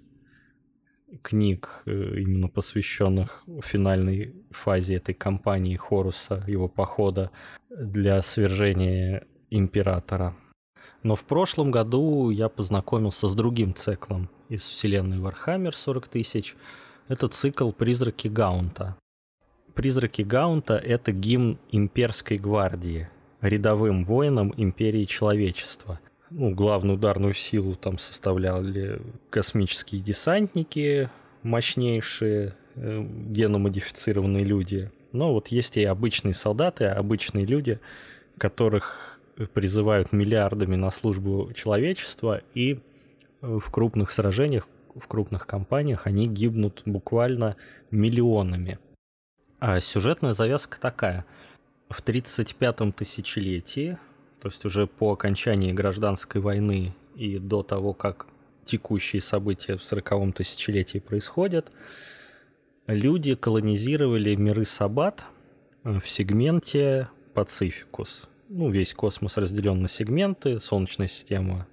книг, 1.23 1.83
э, 1.87 2.19
именно 2.19 2.49
посвященных 2.49 3.45
финальной 3.63 4.35
фазе 4.51 4.97
этой 4.97 5.15
кампании 5.15 5.77
Хоруса, 5.77 6.45
его 6.47 6.69
похода 6.69 7.31
для 7.71 8.21
свержения 8.21 9.27
императора. 9.49 10.37
Но 11.03 11.17
в 11.17 11.25
прошлом 11.25 11.71
году 11.71 12.29
я 12.29 12.51
познакомился 12.51 13.27
с 13.27 13.35
другим 13.35 13.75
циклом 13.75 14.29
из 14.51 14.61
вселенной 14.61 15.19
Warhammer 15.19 15.75
40 15.75 16.09
тысяч. 16.09 16.57
Это 17.09 17.29
цикл 17.29 17.73
«Призраки 17.73 18.29
Гаунта». 18.29 18.99
«Призраки 19.79 20.23
Гаунта»— 20.23 20.75
это 20.85 21.13
гимн 21.13 21.57
имперской 21.71 22.37
гвардии, 22.37 23.09
рядовым 23.41 24.03
воинам 24.03 24.53
империи 24.57 25.05
человечества. 25.05 26.01
Ну, 26.31 26.51
главную 26.51 26.97
ударную 26.97 27.33
силу 27.33 27.77
там 27.77 27.97
составляли 27.97 29.01
космические 29.31 30.01
десантники, 30.01 31.11
мощнейшие, 31.45 32.55
э, 32.75 33.07
геномодифицированные 33.29 34.43
люди. 34.43 34.91
Но 35.13 35.33
вот 35.33 35.47
есть 35.47 35.77
и 35.77 35.85
обычные 35.85 36.35
солдаты, 36.35 36.87
обычные 36.87 37.47
люди, 37.47 37.79
которых 38.37 39.21
призывают 39.55 40.11
миллиардами 40.11 40.75
на 40.75 40.91
службу 40.91 41.53
человечества, 41.55 42.41
и 42.53 42.81
в 43.41 43.71
крупных 43.71 44.11
сражениях, 44.11 44.67
в 44.97 45.07
крупных 45.07 45.47
компаниях 45.47 46.09
они 46.09 46.27
гибнут 46.27 46.83
буквально 46.85 47.55
миллионами. 47.93 48.81
А 49.61 49.81
сюжетная 49.81 50.35
завязка 50.35 50.81
такая. 50.81 51.25
В 51.89 52.03
35-м 52.03 52.93
тысячелетии, 52.93 53.99
то 54.41 54.49
есть 54.49 54.65
уже 54.65 54.87
по 54.87 55.13
окончании 55.13 55.73
гражданской 55.73 56.41
войны 56.41 56.95
и 57.15 57.39
до 57.39 57.63
того, 57.63 57.95
как 57.95 58.27
текущие 58.65 59.23
события 59.23 59.77
в 59.77 59.81
40-м 59.81 60.33
тысячелетии 60.33 60.99
происходят, 60.99 61.73
люди 62.87 63.35
колонизировали 63.35 64.35
миры 64.35 64.65
Сабат 64.65 65.25
в 65.83 66.03
сегменте 66.03 67.09
Пацификус 67.33 68.29
ну, 68.49 68.71
весь 68.71 68.95
космос 68.95 69.37
разделен 69.37 69.83
на 69.83 69.89
сегменты, 69.89 70.59
Солнечная 70.59 71.09
система, 71.09 71.67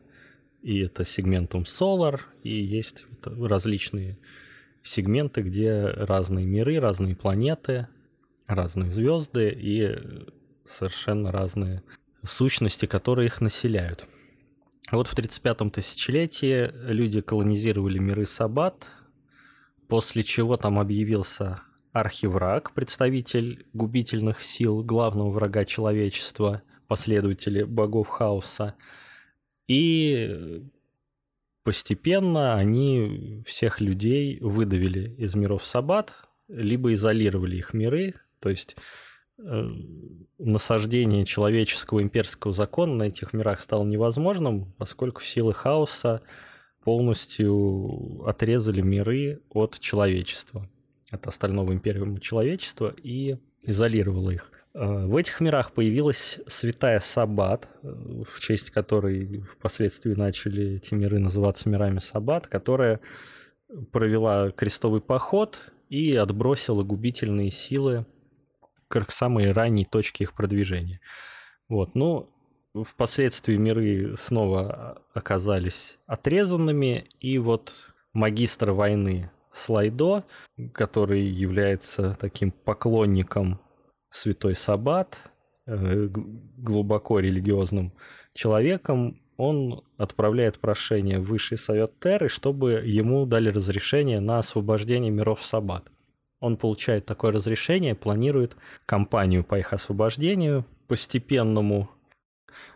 и 0.62 0.80
это 0.80 1.06
сегментум 1.06 1.64
Solar, 1.64 2.22
и 2.44 2.50
есть 2.50 3.06
различные 3.24 4.18
сегменты, 4.86 5.42
где 5.42 5.88
разные 5.88 6.46
миры, 6.46 6.80
разные 6.80 7.16
планеты, 7.16 7.88
разные 8.48 8.92
звезды 8.92 9.50
и 9.50 9.98
совершенно 10.66 11.32
разные 11.32 11.84
сущности, 12.24 12.86
которые 12.86 13.28
их 13.28 13.42
населяют. 13.42 14.08
Вот 14.92 15.08
в 15.08 15.18
35-м 15.18 15.72
тысячелетии 15.72 16.72
люди 16.92 17.22
колонизировали 17.22 17.98
миры 17.98 18.26
Сабат, 18.26 18.88
после 19.88 20.24
чего 20.24 20.58
там 20.58 20.80
объявился 20.80 21.62
архивраг, 21.92 22.74
представитель 22.74 23.66
губительных 23.74 24.44
сил 24.44 24.84
главного 24.84 25.32
врага 25.32 25.66
человечества, 25.66 26.62
последователи 26.88 27.64
богов 27.64 28.10
хаоса. 28.10 28.76
И 29.68 30.62
постепенно 31.66 32.56
они 32.56 33.42
всех 33.46 33.82
людей 33.82 34.38
выдавили 34.40 35.10
из 35.18 35.36
миров 35.36 35.66
Сабат, 35.66 36.14
либо 36.48 36.94
изолировали 36.94 37.58
их 37.58 37.74
миры, 37.74 38.14
то 38.40 38.50
есть 38.50 38.78
э, 39.40 39.70
насаждение 40.38 41.26
человеческого 41.26 42.04
имперского 42.04 42.54
закона 42.54 42.94
на 42.94 43.04
этих 43.04 43.34
мирах 43.34 43.60
стало 43.60 43.84
невозможным, 43.84 44.74
поскольку 44.78 45.22
силы 45.22 45.54
хаоса 45.54 46.22
полностью 46.84 48.24
отрезали 48.28 48.82
миры 48.82 49.42
от 49.50 49.80
человечества 49.80 50.70
от 51.10 51.26
остального 51.28 51.74
империума 51.74 52.20
человечества 52.20 52.94
и 53.02 53.38
изолировала 53.64 54.30
их. 54.30 54.52
Э, 54.76 55.06
в 55.06 55.16
этих 55.16 55.40
мирах 55.40 55.72
появилась 55.72 56.40
святая 56.48 57.00
Саббат, 57.00 57.70
э, 57.82 57.88
в 58.30 58.40
честь 58.42 58.72
которой 58.72 59.40
впоследствии 59.42 60.14
начали 60.14 60.76
эти 60.76 60.94
миры 60.94 61.20
называться 61.20 61.70
мирами 61.70 62.00
Саббат, 62.00 62.48
которая 62.48 63.00
провела 63.92 64.52
крестовый 64.52 65.02
поход 65.02 65.58
и 65.90 66.16
отбросила 66.16 66.84
губительные 66.84 67.52
силы 67.52 68.06
к 68.90 69.12
самой 69.12 69.52
ранней 69.52 69.86
точке 69.86 70.26
их 70.26 70.34
продвижения. 70.34 71.00
Вот, 71.70 71.96
ну, 71.96 72.30
впоследствии 72.84 73.56
миры 73.56 74.16
снова 74.18 75.02
оказались 75.14 75.98
отрезанными, 76.06 77.06
и 77.20 77.38
вот 77.40 77.74
магистр 78.14 78.72
войны 78.72 79.32
Слайдо, 79.52 80.26
который 80.74 81.24
является 81.24 82.16
таким 82.20 82.52
поклонником 82.52 83.60
святой 84.16 84.56
Саббат, 84.56 85.18
э, 85.68 86.08
глубоко 86.58 87.20
религиозным 87.20 87.92
человеком, 88.34 89.20
он 89.38 89.84
отправляет 89.98 90.60
прошение 90.60 91.20
в 91.20 91.26
Высший 91.28 91.58
Совет 91.58 92.00
Терры, 92.00 92.30
чтобы 92.30 92.84
ему 92.86 93.26
дали 93.26 93.50
разрешение 93.50 94.20
на 94.20 94.40
освобождение 94.40 95.12
миров 95.12 95.44
Саббат. 95.44 95.92
Он 96.40 96.58
получает 96.58 97.06
такое 97.06 97.32
разрешение, 97.32 97.96
планирует 97.96 98.56
кампанию 98.86 99.44
по 99.44 99.60
их 99.60 99.74
освобождению, 99.74 100.66
постепенному. 100.88 101.90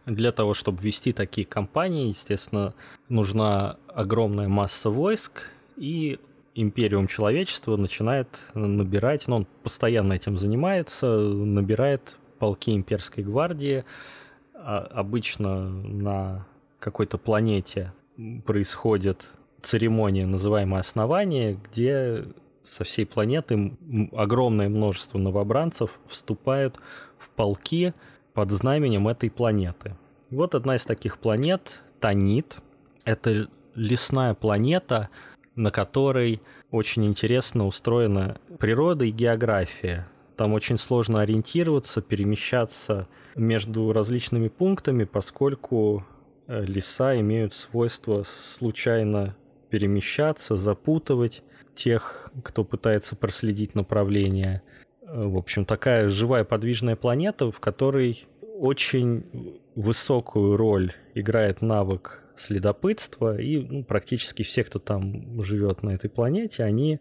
Для 0.06 0.32
того, 0.34 0.54
чтобы 0.54 0.82
вести 0.82 1.14
такие 1.14 1.48
кампании, 1.48 2.10
естественно, 2.10 2.74
нужна 3.08 3.78
огромная 3.88 4.50
масса 4.50 4.90
войск, 4.90 5.44
и 5.78 6.20
империум 6.56 7.08
человечества 7.08 7.78
начинает 7.78 8.28
набирать, 8.54 9.28
ну, 9.28 9.38
он 9.38 9.48
постоянно 9.64 10.14
этим 10.14 10.38
занимается, 10.38 11.18
набирает 11.18 12.18
полки 12.40 12.76
имперской 12.76 13.24
гвардии, 13.24 13.86
а 14.54 14.80
обычно 14.80 15.70
на 15.70 16.48
какой-то 16.80 17.18
планете 17.18 17.94
происходит 18.46 19.32
церемония, 19.62 20.26
называемая 20.26 20.82
«Основание», 20.82 21.60
где 21.72 22.26
со 22.64 22.84
всей 22.84 23.06
планеты 23.06 23.78
огромное 24.14 24.70
множество 24.70 25.18
новобранцев 25.18 26.00
вступают 26.08 26.80
в 27.18 27.30
полки 27.32 27.94
под 28.34 28.52
знаменем 28.52 29.08
этой 29.08 29.30
планеты. 29.30 29.96
Вот 30.30 30.56
одна 30.56 30.76
из 30.76 30.86
таких 30.86 31.18
планет— 31.18 31.82
Танит. 32.00 32.58
Это 33.04 33.50
лесная 33.76 34.34
планета, 34.34 35.10
на 35.60 35.72
которой 35.72 36.42
очень 36.72 37.06
интересно 37.06 37.68
устроена 37.68 38.40
природа 38.60 39.04
и 39.04 39.12
география. 39.12 40.08
Там 40.38 40.54
очень 40.54 40.78
сложно 40.78 41.20
ориентироваться, 41.20 42.02
перемещаться 42.02 43.10
между 43.36 43.92
различными 43.92 44.48
пунктами, 44.48 45.04
поскольку 45.04 46.06
э, 46.48 46.64
леса 46.64 47.20
имеют 47.20 47.54
свойство 47.54 48.24
случайно 48.24 49.36
перемещаться, 49.70 50.56
запутывать 50.56 51.44
тех, 51.76 52.32
кто 52.42 52.64
пытается 52.64 53.18
проследить 53.18 53.76
направление. 53.76 54.62
В 55.02 55.36
общем, 55.36 55.66
такая 55.66 56.08
живая 56.08 56.46
подвижная 56.46 56.96
планета, 56.96 57.52
в 57.52 57.60
которой 57.60 58.26
очень 58.58 59.60
высокую 59.76 60.56
роль 60.56 60.94
играет 61.16 61.62
навык 61.62 62.24
следопытства, 62.40 63.40
и 63.40 63.60
ну, 63.60 63.84
практически 63.84 64.44
все, 64.44 64.64
кто 64.64 64.80
там 64.80 65.42
живет 65.44 65.84
на 65.84 65.92
этой 65.92 66.10
планете, 66.10 66.64
они 66.64 67.00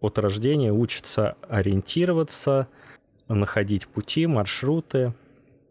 от 0.00 0.18
рождения 0.18 0.72
учатся 0.72 1.36
ориентироваться, 1.48 2.68
находить 3.28 3.88
пути, 3.88 4.26
маршруты. 4.26 5.14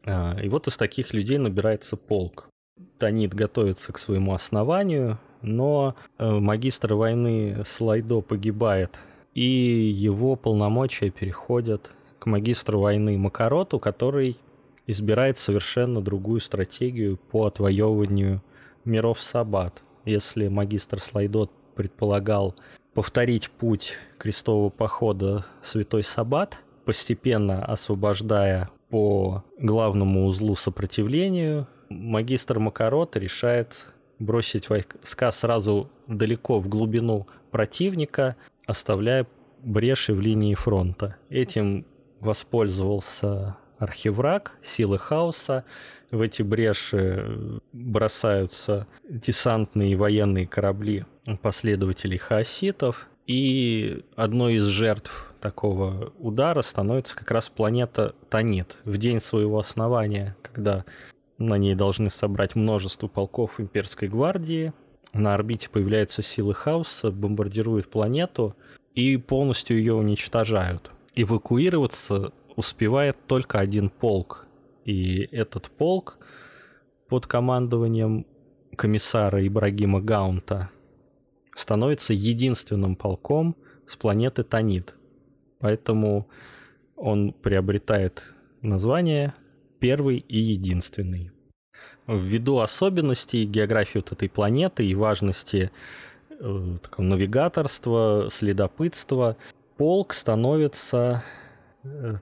А, 0.06 0.38
и 0.42 0.50
вот 0.50 0.68
из 0.68 0.78
таких 0.78 1.14
людей 1.14 1.38
набирается 1.38 1.96
полк. 1.96 2.50
Танит 2.98 3.34
готовится 3.34 3.94
к 3.94 3.98
своему 3.98 4.34
основанию, 4.34 5.20
но 5.42 5.96
э, 6.18 6.30
магистр 6.30 6.94
войны 6.94 7.64
Слайдо 7.66 8.22
погибает, 8.22 9.00
и 9.34 9.44
его 9.44 10.36
полномочия 10.36 11.10
переходят 11.10 11.92
к 12.20 12.26
магистру 12.26 12.80
войны 12.80 13.18
Макароту, 13.18 13.80
который 13.80 14.38
избирает 14.88 15.38
совершенно 15.38 16.02
другую 16.02 16.42
стратегию 16.42 17.18
по 17.18 17.46
отвоевыванию 17.46 18.42
миров 18.86 19.22
Саббат. 19.22 19.84
Если 20.06 20.48
магистр 20.48 21.00
Слайдо 21.00 21.50
предполагал 21.76 22.56
повторить 22.94 23.50
путь 23.50 23.98
крестового 24.18 24.70
похода 24.70 25.46
Святой 25.62 26.04
Саббат, 26.04 26.60
постепенно 26.86 27.66
освобождая 27.66 28.70
по 28.90 29.44
главному 29.60 30.26
узлу 30.26 30.56
сопротивлению, 30.56 31.68
магистр 31.90 32.60
Макарот 32.60 33.16
решает 33.18 33.88
бросить 34.20 34.70
войска 34.70 35.32
сразу 35.32 35.90
далеко 36.08 36.60
в 36.60 36.70
глубину 36.70 37.28
противника, 37.52 38.36
оставляя 38.66 39.28
бреши 39.62 40.14
в 40.14 40.22
линии 40.22 40.54
фронта. 40.54 41.18
Этим 41.30 41.86
воспользовался 42.20 43.58
архивраг, 43.78 44.54
силы 44.64 44.98
хаоса. 44.98 45.64
В 46.12 46.22
эти 46.22 46.42
бреши 46.42 47.60
бросаются 47.74 48.88
десантные 49.10 49.92
и 49.92 49.96
военные 49.96 50.48
корабли 50.48 51.06
последователей 51.42 52.18
хаоситов. 52.18 53.08
И 53.28 54.04
одной 54.16 54.56
из 54.56 54.66
жертв 54.66 55.34
такого 55.42 56.14
удара 56.20 56.62
становится 56.62 57.16
как 57.16 57.32
раз 57.32 57.50
планета 57.50 58.14
Танит. 58.30 58.78
В 58.84 58.98
день 58.98 59.20
своего 59.20 59.60
основания, 59.60 60.36
когда 60.42 60.86
на 61.38 61.58
ней 61.58 61.76
должны 61.76 62.10
собрать 62.10 62.56
множество 62.56 63.08
полков 63.08 63.60
имперской 63.60 64.08
гвардии. 64.08 64.74
На 65.14 65.34
орбите 65.34 65.70
появляются 65.70 66.22
силы 66.22 66.54
хаоса, 66.54 67.12
бомбардируют 67.12 67.90
планету 67.90 68.56
и 68.94 69.18
полностью 69.18 69.78
ее 69.78 69.94
уничтожают. 69.94 70.92
Эвакуироваться 71.16 72.32
успевает 72.56 73.18
только 73.28 73.60
один 73.60 73.90
полк. 73.90 74.46
И 74.86 75.28
этот 75.32 75.70
полк 75.70 76.18
под 77.08 77.28
командованием 77.28 78.26
комиссара 78.76 79.46
Ибрагима 79.46 80.02
Гаунта 80.02 80.70
становится 81.56 82.14
единственным 82.14 82.96
полком 82.96 83.56
с 83.88 83.96
планеты 83.96 84.44
Танит. 84.44 84.96
Поэтому 85.60 86.28
он 86.96 87.34
приобретает 87.34 88.34
название 88.62 89.34
первый 89.80 90.18
и 90.18 90.38
единственный. 90.38 91.32
Ввиду 92.08 92.60
особенностей 92.60 93.46
географии 93.46 93.98
вот 93.98 94.12
этой 94.12 94.30
планеты 94.30 94.86
и 94.86 94.94
важности 94.94 95.72
э, 96.40 96.78
навигаторства, 96.98 98.28
следопытства, 98.32 99.38
полк 99.78 100.14
становится 100.14 101.24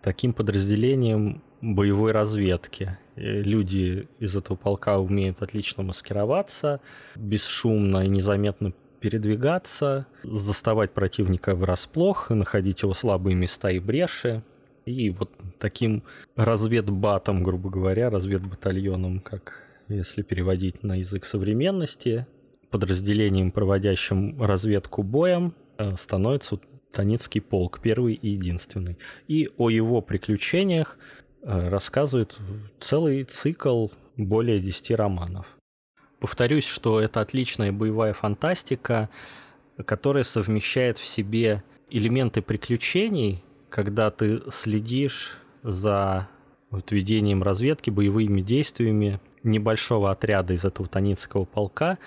таким 0.01 0.33
подразделением 0.33 1.41
боевой 1.61 2.11
разведки. 2.11 2.97
Люди 3.15 4.07
из 4.19 4.35
этого 4.35 4.57
полка 4.57 4.99
умеют 4.99 5.41
отлично 5.41 5.83
маскироваться, 5.83 6.81
бесшумно 7.15 8.05
и 8.05 8.09
незаметно 8.09 8.73
передвигаться, 8.99 10.07
заставать 10.23 10.91
противника 10.91 11.55
врасплох, 11.55 12.29
находить 12.29 12.81
его 12.83 12.93
слабые 12.93 13.35
места 13.35 13.69
и 13.69 13.79
бреши. 13.79 14.43
И 14.85 15.09
вот 15.09 15.31
таким 15.59 16.03
разведбатом, 16.35 17.43
грубо 17.43 17.69
говоря, 17.69 18.09
разведбатальоном, 18.09 19.19
как 19.19 19.63
если 19.87 20.21
переводить 20.21 20.83
на 20.83 20.95
язык 20.99 21.25
современности, 21.25 22.27
подразделением, 22.69 23.51
проводящим 23.51 24.41
разведку 24.41 25.03
боем, 25.03 25.53
э, 25.77 25.95
становится 25.97 26.59
Таницкий 26.93 27.41
полк, 27.41 27.79
первый 27.81 28.13
и 28.13 28.29
единственный. 28.29 28.97
И 29.27 29.49
о 29.57 29.69
его 29.69 30.01
приключениях 30.01 30.97
э, 31.41 31.69
рассказывает 31.69 32.37
целый 32.79 33.23
цикл 33.23 33.87
более 34.15 34.59
10 34.59 34.91
романов. 34.91 35.47
Повторюсь, 36.19 36.65
что 36.65 37.01
это 37.01 37.19
отличная 37.19 37.71
боевая 37.71 38.13
фантастика, 38.13 39.09
которая 39.85 40.23
совмещает 40.23 40.97
в 40.97 41.05
себе 41.05 41.63
элементы 41.89 42.41
приключений, 42.41 43.43
когда 43.69 44.09
ты 44.11 44.41
следишь 44.51 45.39
за 45.63 46.29
вот 46.69 46.91
ведением 46.91 47.43
разведки, 47.43 47.89
боевыми 47.89 48.41
действиями 48.41 49.19
небольшого 49.43 50.11
отряда 50.11 50.53
из 50.53 50.63
этого 50.63 50.87
Таницкого 50.87 51.45
полка, 51.45 51.97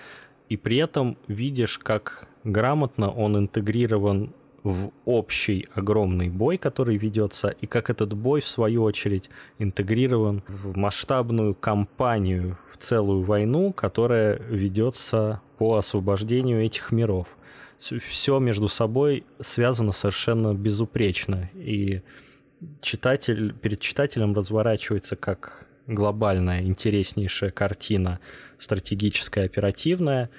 и 0.49 0.57
при 0.57 0.77
этом 0.77 1.17
видишь, 1.27 1.77
как 1.77 2.27
грамотно 2.43 3.11
он 3.11 3.37
интегрирован 3.37 4.33
в 4.63 4.91
общий 5.05 5.67
огромный 5.73 6.29
бой, 6.29 6.57
который 6.57 6.97
ведется, 6.97 7.49
и 7.61 7.67
как 7.67 7.89
этот 7.89 8.13
бой, 8.13 8.41
в 8.41 8.47
свою 8.47 8.83
очередь, 8.83 9.29
интегрирован 9.59 10.43
в 10.47 10.75
масштабную 10.75 11.55
кампанию, 11.55 12.57
в 12.69 12.77
целую 12.77 13.21
войну, 13.21 13.71
которая 13.71 14.41
ведется 14.49 15.41
по 15.57 15.77
освобождению 15.77 16.63
этих 16.63 16.91
миров 16.91 17.37
все 17.79 18.39
между 18.39 18.67
собой 18.67 19.23
связано 19.39 19.91
совершенно 19.91 20.53
безупречно. 20.53 21.49
И 21.53 22.01
читатель, 22.81 23.53
перед 23.53 23.79
читателем 23.79 24.33
разворачивается 24.33 25.15
как 25.15 25.67
глобальная, 25.85 26.61
интереснейшая 26.63 27.51
картина, 27.51 28.19
стратегическая, 28.57 29.45
оперативная, 29.45 30.29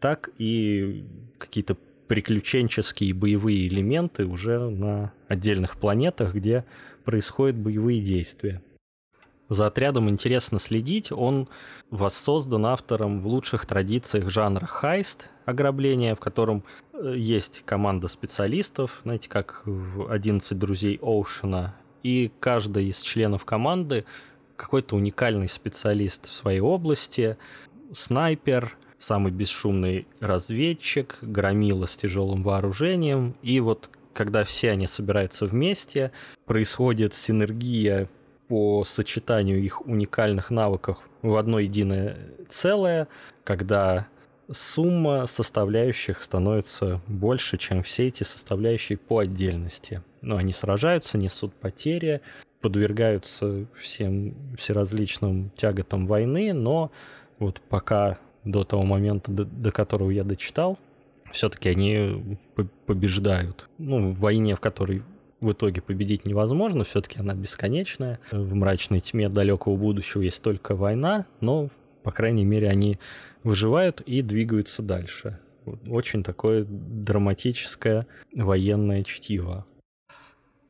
так 0.00 0.30
и 0.38 1.04
какие-то 1.38 1.76
приключенческие 2.08 3.14
боевые 3.14 3.68
элементы 3.68 4.26
уже 4.26 4.68
на 4.68 5.12
отдельных 5.28 5.78
планетах, 5.78 6.34
где 6.34 6.64
происходят 7.04 7.56
боевые 7.56 8.00
действия. 8.00 8.62
За 9.48 9.66
отрядом 9.66 10.08
интересно 10.08 10.58
следить. 10.58 11.12
Он 11.12 11.48
воссоздан 11.90 12.66
автором 12.66 13.20
в 13.20 13.26
лучших 13.26 13.66
традициях 13.66 14.30
жанра 14.30 14.66
хайст, 14.66 15.28
ограбление, 15.44 16.14
в 16.14 16.20
котором 16.20 16.64
э, 16.92 17.14
есть 17.16 17.62
команда 17.66 18.08
специалистов, 18.08 19.00
знаете, 19.02 19.28
как 19.28 19.62
в 19.66 20.10
«11 20.10 20.54
друзей 20.54 20.98
Оушена», 21.02 21.74
и 22.02 22.30
каждый 22.40 22.86
из 22.86 23.00
членов 23.00 23.44
команды 23.44 24.04
какой-то 24.56 24.96
уникальный 24.96 25.48
специалист 25.48 26.26
в 26.26 26.32
своей 26.32 26.60
области, 26.60 27.36
снайпер, 27.92 28.76
самый 28.98 29.32
бесшумный 29.32 30.06
разведчик, 30.20 31.18
громила 31.20 31.86
с 31.86 31.96
тяжелым 31.96 32.42
вооружением. 32.42 33.36
И 33.42 33.60
вот 33.60 33.90
когда 34.12 34.44
все 34.44 34.70
они 34.70 34.86
собираются 34.86 35.46
вместе, 35.46 36.12
происходит 36.46 37.14
синергия 37.14 38.08
по 38.48 38.84
сочетанию 38.84 39.60
их 39.62 39.86
уникальных 39.86 40.50
навыков 40.50 40.98
в 41.22 41.36
одно 41.36 41.58
единое 41.58 42.16
целое, 42.48 43.08
когда 43.42 44.06
сумма 44.50 45.26
составляющих 45.26 46.22
становится 46.22 47.00
больше, 47.06 47.56
чем 47.56 47.82
все 47.82 48.08
эти 48.08 48.22
составляющие 48.22 48.98
по 48.98 49.18
отдельности. 49.18 50.02
Но 50.20 50.36
они 50.36 50.52
сражаются, 50.52 51.18
несут 51.18 51.54
потери, 51.54 52.20
подвергаются 52.60 53.66
всем 53.78 54.34
всеразличным 54.56 55.50
тяготам 55.56 56.06
войны, 56.06 56.52
но 56.52 56.90
вот 57.38 57.60
пока 57.68 58.18
до 58.44 58.64
того 58.64 58.84
момента, 58.84 59.30
до, 59.30 59.44
до 59.44 59.72
которого 59.72 60.10
я 60.10 60.24
дочитал, 60.24 60.78
все-таки 61.32 61.68
они 61.68 62.38
побеждают. 62.86 63.68
Ну, 63.78 64.12
в 64.12 64.18
войне, 64.18 64.54
в 64.54 64.60
которой 64.60 65.02
в 65.40 65.52
итоге 65.52 65.82
победить 65.82 66.24
невозможно, 66.24 66.84
все-таки 66.84 67.18
она 67.20 67.34
бесконечная. 67.34 68.18
В 68.30 68.54
мрачной 68.54 69.00
тьме 69.00 69.28
далекого 69.28 69.76
будущего 69.76 70.22
есть 70.22 70.42
только 70.42 70.74
война, 70.74 71.26
но, 71.40 71.68
по 72.02 72.12
крайней 72.12 72.44
мере, 72.44 72.68
они 72.68 72.98
выживают 73.42 74.00
и 74.00 74.22
двигаются 74.22 74.82
дальше. 74.82 75.38
Очень 75.88 76.22
такое 76.22 76.64
драматическое 76.64 78.06
военное 78.34 79.02
чтиво. 79.04 79.66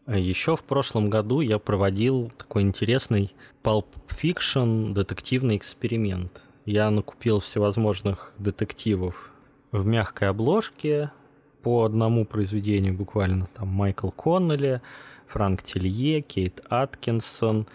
Еще 0.07 0.55
в 0.55 0.65
прошлом 0.65 1.09
году 1.09 1.41
я 1.41 1.59
проводил 1.59 2.31
такой 2.37 2.63
интересный 2.63 3.33
Fiction 3.63 4.93
детективный 4.93 5.57
эксперимент. 5.57 6.43
Я 6.65 6.91
накупил 6.91 7.41
всевозможных 7.41 8.33
детективов 8.39 9.33
в 9.71 9.85
мягкой 9.87 10.29
обложке 10.31 11.11
по 11.63 11.85
одному 11.85 12.25
произведению 12.25 12.95
буквально. 12.95 13.49
Там 13.55 13.69
Майкл 13.69 14.11
Коннелли, 14.11 14.81
Франк 15.27 15.63
Телье, 15.63 16.23
Кейт 16.23 16.63
Аткинсон, 16.69 17.67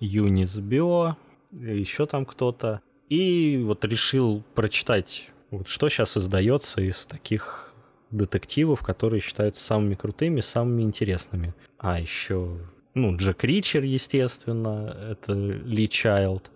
Юнис 0.00 0.58
Био, 0.58 1.16
еще 1.50 2.06
там 2.06 2.24
кто-то. 2.24 2.80
И 3.08 3.62
вот 3.64 3.84
решил 3.84 4.42
прочитать, 4.54 5.30
вот 5.50 5.68
что 5.68 5.88
сейчас 5.88 6.16
издается 6.16 6.80
из 6.80 7.06
таких 7.06 7.74
детективов, 8.10 8.82
которые 8.82 9.20
считаются 9.20 9.64
самыми 9.64 9.94
крутыми, 9.94 10.40
самыми 10.40 10.82
интересными. 10.82 11.54
А 11.78 12.00
еще, 12.00 12.56
ну, 12.94 13.16
Джек 13.16 13.44
Ричер, 13.44 13.82
естественно, 13.82 14.96
это 15.10 15.32
Ли 15.32 15.88
Чайлд. 15.88 16.50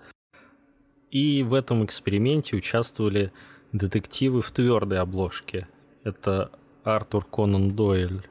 И 1.13 1.43
в 1.43 1.53
этом 1.53 1.85
эксперименте 1.85 2.57
участвовали 2.57 3.33
детективы 3.73 4.41
в 4.41 4.51
твердой 4.51 4.99
обложке. 4.99 5.69
Это 6.05 6.51
Артур 6.85 7.27
Конан 7.27 7.69
Дойль, 7.69 8.27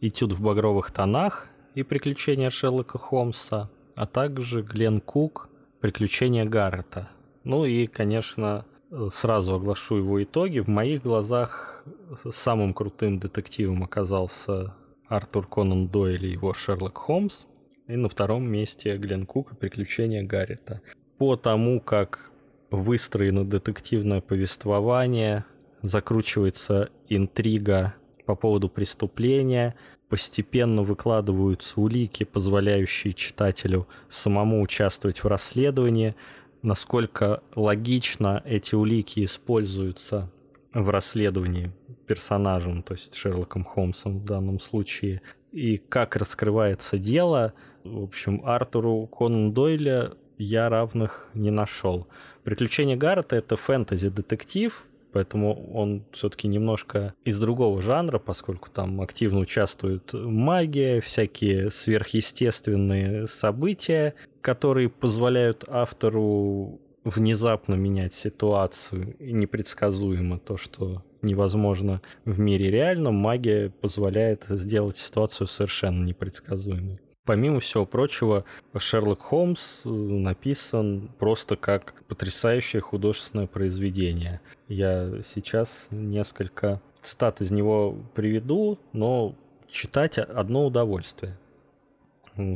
«Этюд 0.00 0.32
в 0.32 0.42
багровых 0.42 0.90
тонах» 0.90 1.48
и 1.76 1.84
«Приключения 1.84 2.50
Шерлока 2.50 2.98
Холмса», 2.98 3.70
а 3.94 4.06
также 4.06 4.62
Глен 4.62 5.00
Кук 5.00 5.48
«Приключения 5.80 6.44
Гаррета». 6.44 7.08
Ну 7.44 7.64
и, 7.64 7.86
конечно, 7.86 8.66
сразу 9.12 9.54
оглашу 9.54 9.98
его 9.98 10.20
итоги. 10.20 10.58
В 10.58 10.66
моих 10.66 11.02
глазах 11.02 11.84
самым 12.32 12.74
крутым 12.74 13.20
детективом 13.20 13.84
оказался 13.84 14.74
Артур 15.06 15.46
Конан 15.46 15.86
Дойль 15.86 16.26
и 16.26 16.32
его 16.32 16.52
Шерлок 16.52 16.98
Холмс. 16.98 17.46
И 17.86 17.94
на 17.94 18.08
втором 18.08 18.50
месте 18.50 18.96
Глен 18.96 19.24
Кук 19.24 19.52
и 19.52 19.56
«Приключения 19.56 20.24
Гаррета». 20.24 20.80
По 21.22 21.36
тому, 21.36 21.80
как 21.80 22.32
выстроено 22.72 23.44
детективное 23.44 24.20
повествование, 24.20 25.44
закручивается 25.80 26.90
интрига 27.08 27.94
по 28.26 28.34
поводу 28.34 28.68
преступления, 28.68 29.76
постепенно 30.08 30.82
выкладываются 30.82 31.80
улики, 31.80 32.24
позволяющие 32.24 33.12
читателю 33.12 33.86
самому 34.08 34.60
участвовать 34.62 35.22
в 35.22 35.28
расследовании, 35.28 36.16
насколько 36.62 37.44
логично 37.54 38.42
эти 38.44 38.74
улики 38.74 39.22
используются 39.22 40.28
в 40.74 40.90
расследовании 40.90 41.70
персонажем, 42.08 42.82
то 42.82 42.94
есть 42.94 43.14
Шерлоком 43.14 43.62
Холмсом 43.62 44.18
в 44.18 44.24
данном 44.24 44.58
случае, 44.58 45.22
и 45.52 45.78
как 45.78 46.16
раскрывается 46.16 46.98
дело. 46.98 47.54
В 47.84 48.02
общем, 48.02 48.42
Артуру 48.44 49.06
Конан 49.06 49.52
Дойля 49.52 50.14
я 50.42 50.68
равных 50.68 51.28
не 51.34 51.50
нашел. 51.50 52.06
«Приключения 52.44 52.96
Гаррета»— 52.96 53.36
это 53.36 53.56
фэнтези-детектив, 53.56 54.84
поэтому 55.12 55.72
он 55.72 56.04
все-таки 56.12 56.48
немножко 56.48 57.14
из 57.24 57.38
другого 57.38 57.80
жанра, 57.82 58.18
поскольку 58.18 58.70
там 58.70 59.00
активно 59.00 59.40
участвует 59.40 60.12
магия, 60.12 61.00
всякие 61.00 61.70
сверхъестественные 61.70 63.26
события, 63.26 64.14
которые 64.40 64.88
позволяют 64.88 65.64
автору 65.68 66.80
внезапно 67.04 67.74
менять 67.74 68.14
ситуацию 68.14 69.16
и 69.18 69.32
непредсказуемо 69.32 70.38
то, 70.38 70.56
что 70.56 71.02
невозможно 71.20 72.00
в 72.24 72.38
мире 72.40 72.70
реальном, 72.70 73.14
магия 73.16 73.70
позволяет 73.70 74.44
сделать 74.48 74.96
ситуацию 74.96 75.46
совершенно 75.46 76.04
непредсказуемой. 76.04 77.00
Помимо 77.24 77.60
всего 77.60 77.86
прочего, 77.86 78.44
Шерлок 78.76 79.20
Холмс 79.20 79.82
написан 79.84 81.08
просто 81.20 81.54
как 81.54 81.94
потрясающее 82.08 82.82
художественное 82.82 83.46
произведение. 83.46 84.40
Я 84.66 85.22
сейчас 85.22 85.86
несколько 85.90 86.80
цитат 87.00 87.40
из 87.40 87.52
него 87.52 87.96
приведу, 88.14 88.80
но 88.92 89.36
читать 89.68 90.18
одно 90.18 90.66
удовольствие. 90.66 91.38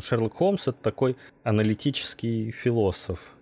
Шерлок 0.03 0.35
Холмс— 0.35 0.63
это 0.67 0.79
такой 0.83 1.17
аналитический 1.45 2.51
философ. 2.51 3.35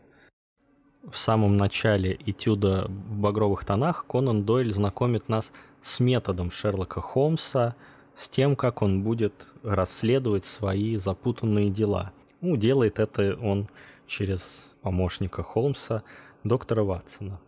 В 1.10 1.16
самом 1.16 1.56
начале 1.56 2.18
этюда 2.26 2.86
в 2.88 3.18
багровых 3.18 3.64
тонах 3.64 4.04
Конан 4.06 4.44
Дойль 4.44 4.72
знакомит 4.72 5.30
нас 5.30 5.52
с 5.80 6.00
методом 6.00 6.50
Шерлока 6.50 7.00
Холмса— 7.00 7.76
с 8.14 8.28
тем, 8.28 8.56
как 8.56 8.82
он 8.82 9.02
будет 9.02 9.46
расследовать 9.62 10.44
свои 10.44 10.96
запутанные 10.96 11.70
дела. 11.70 12.12
Ну, 12.40 12.56
делает 12.56 12.98
это 12.98 13.36
он 13.40 13.68
через 14.06 14.70
помощника 14.82 15.42
Холмса, 15.42 16.02
доктора 16.44 16.82
Ватсона. 16.82 17.40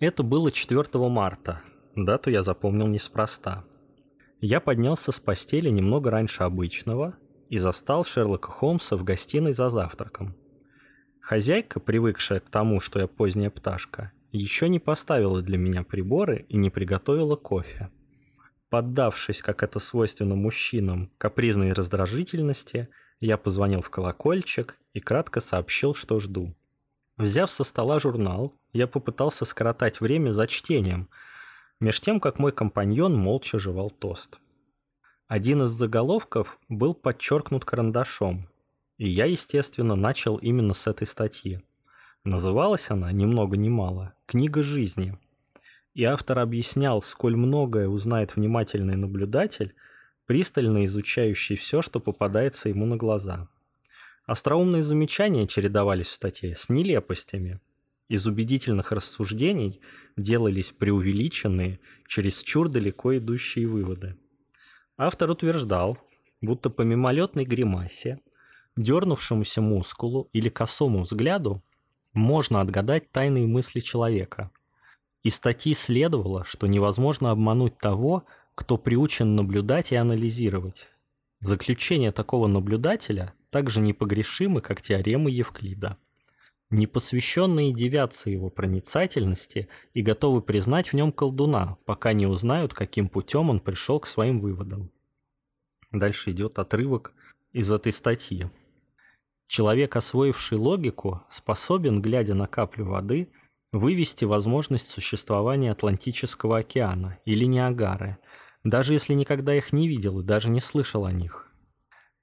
Это 0.00 0.22
было 0.22 0.52
4 0.52 0.86
марта. 1.08 1.62
Дату 1.96 2.30
я 2.30 2.42
запомнил 2.42 2.86
неспроста. 2.86 3.64
Я 4.40 4.60
поднялся 4.60 5.10
с 5.10 5.18
постели 5.18 5.68
немного 5.68 6.10
раньше 6.10 6.44
обычного 6.44 7.14
и 7.48 7.58
застал 7.58 8.04
Шерлока 8.04 8.52
Холмса 8.52 8.96
в 8.96 9.02
гостиной 9.02 9.52
за 9.52 9.68
завтраком. 9.68 10.36
Хозяйка, 11.20 11.80
привыкшая 11.80 12.40
к 12.40 12.48
тому, 12.48 12.80
что 12.80 13.00
я 13.00 13.08
поздняя 13.08 13.50
пташка, 13.50 14.12
еще 14.30 14.68
не 14.68 14.78
поставила 14.78 15.42
для 15.42 15.58
меня 15.58 15.82
приборы 15.82 16.46
и 16.48 16.56
не 16.56 16.70
приготовила 16.70 17.34
кофе. 17.34 17.90
Поддавшись, 18.70 19.40
как 19.40 19.62
это 19.62 19.78
свойственно 19.78 20.34
мужчинам, 20.34 21.10
капризной 21.16 21.72
раздражительности, 21.72 22.88
я 23.20 23.38
позвонил 23.38 23.80
в 23.80 23.88
колокольчик 23.88 24.78
и 24.92 25.00
кратко 25.00 25.40
сообщил, 25.40 25.94
что 25.94 26.20
жду. 26.20 26.54
Взяв 27.16 27.50
со 27.50 27.64
стола 27.64 27.98
журнал, 27.98 28.54
я 28.72 28.86
попытался 28.86 29.44
скоротать 29.44 30.00
время 30.00 30.32
за 30.32 30.46
чтением, 30.46 31.08
меж 31.80 32.00
тем, 32.00 32.20
как 32.20 32.38
мой 32.38 32.52
компаньон 32.52 33.16
молча 33.16 33.58
жевал 33.58 33.90
тост. 33.90 34.38
Один 35.26 35.62
из 35.62 35.70
заголовков 35.70 36.58
был 36.68 36.94
подчеркнут 36.94 37.64
карандашом, 37.64 38.48
и 38.98 39.08
я, 39.08 39.24
естественно, 39.24 39.94
начал 39.94 40.36
именно 40.36 40.74
с 40.74 40.86
этой 40.86 41.06
статьи. 41.06 41.62
Называлась 42.24 42.90
она, 42.90 43.10
ни 43.12 43.24
много 43.24 43.56
ни 43.56 43.68
мало, 43.68 44.14
«Книга 44.26 44.62
жизни», 44.62 45.18
и 45.98 46.04
автор 46.04 46.38
объяснял, 46.38 47.02
сколь 47.02 47.34
многое 47.34 47.88
узнает 47.88 48.36
внимательный 48.36 48.94
наблюдатель, 48.94 49.74
пристально 50.26 50.84
изучающий 50.84 51.56
все, 51.56 51.82
что 51.82 51.98
попадается 51.98 52.68
ему 52.68 52.86
на 52.86 52.96
глаза. 52.96 53.48
Остроумные 54.24 54.84
замечания 54.84 55.48
чередовались 55.48 56.06
в 56.06 56.12
статье 56.12 56.54
с 56.54 56.68
нелепостями. 56.68 57.58
Из 58.08 58.28
убедительных 58.28 58.92
рассуждений 58.92 59.80
делались 60.16 60.70
преувеличенные, 60.70 61.80
чересчур 62.06 62.68
далеко 62.68 63.16
идущие 63.16 63.66
выводы. 63.66 64.16
Автор 64.96 65.32
утверждал, 65.32 65.98
будто 66.40 66.70
по 66.70 66.82
мимолетной 66.82 67.44
гримасе, 67.44 68.20
дернувшемуся 68.76 69.60
мускулу 69.62 70.30
или 70.32 70.48
косому 70.48 71.02
взгляду 71.02 71.60
можно 72.12 72.60
отгадать 72.60 73.10
тайные 73.10 73.48
мысли 73.48 73.80
человека, 73.80 74.52
из 75.22 75.36
статьи 75.36 75.74
следовало, 75.74 76.44
что 76.44 76.66
невозможно 76.66 77.30
обмануть 77.30 77.78
того, 77.78 78.24
кто 78.54 78.76
приучен 78.76 79.36
наблюдать 79.36 79.92
и 79.92 79.96
анализировать. 79.96 80.88
Заключения 81.40 82.12
такого 82.12 82.46
наблюдателя 82.46 83.34
также 83.50 83.80
непогрешимы, 83.80 84.60
как 84.60 84.82
теоремы 84.82 85.30
Евклида. 85.30 85.96
Непосвященные 86.70 87.72
девятся 87.72 88.28
его 88.28 88.50
проницательности 88.50 89.68
и 89.94 90.02
готовы 90.02 90.42
признать 90.42 90.88
в 90.88 90.92
нем 90.94 91.12
колдуна, 91.12 91.78
пока 91.86 92.12
не 92.12 92.26
узнают, 92.26 92.74
каким 92.74 93.08
путем 93.08 93.48
он 93.48 93.60
пришел 93.60 94.00
к 94.00 94.06
своим 94.06 94.38
выводам. 94.38 94.90
Дальше 95.90 96.32
идет 96.32 96.58
отрывок 96.58 97.14
из 97.52 97.72
этой 97.72 97.92
статьи. 97.92 98.50
Человек, 99.46 99.96
освоивший 99.96 100.58
логику, 100.58 101.22
способен, 101.30 102.02
глядя 102.02 102.34
на 102.34 102.46
каплю 102.46 102.84
воды, 102.84 103.30
вывести 103.72 104.24
возможность 104.24 104.88
существования 104.88 105.72
Атлантического 105.72 106.58
океана 106.58 107.18
или 107.24 107.44
Ниагары, 107.44 108.18
даже 108.64 108.94
если 108.94 109.14
никогда 109.14 109.54
их 109.54 109.72
не 109.72 109.88
видел 109.88 110.20
и 110.20 110.24
даже 110.24 110.48
не 110.48 110.60
слышал 110.60 111.04
о 111.04 111.12
них. 111.12 111.48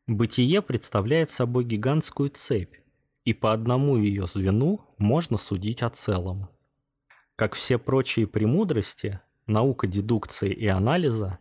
Бытие 0.07 0.61
представляет 0.61 1.29
собой 1.29 1.63
гигантскую 1.63 2.29
цепь, 2.29 2.75
и 3.23 3.33
по 3.33 3.53
одному 3.53 3.97
ее 3.97 4.27
звену 4.27 4.81
можно 4.97 5.37
судить 5.37 5.81
о 5.81 5.89
целом. 5.89 6.49
Как 7.35 7.55
все 7.55 7.77
прочие 7.77 8.27
премудрости, 8.27 9.19
наука 9.47 9.87
дедукции 9.87 10.51
и 10.53 10.67
анализа 10.67 11.39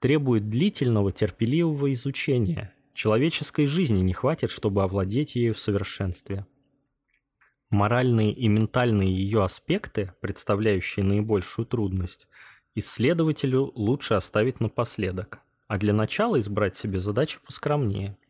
требует 0.00 0.48
длительного 0.48 1.12
терпеливого 1.12 1.92
изучения. 1.92 2.74
Человеческой 2.94 3.66
жизни 3.66 4.00
не 4.00 4.12
хватит, 4.12 4.50
чтобы 4.50 4.82
овладеть 4.82 5.36
ею 5.36 5.54
в 5.54 5.60
совершенстве. 5.60 6.46
Моральные 7.70 8.32
и 8.32 8.48
ментальные 8.48 9.14
ее 9.14 9.42
аспекты, 9.44 10.12
представляющие 10.20 11.04
наибольшую 11.04 11.66
трудность, 11.66 12.28
исследователю 12.74 13.72
лучше 13.74 14.14
оставить 14.14 14.60
напоследок, 14.60 15.40
а 15.68 15.78
для 15.78 15.92
начала 15.92 16.38
избрать 16.38 16.76
себе 16.76 17.00
задачи 17.00 17.38
поскромнее– 17.44 18.16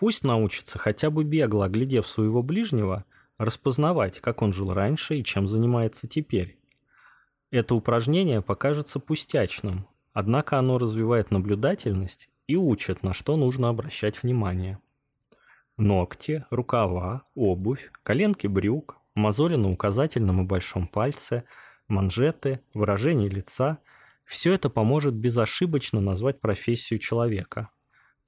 Пусть 0.00 0.24
научится 0.24 0.78
хотя 0.78 1.10
бы 1.10 1.24
бегло, 1.24 1.66
оглядев 1.66 2.06
своего 2.06 2.42
ближнего, 2.42 3.04
распознавать, 3.36 4.18
как 4.20 4.40
он 4.40 4.54
жил 4.54 4.72
раньше 4.72 5.18
и 5.18 5.22
чем 5.22 5.46
занимается 5.46 6.08
теперь. 6.08 6.58
Это 7.50 7.74
упражнение 7.74 8.40
покажется 8.40 8.98
пустячным, 8.98 9.86
однако 10.14 10.58
оно 10.58 10.78
развивает 10.78 11.30
наблюдательность 11.30 12.30
и 12.46 12.56
учит, 12.56 13.02
на 13.02 13.12
что 13.12 13.36
нужно 13.36 13.68
обращать 13.68 14.22
внимание. 14.22 14.78
Ногти, 15.80 16.44
рукава, 16.50 17.24
обувь, 17.34 17.90
коленки 18.02 18.46
брюк, 18.46 18.98
мозоли 19.14 19.56
на 19.56 19.70
указательном 19.70 20.42
и 20.42 20.46
большом 20.46 20.86
пальце, 20.86 21.44
манжеты, 21.88 22.60
выражение 22.74 23.28
лица– 23.28 23.78
все 24.24 24.52
это 24.52 24.70
поможет 24.70 25.14
безошибочно 25.14 26.00
назвать 26.00 26.40
профессию 26.40 27.00
человека– 27.00 27.70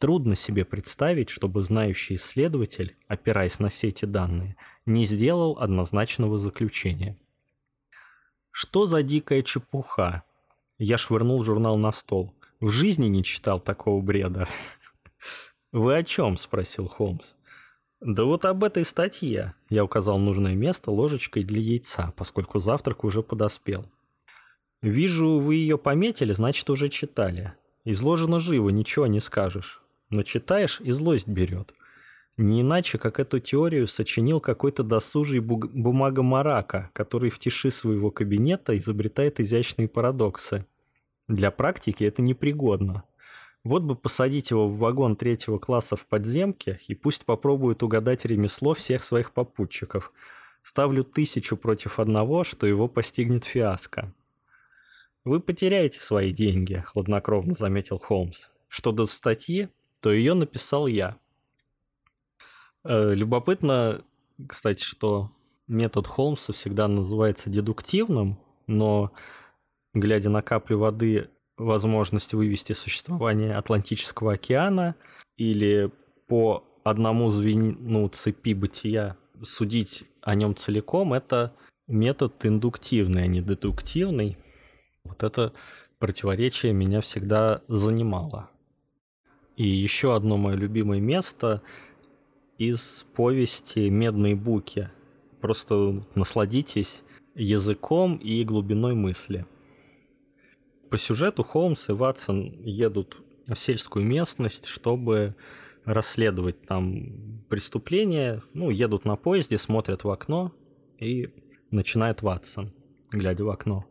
Трудно 0.03 0.35
себе 0.35 0.65
представить, 0.65 1.31
чтобы 1.31 1.63
знающий 1.63 2.17
исследователь, 2.17 2.97
опираясь 3.07 3.61
на 3.61 3.69
все 3.69 3.87
эти 3.87 4.05
данные, 4.05 4.57
не 4.85 5.05
сделал 5.05 5.59
однозначного 5.61 6.39
заключения. 6.39 7.17
Что 8.51 8.87
за 8.87 9.05
дикая 9.05 9.45
чепуха? 9.45 10.25
Я 10.77 10.99
швырнул 10.99 11.45
журнал 11.45 11.77
на 11.77 11.93
стол. 11.93 12.35
В 12.59 12.71
жизни 12.71 13.07
не 13.07 13.23
читал 13.23 13.61
такого 13.61 14.03
бреда. 14.03 14.49
«Вы 15.71 15.97
о 15.97 16.03
чем?»– 16.03 16.37
спросил 16.37 16.89
Холмс. 16.89 17.35
«Да 18.05 18.25
вот 18.25 18.45
об 18.45 18.65
этой 18.65 18.85
статье»,– 18.85 19.55
я 19.69 19.85
указал 19.85 20.19
нужное 20.19 20.55
место 20.55 20.91
ложечкой 20.91 21.45
для 21.45 21.61
яйца, 21.61 22.13
поскольку 22.17 22.59
завтрак 22.59 23.05
уже 23.05 23.23
подоспел. 23.23 23.87
«Вижу, 24.83 25.39
вы 25.39 25.55
ее 25.57 25.79
пометили, 25.79 26.33
значит, 26.33 26.69
уже 26.69 26.89
читали. 26.89 27.53
Изложено 27.85 28.41
живо, 28.41 28.71
ничего 28.71 29.07
не 29.07 29.21
скажешь 29.21 29.83
но 30.13 30.23
читаешь 30.23 30.81
и 30.81 30.91
злость 30.93 31.27
берет. 31.27 31.75
Не 32.37 32.61
иначе, 32.61 32.99
как 32.99 33.19
эту 33.19 33.41
теорию 33.41 33.89
сочинил 33.89 34.41
какой-то 34.41 34.83
досужий 34.83 35.41
бумага-марака, 35.41 36.91
который 36.93 37.31
в 37.31 37.39
тиши 37.39 37.71
своего 37.71 38.11
кабинета 38.11 38.77
изобретает 38.77 39.41
изящные 39.41 39.89
парадоксы. 39.89 40.67
Для 41.29 41.51
практики 41.51 42.05
это 42.05 42.23
непригодно. 42.23 43.05
Вот 43.65 43.83
бы 43.83 43.95
посадить 43.95 44.51
его 44.51 44.67
в 44.67 44.79
вагон 44.79 45.15
третьего 45.17 45.59
класса 45.59 45.95
в 45.97 46.07
подземке 46.07 46.81
и 46.89 46.95
пусть 46.95 47.25
попробует 47.25 47.83
угадать 47.83 48.25
ремесло 48.25 48.75
всех 48.75 49.05
своих 49.05 49.33
попутчиков. 49.33 50.13
Ставлю 50.63 51.05
тысячу 51.05 51.57
против 51.57 51.99
одного, 52.01 52.45
что 52.45 52.67
его 52.67 52.89
постигнет 52.89 53.45
фиаско. 53.45 54.13
«Вы 55.25 55.41
потеряете 55.41 56.01
свои 56.01 56.33
деньги»,— 56.33 56.83
хладнокровно 56.87 57.55
заметил 57.55 57.99
Холмс. 57.99 58.49
«Что 58.67 58.91
до 58.91 59.07
статьи, 59.07 59.69
то 60.01 60.13
ее 60.13 60.35
написал 60.35 60.89
я. 60.89 61.17
Э, 62.85 63.15
любопытно, 63.15 64.05
кстати, 64.49 64.83
что 64.83 65.31
метод 65.69 66.07
Холмса 66.09 66.53
всегда 66.53 66.89
называется 66.89 67.49
дедуктивным, 67.49 68.41
но, 68.67 69.13
глядя 69.95 70.31
на 70.31 70.43
каплю 70.43 70.79
воды, 70.79 71.31
возможность 71.63 72.35
вывести 72.35 72.73
существование 72.73 73.57
Атлантического 73.57 74.35
океана 74.35 74.95
или 75.37 75.91
по 76.27 76.65
одному 76.85 77.31
звену 77.31 78.09
цепи 78.09 78.55
бытия 78.55 79.17
судить 79.43 80.05
о 80.21 80.35
нем 80.35 80.55
целиком, 80.57 81.13
это 81.13 81.55
метод 81.87 82.45
индуктивный, 82.45 83.25
а 83.25 83.27
не 83.27 83.41
дедуктивный. 83.41 84.39
Вот 85.05 85.23
это 85.23 85.53
противоречие 85.99 86.73
меня 86.73 87.01
всегда 87.01 87.63
занимало. 87.69 88.51
И 89.57 89.67
еще 89.67 90.15
одно 90.17 90.37
мое 90.37 90.57
любимое 90.57 91.01
место 91.01 91.63
из 92.59 93.05
повести 93.15 93.91
«Медные 93.91 94.35
буки». 94.35 94.91
Просто 95.41 96.03
насладитесь 96.15 97.03
языком 97.35 98.17
и 98.17 98.45
глубиной 98.45 98.95
мысли. 98.95 99.47
По 100.93 100.99
сюжету 100.99 101.43
Холмс 101.43 101.89
и 101.89 101.93
Ватсон 101.93 102.53
едут 102.61 103.23
в 103.47 103.55
сельскую 103.57 104.05
местность, 104.05 104.67
чтобы 104.67 105.35
расследовать 105.87 106.67
там 106.67 107.43
преступление. 107.49 108.43
Ну, 108.53 108.69
едут 108.69 109.07
на 109.07 109.17
поезде, 109.17 109.57
смотрят 109.57 110.05
в 110.05 110.11
окно, 110.11 110.53
и 110.99 111.31
начинает 111.71 112.21
Ватсон, 112.21 112.69
глядя 113.11 113.43
в 113.43 113.49
окно. 113.49 113.87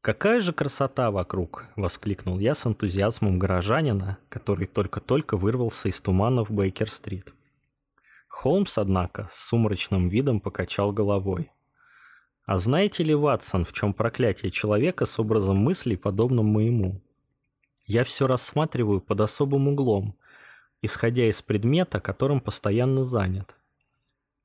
«Какая 0.00 0.40
же 0.40 0.52
красота 0.52 1.12
вокруг!»— 1.12 1.66
воскликнул 1.76 2.40
я 2.40 2.56
с 2.56 2.66
энтузиазмом 2.66 3.38
горожанина, 3.38 4.18
который 4.28 4.66
только-только 4.66 5.36
вырвался 5.36 5.88
из 5.88 6.00
тумана 6.00 6.44
в 6.44 6.50
Бейкер-стрит. 6.50 7.32
Холмс, 8.26 8.76
однако, 8.76 9.28
с 9.30 9.50
сумрачным 9.50 10.08
видом 10.08 10.40
покачал 10.40 10.90
головой. 10.90 11.52
«А 12.46 12.58
знаете 12.58 13.02
ли, 13.02 13.14
Ватсон, 13.14 13.64
в 13.64 13.72
чем 13.72 13.92
проклятие 13.92 14.50
человека 14.50 15.04
с 15.04 15.18
образом 15.18 15.56
мыслей, 15.56 15.96
подобным 15.96 16.46
моему? 16.46 17.02
Я 17.86 18.04
все 18.04 18.26
рассматриваю 18.26 19.00
под 19.00 19.20
особым 19.20 19.68
углом, 19.68 20.16
исходя 20.80 21.28
из 21.28 21.42
предмета, 21.42 22.00
которым 22.00 22.40
постоянно 22.40 23.04
занят. 23.04 23.56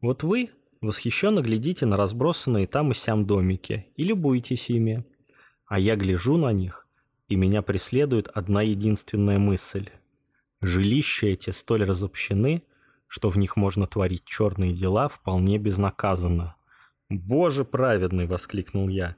Вот 0.02 0.24
вы 0.24 0.50
восхищенно 0.82 1.42
глядите 1.42 1.86
на 1.86 1.96
разбросанные 1.96 2.66
там 2.66 2.92
и 2.92 2.96
сям 2.96 3.26
домики 3.26 3.88
и 3.96 4.04
любуетесь 4.04 4.70
ими, 4.72 5.06
а 5.68 5.80
я 5.80 5.96
гляжу 5.96 6.38
на 6.38 6.52
них, 6.52 6.88
и 7.28 7.36
меня 7.36 7.62
преследует 7.62 8.28
одна 8.34 8.64
единственная 8.64 9.38
мысль. 9.38 9.90
Жилища 10.60 11.28
эти 11.28 11.52
столь 11.52 11.84
разобщены, 11.84 12.64
что 13.08 13.30
в 13.30 13.38
них 13.38 13.56
можно 13.56 13.86
творить 13.86 14.26
черные 14.26 14.74
дела 14.74 15.08
вполне 15.08 15.58
безнаказанно. 15.58 16.56
«Боже 17.12 17.66
праведный!»— 17.66 18.26
воскликнул 18.28 18.88
я. 18.88 19.18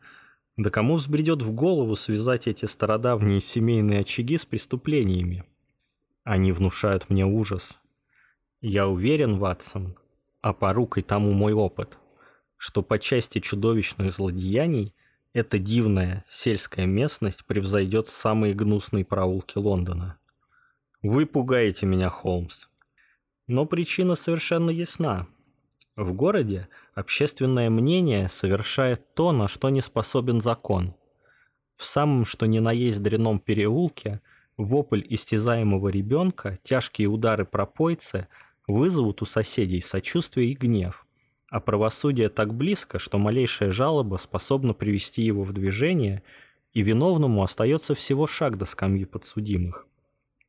«Да 0.57 0.71
кому 0.71 0.95
взбредет 0.95 1.43
в 1.43 1.51
голову 1.51 1.95
связать 1.95 2.47
эти 2.47 2.65
стародавние 2.65 3.39
семейные 3.39 3.99
очаги 3.99 4.37
с 4.37 4.45
преступлениями? 4.45 5.43
Они 6.23 6.51
внушают 6.51 7.11
мне 7.11 7.23
ужас. 7.23 7.79
Я 8.61 8.87
уверен, 8.87 9.37
Ватсон, 9.37 9.95
а 10.41 10.53
порукой 10.53 11.03
тому 11.03 11.33
мой 11.33 11.53
опыт, 11.53 11.99
что 12.57 12.81
по 12.81 12.97
части 12.97 13.39
чудовищных 13.39 14.11
злодеяний 14.11 14.95
эта 15.33 15.59
дивная 15.59 16.25
сельская 16.27 16.87
местность 16.87 17.45
превзойдет 17.45 18.07
самые 18.07 18.55
гнусные 18.55 19.05
проулки 19.05 19.59
Лондона. 19.59 20.17
Вы 21.03 21.27
пугаете 21.27 21.85
меня, 21.85 22.09
Холмс. 22.09 22.65
Но 23.45 23.65
причина 23.65 24.15
совершенно 24.15 24.71
ясна. 24.71 25.27
В 25.95 26.13
городе 26.13 26.67
общественное 26.95 27.69
мнение 27.69 28.29
совершает 28.29 29.13
то, 29.13 29.31
на 29.31 29.47
что 29.47 29.69
не 29.69 29.81
способен 29.81 30.41
закон. 30.41 30.95
В 31.75 31.85
самом 31.85 32.25
что 32.25 32.45
ни 32.45 32.59
на 32.59 32.71
есть 32.71 33.01
дряном 33.01 33.39
переулке 33.39 34.21
вопль 34.57 35.03
истязаемого 35.07 35.89
ребенка, 35.89 36.59
тяжкие 36.63 37.07
удары 37.07 37.45
пропойцы 37.45 38.27
вызовут 38.67 39.21
у 39.21 39.25
соседей 39.25 39.81
сочувствие 39.81 40.51
и 40.51 40.55
гнев 40.55 41.05
а 41.53 41.59
правосудие 41.59 42.29
так 42.29 42.51
близко, 42.51 42.97
что 42.97 43.19
малейшая 43.19 43.71
жалоба 43.71 44.17
способна 44.17 44.73
привести 44.73 45.21
его 45.21 45.43
в 45.43 45.53
движение, 45.53 46.23
и 46.71 46.81
виновному 46.81 47.43
остается 47.43 47.93
всего 47.93 48.25
шаг 48.25 48.57
до 48.57 48.65
скамьи 48.65 49.05
подсудимых. 49.05 49.85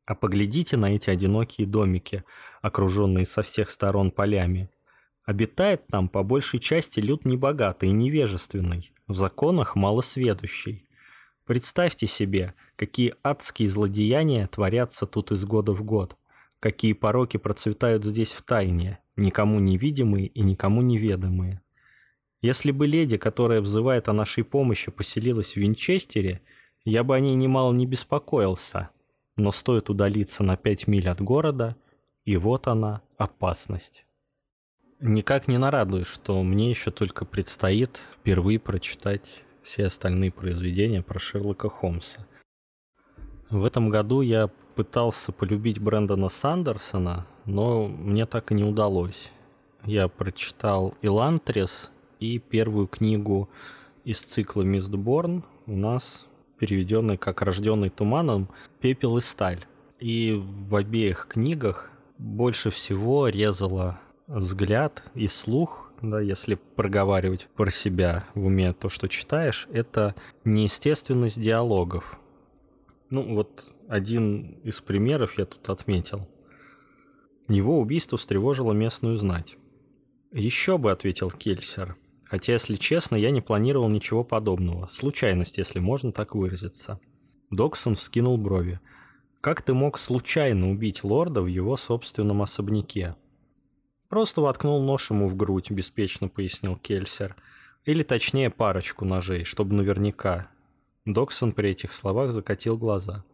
А 0.07 0.15
поглядите 0.15 0.79
на 0.79 0.97
эти 0.97 1.11
одинокие 1.11 1.67
домики, 1.67 2.25
окруженные 2.63 3.27
со 3.27 3.43
всех 3.43 3.69
сторон 3.69 4.13
полями. 4.13 4.71
Обитает 5.25 5.87
там 5.87 6.09
по 6.09 6.22
большей 6.22 6.61
части 6.61 7.01
люд 7.01 7.25
небогатый 7.25 7.89
и 7.89 7.93
невежественный, 7.93 8.93
в 9.07 9.14
законах 9.14 9.75
малосведущий. 9.75 10.87
Представьте 11.47 12.07
себе, 12.07 12.55
какие 12.77 13.14
адские 13.22 13.68
злодеяния 13.68 14.47
творятся 14.47 15.07
тут 15.07 15.33
из 15.33 15.45
года 15.47 15.72
в 15.72 15.83
год, 15.83 16.16
какие 16.61 16.93
пороки 16.93 17.39
процветают 17.39 18.05
здесь 18.05 18.33
в 18.33 18.43
тайне, 18.43 18.99
никому 19.16 19.61
невидимые 19.61 20.27
и 20.27 20.43
никому 20.43 20.83
неведомые. 20.83 21.62
Если 22.43 22.72
бы 22.72 22.87
леди, 22.87 23.16
которая 23.16 23.62
взывает 23.62 24.11
о 24.11 24.12
нашей 24.12 24.45
помощи, 24.45 24.91
поселилась 24.91 25.55
в 25.55 25.57
Винчестере, 25.57 26.43
я 26.85 27.03
бы 27.03 27.16
о 27.16 27.20
ней 27.20 27.35
немало 27.35 27.72
не 27.72 27.87
беспокоился. 27.87 28.91
Но 29.37 29.53
стоит 29.53 29.89
удалиться 29.89 30.43
на 30.43 30.59
пять 30.59 30.87
миль 30.87 31.09
от 31.09 31.22
города, 31.22 31.77
и 32.27 32.37
вот 32.37 32.68
она, 32.68 33.01
опасность. 33.16 34.05
Никак 35.07 35.49
не 35.49 35.59
нарадуюсь, 35.59 36.07
что 36.07 36.43
мне 36.43 36.71
еще 36.71 36.91
только 36.91 37.27
предстоит 37.27 38.01
впервые 38.15 38.59
прочитать 38.59 39.43
все 39.63 39.85
остальные 39.85 40.33
произведения 40.33 41.03
про 41.03 41.19
Шерлока 41.19 41.69
Холмса. 41.69 42.27
В 43.51 43.67
этом 43.67 43.91
году 43.91 44.23
я 44.23 44.49
пытался 44.75 45.31
полюбить 45.31 45.79
Брэндона 45.79 46.31
Сандерсона, 46.31 47.27
но 47.45 47.87
мне 47.87 48.25
так 48.25 48.51
и 48.51 48.55
не 48.55 48.65
удалось. 48.65 49.31
Я 49.85 50.09
прочитал 50.09 50.95
«Илантрес» 51.03 51.91
и 52.19 52.39
первую 52.39 52.87
книгу 52.87 53.51
из 54.05 54.21
цикла 54.21 54.63
«Мистборн» 54.63 55.45
у 55.67 55.77
нас 55.77 56.29
переведенный 56.59 57.19
как 57.19 57.43
«Рожденный 57.43 57.91
туманом. 57.91 58.49
Пепел 58.81 59.19
и 59.19 59.21
сталь». 59.21 59.61
И 60.01 60.33
в 60.33 60.75
обеих 60.75 61.27
книгах 61.29 61.91
больше 62.17 62.71
всего 62.71 63.29
резала 63.29 64.01
взгляд 64.27 65.05
и 65.14 65.29
слух, 65.29 65.93
да, 66.03 66.20
если 66.20 66.55
проговаривать 66.55 67.49
про 67.55 67.70
себя 67.70 68.25
в 68.35 68.47
уме 68.47 68.72
то, 68.72 68.89
что 68.89 69.09
читаешь, 69.09 69.68
это 69.72 70.14
неестественность 70.45 71.41
диалогов. 71.41 72.18
Ну, 73.11 73.35
вот 73.35 73.72
один 73.89 74.59
из 74.64 74.81
примеров 74.81 75.39
я 75.39 75.45
тут 75.45 75.68
отметил. 75.68 76.29
Его 77.49 77.79
убийство 77.79 78.18
встревожило 78.18 78.72
местную 78.72 79.16
знать. 79.16 79.57
«Еще 80.33 80.79
бы»,— 80.79 80.91
ответил 80.93 81.31
Кельсер. 81.31 81.97
Хотя, 82.25 82.55
если 82.55 82.75
честно, 82.75 83.16
я 83.16 83.31
не 83.31 83.41
планировал 83.41 83.89
ничего 83.89 84.25
подобного. 84.25 84.89
Случайность, 84.89 85.59
если 85.59 85.79
можно 85.79 86.11
так 86.11 86.35
выразиться. 86.35 86.99
Доксон 87.51 87.95
вскинул 87.95 88.39
брови. 88.39 88.81
«Как 89.41 89.62
ты 89.62 89.75
мог 89.75 89.99
случайно 89.99 90.70
убить 90.70 91.05
лорда 91.05 91.43
в 91.43 91.47
его 91.47 91.77
собственном 91.77 92.43
особняке?» 92.43 93.14
«Просто 94.15 94.43
воткнул 94.43 94.81
нож 94.81 95.11
ему 95.11 95.27
в 95.27 95.35
грудь»,— 95.35 95.71
беспечно 95.73 96.29
пояснил 96.29 96.77
Кельсер. 96.77 97.35
«Или 97.85 98.05
точнее 98.05 98.49
парочку 98.49 99.05
ножей, 99.05 99.43
чтобы 99.43 99.75
наверняка». 99.75 100.47
Доксон 101.05 101.51
при 101.51 101.71
этих 101.71 101.93
словах 101.93 102.31
закатил 102.31 102.79
глаза. 102.79 103.25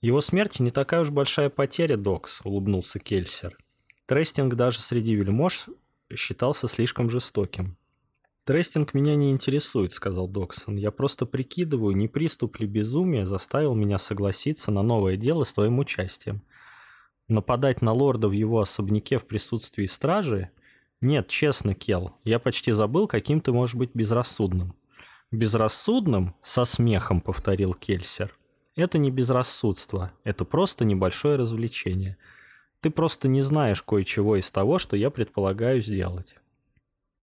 «Его 0.00 0.20
смерть 0.20 0.60
не 0.60 0.70
такая 0.70 1.00
уж 1.00 1.10
большая 1.10 1.50
потеря, 1.50 1.96
Докс»,— 1.96 2.42
улыбнулся 2.44 3.00
Кельсер. 3.00 3.58
«Трестинг 4.06 4.54
даже 4.54 4.78
среди 4.78 5.16
вельмож 5.16 5.66
считался 6.14 6.68
слишком 6.68 7.10
жестоким. 7.10 7.76
«Трестинг 8.44 8.94
меня 8.94 9.16
не 9.16 9.32
интересует»,— 9.32 9.92
сказал 9.94 10.28
Доксон. 10.28 10.76
«Я 10.76 10.92
просто 10.92 11.26
прикидываю, 11.26 11.96
не 11.96 12.06
приступ 12.06 12.60
ли 12.60 12.68
безумия 12.68 13.26
заставил 13.26 13.74
меня 13.74 13.98
согласиться 13.98 14.70
на 14.70 14.82
новое 14.82 15.16
дело 15.16 15.42
с 15.42 15.52
твоим 15.52 15.80
участием. 15.80 16.44
Нападать 17.28 17.82
на 17.82 17.92
лорда 17.92 18.28
в 18.28 18.32
его 18.32 18.60
особняке 18.60 19.18
в 19.18 19.26
присутствии 19.26 19.84
стражи? 19.84 20.50
Нет, 21.02 21.28
честно, 21.28 21.74
Кел, 21.74 22.16
я 22.24 22.38
почти 22.38 22.72
забыл, 22.72 23.06
каким 23.06 23.40
ты 23.40 23.52
можешь 23.52 23.76
быть 23.76 23.90
безрассудным». 23.94 24.74
«Безрассудным?»— 25.30 26.34
со 26.42 26.64
смехом 26.64 27.20
повторил 27.20 27.74
Кельсер. 27.74 28.34
«Это 28.76 28.96
не 28.96 29.10
безрассудство, 29.10 30.10
это 30.24 30.46
просто 30.46 30.86
небольшое 30.86 31.36
развлечение. 31.36 32.16
Ты 32.80 32.88
просто 32.88 33.28
не 33.28 33.42
знаешь 33.42 33.82
кое-чего 33.82 34.36
из 34.36 34.50
того, 34.50 34.78
что 34.78 34.96
я 34.96 35.10
предполагаю 35.10 35.82
сделать». 35.82 36.34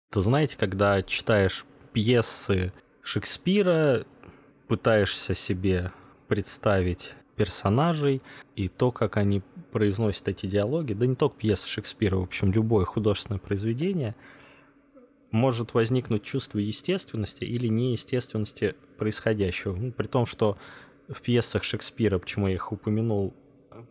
То 0.10 0.22
знаете, 0.22 0.58
когда 0.58 1.02
читаешь 1.04 1.66
пьесы 1.92 2.72
Шекспира, 3.02 4.06
пытаешься 4.68 5.34
себе 5.34 5.92
представить 6.28 7.14
персонажей 7.36 8.21
и 8.55 8.67
то, 8.67 8.91
как 8.91 9.17
они 9.17 9.41
произносят 9.71 10.27
эти 10.27 10.45
диалоги, 10.45 10.93
да 10.93 11.05
не 11.05 11.15
только 11.15 11.38
пьесы 11.38 11.67
Шекспира, 11.67 12.17
в 12.17 12.23
общем, 12.23 12.51
любое 12.51 12.86
художественное 12.86 13.39
произведение, 13.39 14.15
может 15.32 15.73
возникнуть 15.73 16.23
чувство 16.23 16.59
естественности 16.59 17.45
или 17.45 17.67
неестественности 17.67 18.75
происходящего. 18.97 19.75
Ну, 19.75 19.91
при 19.91 20.07
том, 20.07 20.25
что 20.25 20.57
в 21.07 21.21
пьесах 21.21 21.63
Шекспира, 21.63 22.19
почему 22.19 22.47
я 22.47 22.55
их 22.55 22.71
упомянул, 22.71 23.34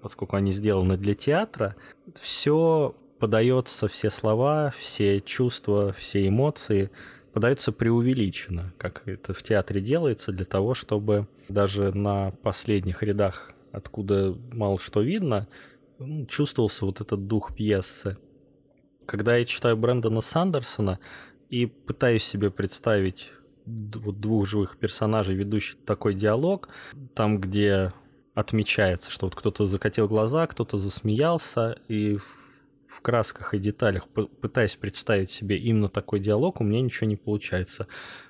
поскольку 0.03 0.37
они 0.37 0.53
сделаны 0.53 0.97
для 0.97 1.15
театра, 1.15 1.77
все 2.21 2.95
подается 3.19 3.89
все 3.89 4.11
слова, 4.11 4.73
все 4.77 5.21
чувства, 5.21 5.93
все 5.93 6.27
эмоции 6.27 6.91
подаются 7.33 7.73
преувеличенно, 7.73 8.73
как 8.79 9.07
это 9.07 9.33
в 9.35 9.43
театре 9.43 9.81
делается, 9.81 10.33
для 10.33 10.45
того, 10.45 10.75
чтобы 10.75 11.29
даже 11.49 11.93
на 11.93 12.31
последних 12.43 13.03
рядах, 13.03 13.53
откуда 13.73 14.37
мало 14.53 14.79
что 14.79 15.01
видно, 15.01 15.49
чувствовался 16.29 16.87
вот 16.87 17.01
этот 17.01 17.27
дух 17.27 17.55
пьесы. 17.55 18.17
Когда 19.07 19.37
я 19.37 19.45
читаю 19.45 19.77
Брэндона 19.77 20.21
Сандерсона 20.21 20.99
и 21.49 21.67
пытаюсь 21.67 22.25
себе 22.25 22.51
представить 22.51 23.33
двух 23.67 24.47
живых 24.47 24.79
персонажей, 24.79 25.35
ведущих 25.35 25.79
такой 25.85 26.15
диалог, 26.15 26.69
там, 27.15 27.41
где 27.41 27.93
отмечается, 28.35 29.11
что 29.11 29.27
вот 29.27 29.35
кто-то 29.35 29.67
закатил 29.67 30.09
глаза, 30.09 30.47
кто-то 30.47 30.77
засмеялся, 30.79 31.77
и 31.89 32.19
в 32.91 33.03
красках 33.03 33.55
и 33.55 33.59
деталях, 33.59 34.09
пытаясь 34.09 34.75
представить 34.75 35.31
себе 35.31 35.57
именно 35.57 35.89
такой 35.89 36.19
диалог, 36.19 36.61
у 36.61 36.65
меня 36.65 36.81
ничего 36.81 37.07
не 37.07 37.17
получается. 37.17 37.87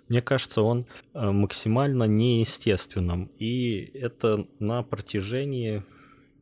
Мне 0.08 0.20
кажется, 0.20 0.60
он 0.60 0.86
э, 1.14 1.30
максимально 1.30 2.04
неестественным. 2.04 3.30
И 3.38 3.90
это 3.94 4.46
на 4.58 4.82
протяжении 4.82 5.82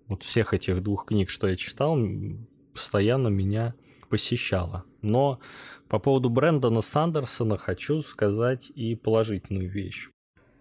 вот 0.09 0.25
всех 0.25 0.53
этих 0.53 0.83
двух 0.83 1.07
книг, 1.07 1.31
что 1.31 1.47
я 1.47 1.57
читал, 1.57 1.97
постоянно 2.73 3.29
меня 3.29 3.75
посещало. 4.09 4.85
Но 5.01 5.39
по 5.89 6.01
поводу 6.01 6.29
Брэндона 6.29 6.81
Сандерсона 6.81 7.57
хочу 7.57 8.03
сказать 8.03 8.73
и 8.75 8.97
положительную 8.97 9.71
вещь. 9.71 10.09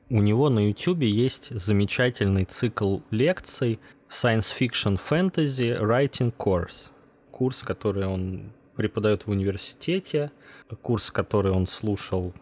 У 0.09 0.21
него 0.21 0.49
на 0.49 0.67
YouTube 0.67 1.01
есть 1.01 1.49
замечательный 1.49 2.45
цикл 2.45 2.99
лекций 3.09 3.79
Science 4.09 4.53
Fiction 4.57 4.99
Fantasy 5.09 5.77
Writing 5.81 6.33
Course 6.37 6.91
курс, 7.38 7.61
который 7.61 8.07
он 8.07 8.51
преподает 8.75 9.27
в 9.27 9.29
университете, 9.29 10.31
курс, 10.81 11.11
который 11.11 11.51
он 11.51 11.67
слушал, 11.67 12.33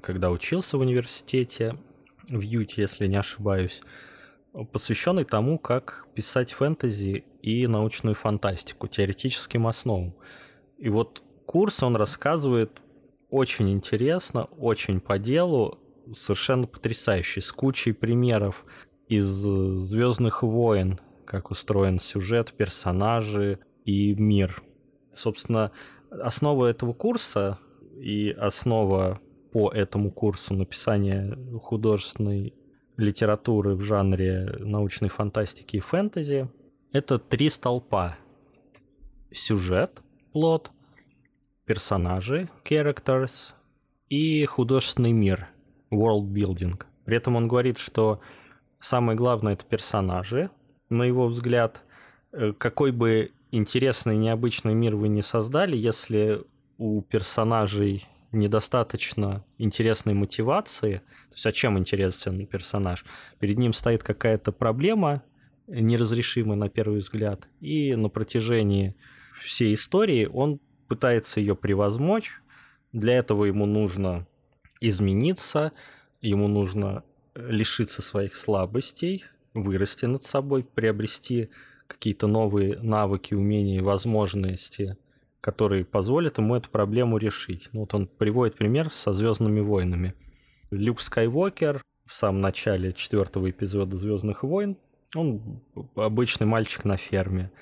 когда 0.00 0.30
учился 0.30 0.78
в 0.78 0.80
университете, 0.80 1.76
в 2.28 2.40
Юте, 2.40 2.82
если 2.82 3.08
не 3.08 3.16
ошибаюсь, 3.16 3.82
посвященный 4.72 5.24
тому, 5.24 5.58
как 5.58 6.06
писать 6.14 6.52
фэнтези 6.52 7.24
и 7.42 7.66
научную 7.66 8.14
фантастику, 8.14 8.86
теоретическим 8.86 9.66
основам. 9.66 10.14
И 10.78 10.88
вот 10.88 11.24
курс 11.44 11.82
он 11.82 11.96
рассказывает 11.96 12.70
очень 13.30 13.68
интересно, 13.70 14.44
очень 14.58 15.00
по 15.00 15.18
делу, 15.18 15.80
совершенно 16.16 16.68
потрясающий, 16.68 17.40
с 17.40 17.50
кучей 17.50 17.92
примеров 17.92 18.64
из 19.08 19.24
Звездных 19.24 20.44
войн, 20.44 21.00
как 21.24 21.50
устроен 21.50 21.98
сюжет, 21.98 22.52
персонажи, 22.52 23.58
и 23.90 24.14
мир. 24.14 24.62
Собственно, 25.12 25.72
основа 26.10 26.66
этого 26.66 26.92
курса 26.92 27.58
и 27.98 28.30
основа 28.30 29.20
по 29.52 29.70
этому 29.70 30.10
курсу 30.12 30.54
написания 30.54 31.36
художественной 31.60 32.54
литературы 32.96 33.74
в 33.74 33.82
жанре 33.82 34.56
научной 34.58 35.08
фантастики 35.08 35.76
и 35.76 35.80
фэнтези– 35.80 36.48
это 36.92 37.18
три 37.18 37.48
столпа. 37.48 38.16
Сюжет, 39.32 40.02
плод, 40.32 40.70
персонажи, 41.64 42.48
characters 42.64 43.54
и 44.08 44.44
художественный 44.44 45.12
мир, 45.12 45.48
world 45.90 46.28
building. 46.28 46.80
При 47.04 47.16
этом 47.16 47.36
он 47.36 47.48
говорит, 47.48 47.78
что 47.78 48.20
самое 48.78 49.16
главное– 49.16 49.52
это 49.54 49.64
персонажи, 49.64 50.50
на 50.88 51.04
его 51.04 51.26
взгляд, 51.26 51.82
э, 52.32 52.52
какой 52.52 52.92
бы 52.92 53.32
интересный, 53.50 54.16
необычный 54.16 54.74
мир 54.74 54.96
вы 54.96 55.08
не 55.08 55.22
создали, 55.22 55.76
если 55.76 56.42
у 56.78 57.02
персонажей 57.02 58.06
недостаточно 58.32 59.44
интересной 59.58 60.14
мотивации, 60.14 60.98
то 61.28 61.34
есть 61.34 61.46
а 61.46 61.52
чем 61.52 61.78
интересен 61.78 62.46
персонаж? 62.46 63.04
Перед 63.38 63.58
ним 63.58 63.72
стоит 63.72 64.02
какая-то 64.02 64.52
проблема, 64.52 65.22
неразрешимая 65.66 66.56
на 66.56 66.68
первый 66.68 67.00
взгляд, 67.00 67.48
и 67.60 67.94
на 67.94 68.08
протяжении 68.08 68.96
всей 69.32 69.74
истории 69.74 70.26
он 70.26 70.60
пытается 70.88 71.40
ее 71.40 71.54
превозмочь. 71.54 72.40
Для 72.92 73.18
этого 73.18 73.44
ему 73.44 73.66
нужно 73.66 74.26
измениться, 74.80 75.72
ему 76.20 76.48
нужно 76.48 77.04
лишиться 77.34 78.02
своих 78.02 78.34
слабостей, 78.34 79.24
вырасти 79.54 80.06
над 80.06 80.24
собой, 80.24 80.64
приобрести 80.64 81.50
какие-то 81.90 82.26
новые 82.26 82.78
навыки, 82.80 83.34
умения 83.34 83.78
и 83.78 83.82
возможности, 83.82 84.96
которые 85.40 85.84
позволят 85.84 86.38
ему 86.38 86.54
эту 86.54 86.70
проблему 86.70 87.18
решить. 87.18 87.68
Ну, 87.72 87.80
вот 87.80 87.94
он 87.94 88.06
приводит 88.06 88.56
пример 88.56 88.90
со 88.90 89.12
Звездными 89.12 89.60
войнами. 89.60 90.14
Люк 90.70 91.00
Скайуокер 91.00 91.82
в 92.06 92.14
самом 92.14 92.40
начале 92.40 92.92
четвертого 92.92 93.50
эпизода 93.50 93.96
Звездных 93.96 94.42
войн, 94.42 94.76
он 95.14 95.60
обычный 95.94 96.46
мальчик 96.46 96.84
на 96.84 96.96
ферме. 96.96 97.52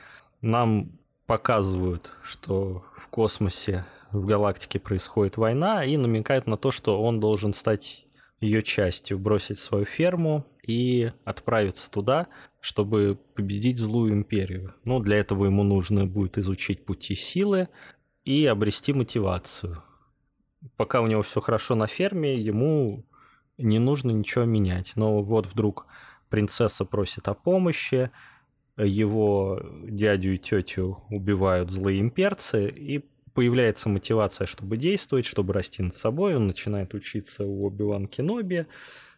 Нам 0.40 0.98
показывают, 1.26 2.12
что 2.22 2.84
в 2.96 3.08
космосе, 3.08 3.84
в 4.10 4.24
галактике 4.24 4.78
происходит 4.78 5.36
война, 5.36 5.84
и 5.84 5.96
намекают 5.96 6.46
на 6.46 6.56
то, 6.56 6.70
что 6.70 7.02
он 7.02 7.20
должен 7.20 7.52
стать 7.52 8.06
ее 8.40 8.62
частью, 8.62 9.18
бросить 9.18 9.58
свою 9.58 9.84
ферму 9.84 10.46
и 10.66 11.12
отправиться 11.24 11.90
туда, 11.90 12.28
чтобы 12.60 13.18
победить 13.34 13.78
злую 13.78 14.12
империю. 14.12 14.74
Ну, 14.84 15.00
для 15.00 15.18
этого 15.18 15.46
ему 15.46 15.62
нужно 15.62 16.06
будет 16.06 16.38
изучить 16.38 16.84
пути 16.84 17.14
силы 17.14 17.68
и 18.24 18.46
обрести 18.46 18.92
мотивацию. 18.92 19.82
Пока 20.76 21.00
у 21.00 21.06
него 21.06 21.22
все 21.22 21.40
хорошо 21.40 21.74
на 21.74 21.86
ферме, 21.86 22.36
ему 22.36 23.04
не 23.58 23.78
нужно 23.78 24.10
ничего 24.10 24.44
менять. 24.44 24.92
Но 24.96 25.22
вот 25.22 25.46
вдруг 25.46 25.86
принцесса 26.28 26.84
просит 26.84 27.28
о 27.28 27.34
помощи, 27.34 28.10
его 28.76 29.60
дядю 29.84 30.34
и 30.34 30.38
тетю 30.38 31.04
убивают 31.10 31.70
злые 31.70 32.00
имперцы, 32.00 32.68
и 32.68 33.04
появляется 33.34 33.88
мотивация, 33.88 34.46
чтобы 34.46 34.76
действовать, 34.76 35.26
чтобы 35.26 35.52
расти 35.52 35.82
над 35.82 35.94
собой. 35.94 36.36
Он 36.36 36.46
начинает 36.46 36.94
учиться 36.94 37.44
у 37.44 37.64
Оби-Ван 37.66 38.06
Кеноби, 38.06 38.66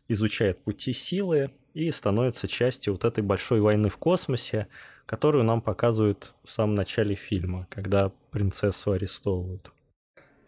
изучает 0.09 0.63
пути 0.63 0.93
силы 0.93 1.53
и 1.75 1.91
становится 1.91 2.49
частью 2.49 2.95
вот 2.95 3.05
этой 3.05 3.23
большой 3.23 3.61
войны 3.61 3.89
в 3.89 3.97
космосе, 3.97 4.69
которую 5.07 5.45
нам 5.45 5.61
показывают 5.61 6.35
в 6.45 6.51
самом 6.51 6.75
начале 6.75 7.15
фильма, 7.15 7.67
когда 7.71 8.13
принцессу 8.31 8.93
арестовывают. 8.93 9.73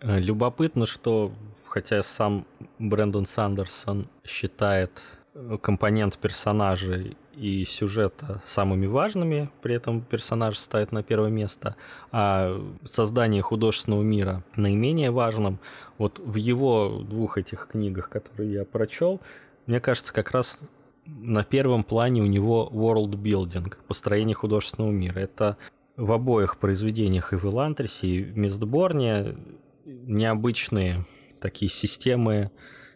Э, 0.00 0.18
любопытно, 0.18 0.86
что 0.86 1.32
хотя 1.66 2.02
сам 2.02 2.46
Брэндон 2.78 3.26
Сандерсон 3.26 4.08
считает 4.24 5.02
э, 5.34 5.58
компонент 5.60 6.18
персонажей 6.18 7.16
и 7.34 7.64
сюжета 7.64 8.42
самыми 8.44 8.86
важными, 8.86 9.50
при 9.62 9.74
этом 9.74 10.02
персонаж 10.02 10.58
ставит 10.58 10.92
на 10.92 11.02
первое 11.02 11.30
место, 11.30 11.76
а 12.10 12.60
создание 12.84 13.42
художественного 13.42 14.02
мира 14.02 14.44
наименее 14.54 15.10
важным. 15.10 15.58
Вот 15.98 16.18
в 16.18 16.36
его 16.36 17.00
двух 17.02 17.38
этих 17.38 17.68
книгах, 17.68 18.10
которые 18.10 18.52
я 18.52 18.64
прочел, 18.64 19.20
мне 19.66 19.80
кажется, 19.80 20.12
как 20.12 20.32
раз 20.32 20.58
на 21.04 21.44
первом 21.44 21.84
плане 21.84 22.22
у 22.22 22.26
него 22.26 22.70
world 22.72 23.12
building, 23.12 23.74
построение 23.86 24.34
художественного 24.34 24.90
мира. 24.90 25.18
Это 25.18 25.56
в 25.96 26.12
обоих 26.12 26.58
произведениях 26.58 27.32
и 27.32 27.36
в 27.36 27.44
Элантрисе, 27.44 28.06
и 28.06 28.22
в 28.22 28.36
Мистборне 28.36 29.36
необычные 29.84 31.06
такие 31.40 31.70
системы 31.70 32.50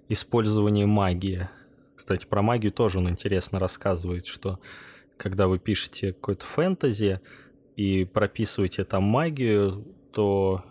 использования 0.09 0.87
магии. 0.87 1.49
Кстати, 1.97 2.27
про 2.27 2.43
магию 2.43 2.73
тоже 2.73 2.99
он 2.99 3.09
интересно 3.09 3.59
рассказывает, 3.59 4.27
что 4.27 4.61
когда 5.17 5.49
вы 5.49 5.59
пишете 5.59 6.13
какой-то 6.13 6.45
фэнтези 6.45 7.21
и 7.75 8.05
прописываете 8.05 8.85
там 8.85 9.03
магию, 9.05 9.85
то 10.13 10.65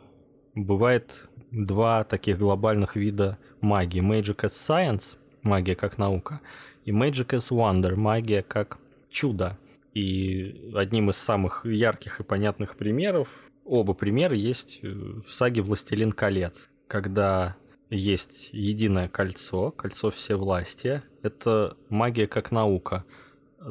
бывает 0.53 1.27
два 1.51 2.03
таких 2.03 2.37
глобальных 2.37 2.95
вида 2.95 3.37
магии. 3.61 4.01
Magic 4.01 4.37
as 4.37 4.51
Science, 4.51 5.17
магия 5.41 5.75
как 5.75 5.97
наука, 5.97 6.41
и 6.85 6.91
Magic 6.91 7.27
as 7.29 7.51
Wonder, 7.51 7.95
магия 7.95 8.43
как 8.43 8.79
чудо. 9.09 9.57
И 9.93 10.71
одним 10.75 11.09
из 11.09 11.17
самых 11.17 11.65
ярких 11.65 12.19
и 12.19 12.23
понятных 12.23 12.75
примеров, 12.75 13.29
оба 13.65 13.93
примера 13.93 14.35
есть 14.35 14.81
в 14.83 15.29
саге 15.29 15.61
«Властелин 15.61 16.11
колец», 16.11 16.69
когда 16.87 17.55
есть 17.89 18.49
единое 18.51 19.07
кольцо, 19.07 19.71
кольцо 19.71 20.11
всевластия. 20.11 21.03
Это 21.23 21.77
магия 21.89 22.27
как 22.27 22.51
наука. 22.51 23.05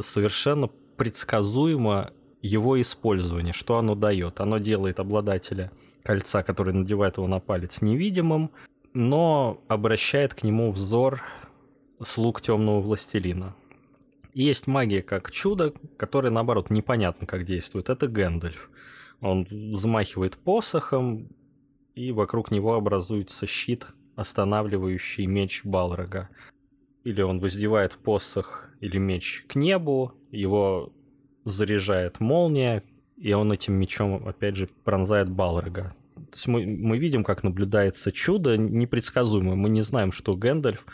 Совершенно 0.01 0.69
предсказуемо 0.97 2.12
его 2.41 2.81
использование, 2.81 3.53
что 3.53 3.79
оно 3.79 3.95
дает. 3.95 4.41
Оно 4.41 4.59
делает 4.59 5.01
обладателя 5.01 5.71
кольца, 6.03 6.43
который 6.43 6.73
надевает 6.73 7.17
его 7.17 7.27
на 7.27 7.39
палец, 7.41 7.81
невидимым, 7.81 8.51
но 8.93 9.62
обращает 9.69 10.35
к 10.35 10.43
нему 10.43 10.71
взор 10.71 11.23
слуг 12.03 12.41
темного 12.41 12.81
властелина. 12.81 13.55
И 14.33 14.43
есть 14.43 14.67
магия 14.67 15.03
как 15.03 15.31
чудо, 15.31 15.73
которая, 15.97 16.33
наоборот, 16.33 16.71
непонятно 16.71 17.27
как 17.27 17.45
действует. 17.45 17.89
Это 17.89 18.09
Гэндальф. 18.09 18.71
Он 19.21 19.45
взмахивает 19.45 20.37
посохом, 20.37 21.29
и 21.95 22.11
вокруг 22.11 22.51
него 22.51 22.75
образуется 22.75 23.47
щит 23.47 23.87
останавливающий 24.17 25.27
меч 25.27 25.63
Балрога. 25.65 26.29
Или 27.05 27.23
он 27.23 27.39
воздевает 27.39 27.93
посох 27.95 28.71
или 28.81 28.99
меч 28.99 29.45
к 29.49 29.55
небу, 29.55 30.15
его 30.31 30.93
заряжает 31.45 32.21
молния, 32.21 32.83
и 33.17 33.33
он 33.33 33.53
этим 33.53 33.75
мечом, 33.75 34.27
опять 34.27 34.57
же, 34.57 34.69
пронзает 34.85 35.31
Балрога. 35.31 35.95
То 36.15 36.37
есть 36.37 36.47
мы, 36.47 36.67
мы 36.67 36.99
видим, 36.99 37.23
как 37.23 37.43
наблюдается 37.43 38.11
чудо 38.11 38.57
непредсказуемое. 38.57 39.55
Мы 39.55 39.69
не 39.69 39.83
знаем, 39.83 40.11
что 40.11 40.37
Гэндальф 40.37 40.87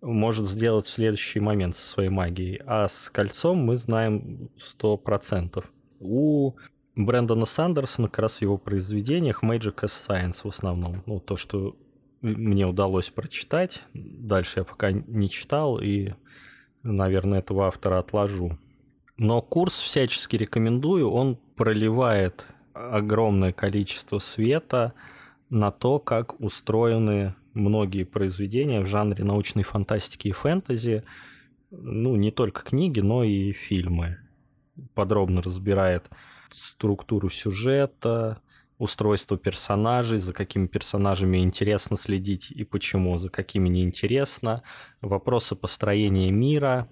может 0.00 0.46
сделать 0.46 0.86
в 0.86 0.90
следующий 0.90 1.40
момент 1.40 1.76
со 1.76 1.86
своей 1.86 2.08
магией. 2.08 2.60
А 2.66 2.88
с 2.88 3.10
кольцом 3.10 3.58
мы 3.58 3.76
знаем 3.76 4.50
100%. 4.58 5.64
У 6.00 6.54
Брэндона 6.96 7.46
Сандерсона 7.46 8.08
как 8.08 8.20
раз 8.20 8.38
в 8.38 8.42
его 8.42 8.58
произведениях 8.58 9.42
Magic 9.42 9.76
as 9.82 9.92
Science 10.08 10.40
в 10.44 10.48
основном. 10.48 11.02
Ну, 11.06 11.20
то, 11.20 11.36
что 11.36 11.76
мне 12.22 12.66
удалось 12.66 13.10
прочитать. 13.10 13.82
Дальше 13.94 14.60
я 14.60 14.64
пока 14.64 14.92
не 14.92 15.28
читал 15.28 15.80
и, 15.80 16.14
наверное, 16.82 17.40
этого 17.40 17.66
автора 17.66 17.98
отложу. 17.98 18.58
Но 19.16 19.42
курс 19.42 19.80
всячески 19.80 20.36
рекомендую. 20.36 21.10
Он 21.10 21.36
проливает 21.56 22.46
огромное 22.72 23.52
количество 23.52 24.18
света 24.18 24.94
на 25.50 25.70
то, 25.70 25.98
как 25.98 26.40
устроены 26.40 27.34
многие 27.54 28.04
произведения 28.04 28.80
в 28.80 28.86
жанре 28.86 29.24
научной 29.24 29.62
фантастики 29.62 30.28
и 30.28 30.32
фэнтези. 30.32 31.04
Ну, 31.70 32.16
не 32.16 32.30
только 32.30 32.62
книги, 32.62 33.00
но 33.00 33.24
и 33.24 33.52
фильмы. 33.52 34.18
Подробно 34.94 35.42
разбирает 35.42 36.08
структуру 36.52 37.30
сюжета, 37.30 38.40
устройство 38.78 39.36
персонажей, 39.36 40.18
за 40.18 40.32
какими 40.32 40.66
персонажами 40.66 41.38
интересно 41.38 41.96
следить 41.96 42.50
и 42.50 42.64
почему, 42.64 43.18
за 43.18 43.28
какими 43.28 43.68
неинтересно, 43.68 44.62
вопросы 45.00 45.54
построения 45.54 46.30
мира. 46.30 46.88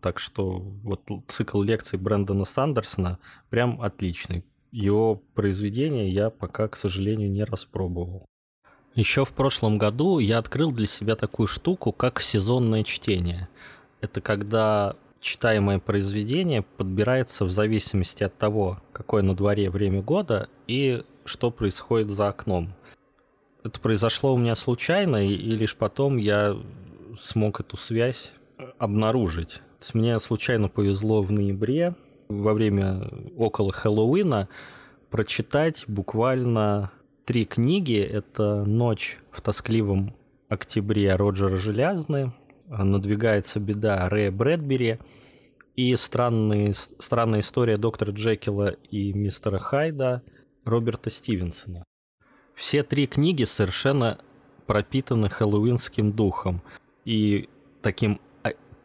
Так 0.00 0.18
что 0.18 0.58
вот 0.58 1.08
цикл 1.28 1.62
лекций 1.62 1.98
Брэндона 1.98 2.44
Сандерсона 2.44 3.18
прям 3.50 3.80
отличный. 3.80 4.44
Его 4.70 5.16
произведения 5.16 6.10
я 6.10 6.30
пока, 6.30 6.68
к 6.68 6.76
сожалению, 6.76 7.30
не 7.30 7.44
распробовал. 7.44 8.26
Еще 8.94 9.24
в 9.24 9.32
прошлом 9.32 9.78
году 9.78 10.18
я 10.18 10.38
открыл 10.38 10.72
для 10.72 10.86
себя 10.86 11.14
такую 11.14 11.46
штуку, 11.46 11.92
как 11.92 12.20
сезонное 12.20 12.84
чтение. 12.84 13.48
Это 14.00 14.20
когда 14.20 14.96
читаемое 15.20 15.78
произведение 15.78 16.62
подбирается 16.62 17.44
в 17.44 17.50
зависимости 17.50 18.24
от 18.24 18.36
того, 18.36 18.80
какое 18.92 19.22
на 19.22 19.34
дворе 19.34 19.70
время 19.70 20.02
года 20.02 20.48
и 20.66 21.02
что 21.24 21.50
происходит 21.50 22.10
за 22.10 22.28
окном. 22.28 22.74
Это 23.64 23.80
произошло 23.80 24.34
у 24.34 24.38
меня 24.38 24.54
случайно, 24.54 25.26
и, 25.28 25.36
лишь 25.36 25.76
потом 25.76 26.16
я 26.16 26.56
смог 27.20 27.60
эту 27.60 27.76
связь 27.76 28.32
обнаружить. 28.78 29.54
То 29.54 29.82
есть 29.82 29.94
мне 29.94 30.18
случайно 30.20 30.68
повезло 30.68 31.22
в 31.22 31.30
ноябре, 31.30 31.94
во 32.28 32.52
время 32.52 33.10
около 33.36 33.72
Хэллоуина, 33.72 34.48
прочитать 35.10 35.84
буквально 35.86 36.90
три 37.28 37.44
книги. 37.44 37.98
Это 38.00 38.64
«Ночь 38.64 39.18
в 39.30 39.42
тоскливом 39.42 40.16
октябре» 40.48 41.14
Роджера 41.14 41.58
Желязны, 41.58 42.32
надвигается 42.68 43.60
беда 43.60 44.08
Рэя 44.08 44.32
Брэдбери 44.32 44.98
и 45.76 45.94
странные, 45.96 46.72
странная 46.72 47.40
история 47.40 47.76
доктора 47.76 48.12
Джекила 48.12 48.68
и 48.90 49.12
мистера 49.12 49.58
Хайда 49.58 50.22
Роберта 50.64 51.10
Стивенсона. 51.10 51.84
Все 52.54 52.82
три 52.82 53.06
книги 53.06 53.44
совершенно 53.44 54.16
пропитаны 54.66 55.28
хэллоуинским 55.28 56.12
духом 56.12 56.62
и 57.04 57.50
таким 57.82 58.22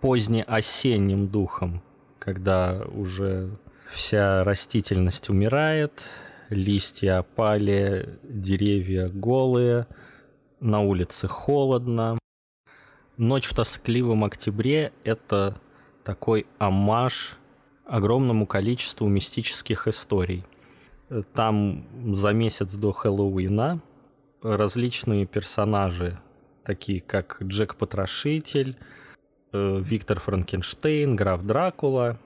позднеосенним 0.02 1.30
духом, 1.30 1.82
когда 2.20 2.84
уже 2.94 3.58
вся 3.90 4.44
растительность 4.44 5.30
умирает, 5.30 6.04
листья 6.54 7.20
опали, 7.20 8.20
деревья 8.24 9.10
голые, 9.10 9.88
на 10.60 10.82
улице 10.82 11.28
холодно. 11.28 12.18
«Ночь 13.18 13.46
в 13.46 13.54
тоскливом 13.54 14.24
октябре»— 14.24 14.92
это 15.04 15.60
такой 16.04 16.46
амаш 16.58 17.38
огромному 17.86 18.48
количеству 18.48 19.08
мистических 19.08 19.88
историй. 19.88 20.46
Там 21.34 21.86
за 22.16 22.32
месяц 22.32 22.74
до 22.74 22.92
Хэллоуина 22.92 23.82
различные 24.42 25.26
персонажи, 25.26 26.20
такие 26.64 27.02
как 27.02 27.42
Джек 27.42 27.76
Потрошитель, 27.76 28.78
э, 29.52 29.80
Виктор 29.82 30.20
Франкенштейн, 30.20 31.16
граф 31.16 31.44
Дракула 31.44 32.20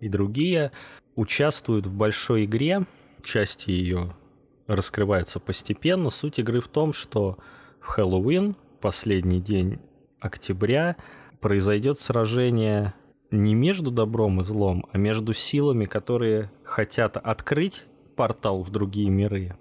и 0.00 0.08
другие, 0.08 0.72
участвуют 1.16 1.86
в 1.86 1.92
большой 1.92 2.44
игре. 2.44 2.84
Части 3.22 3.70
ее 3.70 4.14
раскрываются 4.66 5.40
постепенно. 5.40 6.10
Суть 6.10 6.38
игры 6.38 6.60
в 6.60 6.68
том, 6.68 6.92
что 6.92 7.38
в 7.80 7.86
Хэллоуин, 7.86 8.56
последний 8.80 9.40
день 9.40 9.80
октября, 10.20 10.96
произойдет 11.40 12.00
сражение 12.00 12.94
не 13.30 13.54
между 13.54 13.90
добром 13.90 14.40
и 14.40 14.44
злом, 14.44 14.86
а 14.92 14.98
между 14.98 15.32
силами, 15.32 15.84
которые 15.84 16.50
хотят 16.64 17.16
открыть 17.16 17.84
портал 18.16 18.62
в 18.62 18.70
другие 18.70 19.10
миры, 19.10 19.56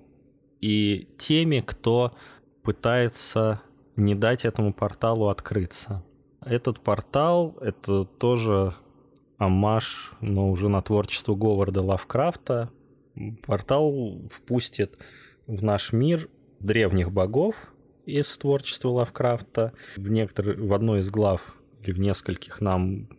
и 0.61 1.07
теми, 1.17 1.63
кто 1.65 2.13
пытается 2.63 3.61
не 3.95 4.15
дать 4.15 4.45
этому 4.45 4.73
порталу 4.73 5.27
открыться. 5.27 6.03
Этот 6.45 6.79
портал— 6.79 7.57
это 7.61 8.05
тоже 8.05 8.73
амаш, 9.37 10.13
но 10.21 10.49
уже 10.49 10.69
на 10.69 10.81
творчество 10.81 11.35
Говарда 11.35 11.81
Лавкрафта. 11.81 12.69
Портал 13.43 14.21
впустит 14.31 14.97
в 15.45 15.63
наш 15.63 15.93
мир 15.93 16.29
древних 16.59 17.11
богов 17.11 17.73
из 18.05 18.37
творчества 18.37 18.89
Лавкрафта. 18.89 19.73
В, 19.95 20.09
некоторых, 20.09 20.59
в 20.59 20.73
одной 20.73 21.01
из 21.01 21.09
глав 21.09 21.57
или 21.81 21.91
в 21.91 21.99
нескольких 21.99 22.61
нам 22.61 23.09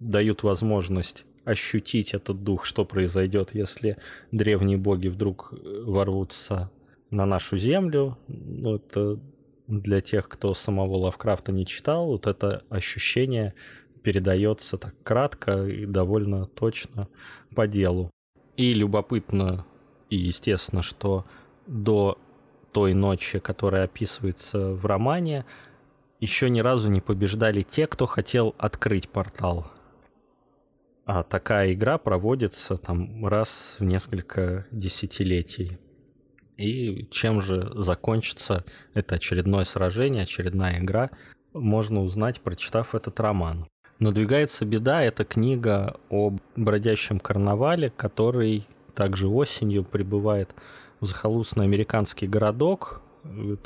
дают 0.00 0.42
возможность 0.42 1.24
ощутить 1.44 2.14
этот 2.14 2.44
дух, 2.44 2.64
что 2.64 2.84
произойдет, 2.84 3.54
если 3.54 3.96
древние 4.32 4.76
боги 4.76 5.08
вдруг 5.08 5.52
э, 5.52 5.82
ворвутся 5.84 6.70
на 7.10 7.24
нашу 7.24 7.56
землю. 7.56 8.18
Ну, 8.28 8.76
это 8.76 9.18
для 9.66 10.00
тех, 10.00 10.28
кто 10.28 10.54
самого 10.54 10.96
Лавкрафта 10.96 11.52
не 11.52 11.66
читал, 11.66 12.06
вот 12.06 12.26
это 12.26 12.64
ощущение 12.68 13.54
передается 14.02 14.78
так 14.78 14.94
кратко 15.02 15.66
и 15.66 15.86
довольно 15.86 16.46
точно 16.46 17.08
по 17.54 17.66
делу. 17.66 18.10
И 18.58 18.72
любопытно 18.72 19.64
и 20.10 20.16
естественно, 20.16 20.82
что 20.82 21.24
до 21.68 22.18
той 22.72 22.92
ночи, 22.92 23.38
которая 23.38 23.84
описывается 23.84 24.72
в 24.72 24.84
романе, 24.84 25.44
еще 26.18 26.50
ни 26.50 26.58
разу 26.58 26.90
не 26.90 27.00
побеждали 27.00 27.62
те, 27.62 27.86
кто 27.86 28.06
хотел 28.06 28.56
открыть 28.58 29.08
портал. 29.08 29.70
А 31.06 31.22
такая 31.22 31.72
игра 31.72 31.98
проводится 31.98 32.76
там 32.76 33.24
раз 33.24 33.76
в 33.78 33.84
несколько 33.84 34.66
десятилетий. 34.72 35.78
И 36.56 37.06
чем 37.12 37.40
же 37.40 37.70
закончится 37.76 38.64
это 38.92 39.14
очередное 39.14 39.64
сражение, 39.64 40.24
очередная 40.24 40.80
игра, 40.80 41.10
можно 41.52 42.02
узнать, 42.02 42.40
прочитав 42.40 42.96
этот 42.96 43.20
роман. 43.20 43.68
«Надвигается 43.98 44.64
беда»— 44.64 45.02
это 45.04 45.24
книга 45.24 45.96
об 46.08 46.40
бродящем 46.54 47.18
карнавале, 47.18 47.90
который 47.90 48.66
также 48.94 49.28
осенью 49.28 49.84
прибывает 49.84 50.54
в 51.00 51.06
захолустный 51.06 51.64
американский 51.64 52.28
городок. 52.28 53.02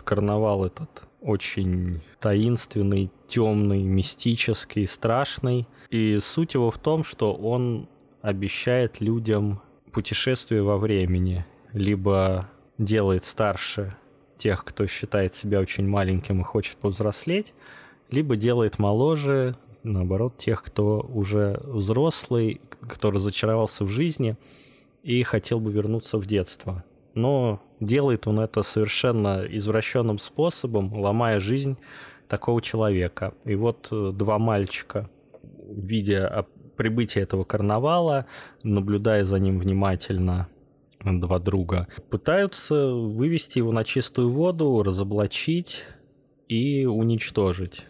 Карнавал 0.04 0.64
этот 0.64 1.04
очень 1.20 2.00
таинственный, 2.18 3.10
темный, 3.28 3.82
мистический, 3.82 4.86
страшный. 4.86 5.68
И 5.90 6.18
суть 6.20 6.54
его 6.54 6.70
в 6.70 6.78
том, 6.78 7.04
что 7.04 7.34
он 7.34 7.88
обещает 8.22 9.00
людям 9.00 9.60
путешествие 9.92 10.62
во 10.62 10.78
времени, 10.78 11.44
либо 11.72 12.48
делает 12.78 13.24
старше 13.24 13.96
тех, 14.38 14.64
кто 14.64 14.86
считает 14.86 15.34
себя 15.34 15.60
очень 15.60 15.86
маленьким 15.86 16.40
и 16.40 16.44
хочет 16.44 16.76
повзрослеть, 16.78 17.52
либо 18.10 18.36
делает 18.36 18.78
моложе, 18.78 19.56
наоборот, 19.82 20.38
тех, 20.38 20.62
кто 20.62 21.00
уже 21.00 21.60
взрослый, 21.64 22.60
кто 22.80 23.10
разочаровался 23.10 23.84
в 23.84 23.88
жизни 23.88 24.36
и 25.02 25.22
хотел 25.22 25.60
бы 25.60 25.72
вернуться 25.72 26.18
в 26.18 26.26
детство. 26.26 26.84
Но 27.14 27.60
делает 27.80 28.26
он 28.26 28.40
это 28.40 28.62
совершенно 28.62 29.44
извращенным 29.48 30.18
способом, 30.18 30.94
ломая 30.94 31.40
жизнь 31.40 31.76
такого 32.28 32.62
человека. 32.62 33.34
И 33.44 33.54
вот 33.54 33.88
э, 33.90 34.12
два 34.14 34.38
мальчика, 34.38 35.10
видя 35.68 36.46
прибытие 36.76 37.24
этого 37.24 37.44
карнавала, 37.44 38.26
наблюдая 38.62 39.24
за 39.24 39.38
ним 39.38 39.58
внимательно, 39.58 40.48
два 41.04 41.38
друга, 41.38 41.88
пытаются 42.10 42.92
вывести 42.94 43.58
его 43.58 43.72
на 43.72 43.84
чистую 43.84 44.30
воду, 44.30 44.82
разоблачить 44.82 45.82
и 46.48 46.86
уничтожить. 46.86 47.86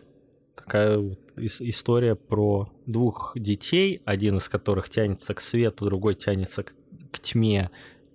Такая 0.56 1.16
история 1.36 2.14
про 2.14 2.70
двух 2.86 3.32
детей, 3.34 4.00
один 4.04 4.38
из 4.38 4.48
которых 4.48 4.88
тянется 4.88 5.34
к 5.34 5.40
свету, 5.40 5.84
другой 5.86 6.14
тянется 6.14 6.62
к, 6.62 6.74
к 7.10 7.20
тьме, 7.20 7.70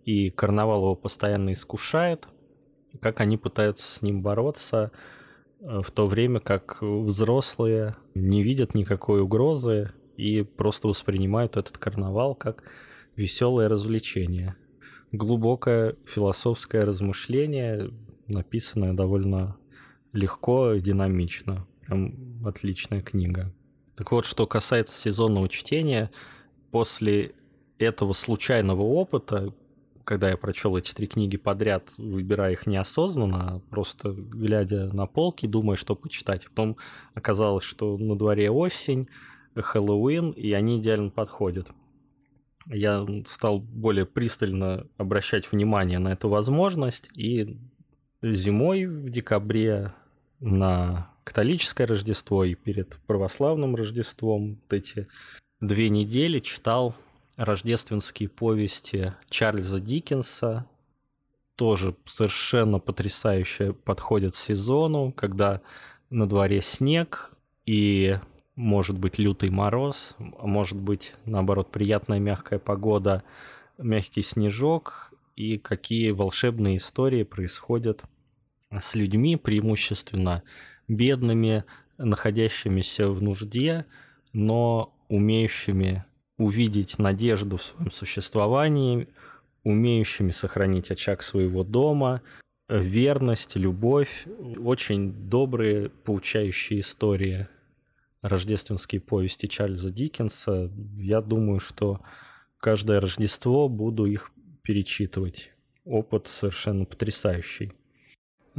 и 0.06 0.30
карнавал 0.30 0.82
его 0.82 0.96
постоянно 0.96 1.52
искушает, 1.52 2.28
как 3.02 3.20
они 3.20 3.38
пытаются 3.38 3.86
с 3.92 4.02
ним 4.02 4.22
бороться, 4.22 4.92
э, 5.60 5.82
в 5.84 5.92
то 5.92 6.08
время 6.08 6.40
как 6.40 6.82
взрослые 6.82 7.96
не 8.16 8.44
видят 8.44 8.74
никакой 8.74 9.22
угрозы 9.22 9.92
и 10.16 10.44
просто 10.44 10.88
воспринимают 10.88 11.58
этот 11.58 11.78
карнавал 11.78 12.36
как 12.36 12.64
веселое 13.16 13.68
развлечение. 13.68 14.56
Глубокое 15.12 15.96
философское 16.06 16.84
размышление, 16.84 17.92
написанное 18.28 18.94
довольно 18.94 19.58
легко 20.14 20.74
и 20.74 20.82
динамично. 20.82 21.66
Прям 21.88 22.46
отличная 22.46 23.02
книга. 23.02 23.52
Так 23.96 24.12
вот, 24.12 24.26
что 24.26 24.46
касается 24.46 25.00
сезонного 25.00 25.50
чтения, 25.50 26.12
после 26.70 27.34
этого 27.80 28.14
случайного 28.14 28.82
опыта 28.82 29.54
когда 30.08 30.30
я 30.30 30.38
прочел 30.38 30.78
эти 30.78 30.94
три 30.94 31.06
книги 31.06 31.36
подряд, 31.36 31.92
выбирая 31.98 32.54
их 32.54 32.66
неосознанно, 32.66 33.56
а 33.56 33.60
просто 33.70 34.14
глядя 34.14 34.86
на 34.94 35.06
полки, 35.06 35.48
думая, 35.48 35.76
что 35.76 35.98
почитать. 35.98 36.48
Потом 36.48 36.78
оказалось, 37.14 37.66
что 37.66 37.98
на 37.98 38.18
дворе 38.18 38.50
осень, 38.50 39.10
Хэллоуин, 39.54 40.32
и 40.32 40.54
они 40.54 40.80
идеально 40.80 41.10
подходят. 41.10 41.72
Я 42.68 43.06
стал 43.28 43.60
более 43.60 44.06
пристально 44.06 44.88
обращать 44.96 45.52
внимание 45.52 46.00
на 46.00 46.14
эту 46.14 46.30
возможность, 46.30 47.10
и 47.14 47.60
зимой 48.22 48.86
в 48.86 49.10
декабре 49.10 49.94
на 50.40 51.12
католическое 51.28 51.86
Рождество 51.86 52.46
и 52.46 52.56
перед 52.56 53.00
православным 53.06 53.76
Рождеством 53.76 54.62
вот 54.62 54.72
эти 54.72 55.10
две 55.60 55.90
недели 55.90 56.40
читал 56.40 56.96
рождественские 57.36 58.30
повести 58.30 59.14
Чарльза 59.30 59.82
Диккенса, 59.82 60.66
тоже 61.58 61.98
совершенно 62.06 62.80
потрясающе 62.80 63.74
подходят 63.74 64.36
к 64.36 64.38
сезону, 64.38 65.12
когда 65.12 65.60
на 66.10 66.30
дворе 66.30 66.62
снег 66.62 67.32
и 67.66 68.16
может 68.56 68.98
быть 68.98 69.18
лютый 69.18 69.50
мороз, 69.50 70.16
может 70.20 70.78
быть 70.78 71.14
наоборот 71.26 71.74
приятная 71.74 72.20
мягкая 72.20 72.58
погода, 72.58 73.24
мягкий 73.78 74.22
снежок 74.22 75.12
и 75.36 75.58
какие 75.58 76.12
волшебные 76.12 76.78
истории 76.78 77.24
происходят 77.24 78.04
с 78.72 78.96
людьми, 78.96 79.36
преимущественно 79.36 80.44
бедными, 80.88 81.64
находящимися 81.98 83.10
в 83.10 83.22
нужде, 83.22 83.86
но 84.34 84.94
умеющими 85.10 86.06
увидеть 86.38 87.00
надежду 87.00 87.58
в 87.58 87.64
своем 87.64 87.92
существовании, 87.92 89.08
умеющими 89.64 90.32
сохранить 90.32 90.92
очаг 90.92 91.24
своего 91.24 91.64
дома, 91.64 92.22
верность, 92.70 93.56
любовь, 93.56 94.28
очень 94.58 95.12
добрые, 95.12 95.90
поучающие 95.90 96.82
истории, 96.82 97.48
рождественские 98.22 99.02
повести 99.02 99.48
Чарльза 99.48 99.92
Диккенса. 99.92 100.72
Я 100.98 101.22
думаю, 101.22 101.60
что 101.60 102.02
каждое 102.60 103.00
Рождество 103.00 103.70
буду 103.70 104.06
их 104.06 104.32
перечитывать. 104.62 105.52
Опыт 105.86 106.28
совершенно 106.28 106.86
потрясающий. 106.86 107.72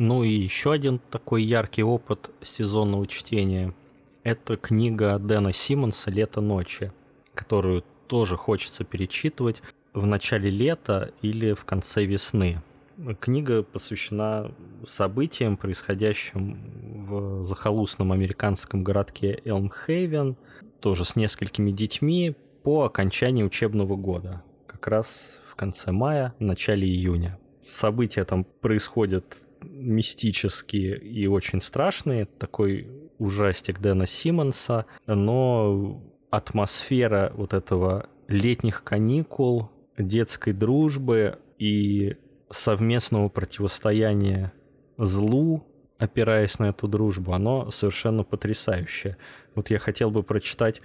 Ну 0.01 0.23
и 0.23 0.31
еще 0.31 0.73
один 0.73 1.01
такой 1.11 1.43
яркий 1.43 1.83
опыт 1.83 2.31
сезонного 2.41 3.07
чтения– 3.09 3.75
это 4.23 4.57
книга 4.57 5.19
Дэна 5.19 5.53
Симмонса 5.53 6.11
«Лето 6.11 6.41
ночи» 6.41 6.93
которую 7.35 7.85
тоже 8.09 8.37
хочется 8.37 8.85
перечитывать. 8.85 9.63
в 9.95 10.07
начале 10.07 10.51
лета 10.51 11.11
или 11.23 11.55
в 11.55 11.65
конце 11.65 12.05
весны. 12.05 12.63
Книга 13.19 13.65
посвящена 13.65 14.53
событиям, 14.87 15.57
происходящим 15.57 16.59
в 17.09 17.43
захолустном 17.43 18.13
американском 18.13 18.85
городке 18.85 19.41
Элмхейвен, 19.45 20.37
тоже 20.81 21.05
с 21.05 21.17
несколькими 21.17 21.73
детьми, 21.73 22.37
по 22.63 22.85
окончании 22.85 23.43
учебного 23.43 23.97
года, 23.97 24.43
как 24.69 24.87
раз 24.87 25.41
в 25.45 25.57
конце 25.57 25.91
мая, 25.91 26.35
начале 26.39 26.87
июня. 26.87 27.39
События 27.69 28.25
там 28.25 28.45
происходят 28.45 29.48
мистические 29.79 30.99
и 30.99 31.27
очень 31.27 31.61
страшные, 31.61 32.27
такой 32.27 32.89
ужастик 33.19 33.81
Дэна 33.81 34.07
Симмонса, 34.07 34.87
но 35.07 36.03
атмосфера 36.31 37.33
вот 37.35 37.55
этого 37.55 38.09
летних 38.29 38.85
каникул, 38.85 39.71
детской 39.97 40.53
дружбы 40.53 41.39
и 41.59 42.17
совместного 42.51 43.29
противостояния 43.29 44.53
злу, 44.97 45.65
опираясь 45.99 46.59
на 46.59 46.67
эту 46.71 46.89
дружбу, 46.89 47.33
оно 47.33 47.71
совершенно 47.71 48.25
потрясающее. 48.25 49.17
Вот 49.55 49.71
я 49.71 49.79
хотел 49.79 50.11
бы 50.11 50.23
прочитать 50.23 50.81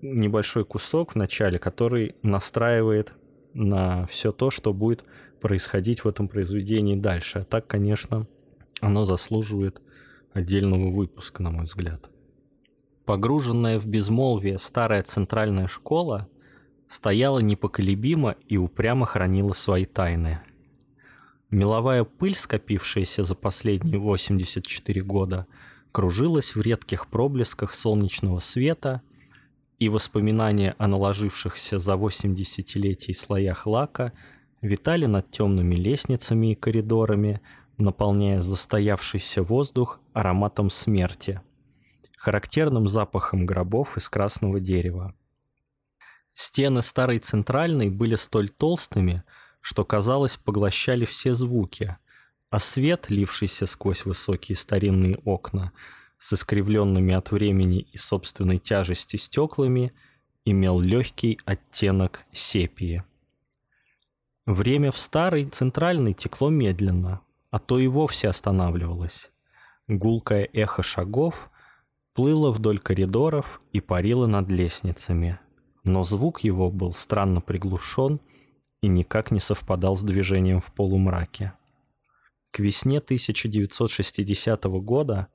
небольшой 0.00 0.64
кусок 0.64 1.12
в 1.12 1.14
начале, 1.16 1.58
который 1.58 2.16
настраивает 2.22 3.12
на 3.54 4.06
все 4.06 4.32
то, 4.32 4.50
что 4.50 4.72
будет 4.72 5.04
происходить 5.40 6.04
в 6.04 6.08
этом 6.08 6.28
произведении 6.28 6.96
дальше. 6.96 7.40
А 7.40 7.44
так, 7.44 7.66
конечно, 7.66 8.26
оно 8.80 9.04
заслуживает 9.04 9.80
отдельного 10.32 10.90
выпуска, 10.90 11.42
на 11.42 11.50
мой 11.50 11.64
взгляд. 11.64 12.10
Погруженная 13.04 13.78
в 13.78 13.86
безмолвие 13.86 14.58
старая 14.58 15.02
центральная 15.02 15.66
школа 15.66 16.28
стояла 16.88 17.40
непоколебимо 17.40 18.36
и 18.48 18.56
упрямо 18.56 19.06
хранила 19.06 19.52
свои 19.52 19.84
тайны. 19.84 20.40
Меловая 21.50 22.04
пыль, 22.04 22.36
скопившаяся 22.36 23.24
за 23.24 23.34
последние 23.34 23.98
84 23.98 25.02
года, 25.02 25.46
кружилась 25.90 26.54
в 26.54 26.62
редких 26.62 27.08
проблесках 27.08 27.74
солнечного 27.74 28.38
света, 28.38 29.02
и 29.82 29.88
воспоминания 29.88 30.76
о 30.78 30.86
наложившихся 30.86 31.80
за 31.80 31.96
8 31.96 32.36
десятилетий 32.36 33.12
слоях 33.12 33.66
лака 33.66 34.12
витали 34.60 35.06
над 35.06 35.32
темными 35.32 35.74
лестницами 35.74 36.52
и 36.52 36.54
коридорами, 36.54 37.40
наполняя 37.78 38.40
застоявшийся 38.40 39.42
воздух 39.42 39.98
ароматом 40.12 40.70
смерти, 40.70 41.40
характерным 42.16 42.88
запахом 42.88 43.44
гробов 43.44 43.96
из 43.96 44.08
красного 44.08 44.60
дерева. 44.60 45.16
Стены 46.32 46.80
старой 46.80 47.18
центральной 47.18 47.90
были 47.90 48.14
столь 48.14 48.50
толстыми, 48.50 49.24
что, 49.60 49.84
казалось, 49.84 50.36
поглощали 50.36 51.04
все 51.06 51.34
звуки, 51.34 51.96
а 52.50 52.60
свет, 52.60 53.06
лившийся 53.10 53.66
сквозь 53.66 54.04
высокие 54.04 54.54
старинные 54.54 55.16
окна, 55.24 55.72
с 56.22 56.34
искривленными 56.34 57.14
от 57.14 57.32
времени 57.32 57.80
и 57.80 57.98
собственной 57.98 58.58
тяжести 58.58 59.16
стеклами, 59.16 59.92
имел 60.44 60.78
легкий 60.78 61.40
оттенок 61.44 62.24
сепии. 62.32 63.02
Время 64.46 64.92
в 64.92 65.00
старой 65.00 65.46
центральной 65.46 66.14
текло 66.14 66.48
медленно, 66.48 67.22
а 67.50 67.58
то 67.58 67.80
и 67.80 67.88
вовсе 67.88 68.28
останавливалось. 68.28 69.32
Гулкое 69.88 70.48
эхо 70.52 70.84
шагов 70.84 71.50
плыло 72.14 72.52
вдоль 72.52 72.78
коридоров 72.78 73.60
и 73.72 73.80
парило 73.80 74.28
над 74.28 74.48
лестницами, 74.48 75.40
но 75.82 76.04
звук 76.04 76.44
его 76.44 76.70
был 76.70 76.92
странно 76.92 77.40
приглушен 77.40 78.20
и 78.80 78.86
никак 78.86 79.32
не 79.32 79.40
совпадал 79.40 79.96
с 79.96 80.02
движением 80.02 80.60
в 80.60 80.72
полумраке. 80.72 81.54
К 82.52 82.60
весне 82.60 82.98
1960 82.98 84.64
года 84.84 85.26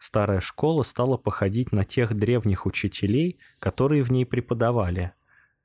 старая 0.00 0.40
школа 0.40 0.82
стала 0.82 1.18
походить 1.18 1.72
на 1.72 1.84
тех 1.84 2.14
древних 2.14 2.66
учителей, 2.66 3.38
которые 3.60 4.02
в 4.02 4.10
ней 4.10 4.24
преподавали. 4.24 5.12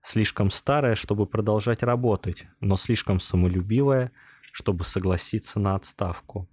Слишком 0.04 0.52
старая, 0.52 0.96
чтобы 0.96 1.26
продолжать 1.26 1.82
работать, 1.82 2.46
но 2.60 2.76
слишком 2.76 3.20
самолюбивая, 3.20 4.12
чтобы 4.52 4.84
согласиться 4.84 5.60
на 5.60 5.76
отставку. 5.76 6.48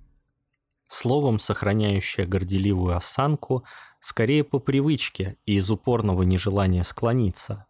Словом, 0.89 1.39
сохраняющая 1.39 2.25
горделивую 2.25 2.97
осанку, 2.97 3.65
скорее 4.01 4.45
по 4.45 4.61
привычке 4.61 5.37
и 5.45 5.57
из 5.57 5.71
упорного 5.71 6.23
нежелания 6.23 6.85
склониться. 6.85 7.67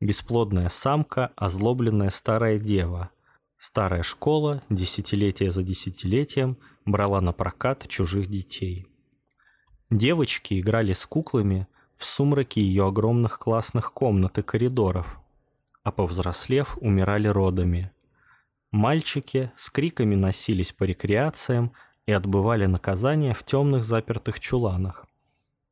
Бесплодная 0.00 0.68
самка, 0.68 1.32
озлобленная 1.36 2.10
старая 2.10 2.58
дева. 2.58 3.10
Старая 3.58 4.02
школа, 4.02 4.62
десятилетие 4.70 5.50
за 5.50 5.62
десятилетием, 5.62 6.58
брала 6.84 7.20
на 7.20 7.32
прокат 7.32 7.86
чужих 7.88 8.26
детей. 8.26 8.86
Девочки 9.90 10.60
играли 10.60 10.92
с 10.92 11.06
куклами 11.06 11.66
в 11.94 12.04
сумраке 12.04 12.60
ее 12.60 12.88
огромных 12.88 13.38
классных 13.38 13.92
комнат 13.92 14.38
и 14.38 14.42
коридоров, 14.42 15.18
а 15.82 15.92
повзрослев, 15.92 16.76
умирали 16.80 17.28
родами. 17.28 17.92
Мальчики 18.70 19.52
с 19.56 19.70
криками 19.70 20.14
носились 20.14 20.72
по 20.72 20.84
рекреациям 20.84 21.72
и 22.04 22.12
отбывали 22.12 22.66
наказание 22.66 23.34
в 23.34 23.44
темных 23.44 23.84
запертых 23.84 24.40
чуланах, 24.40 25.06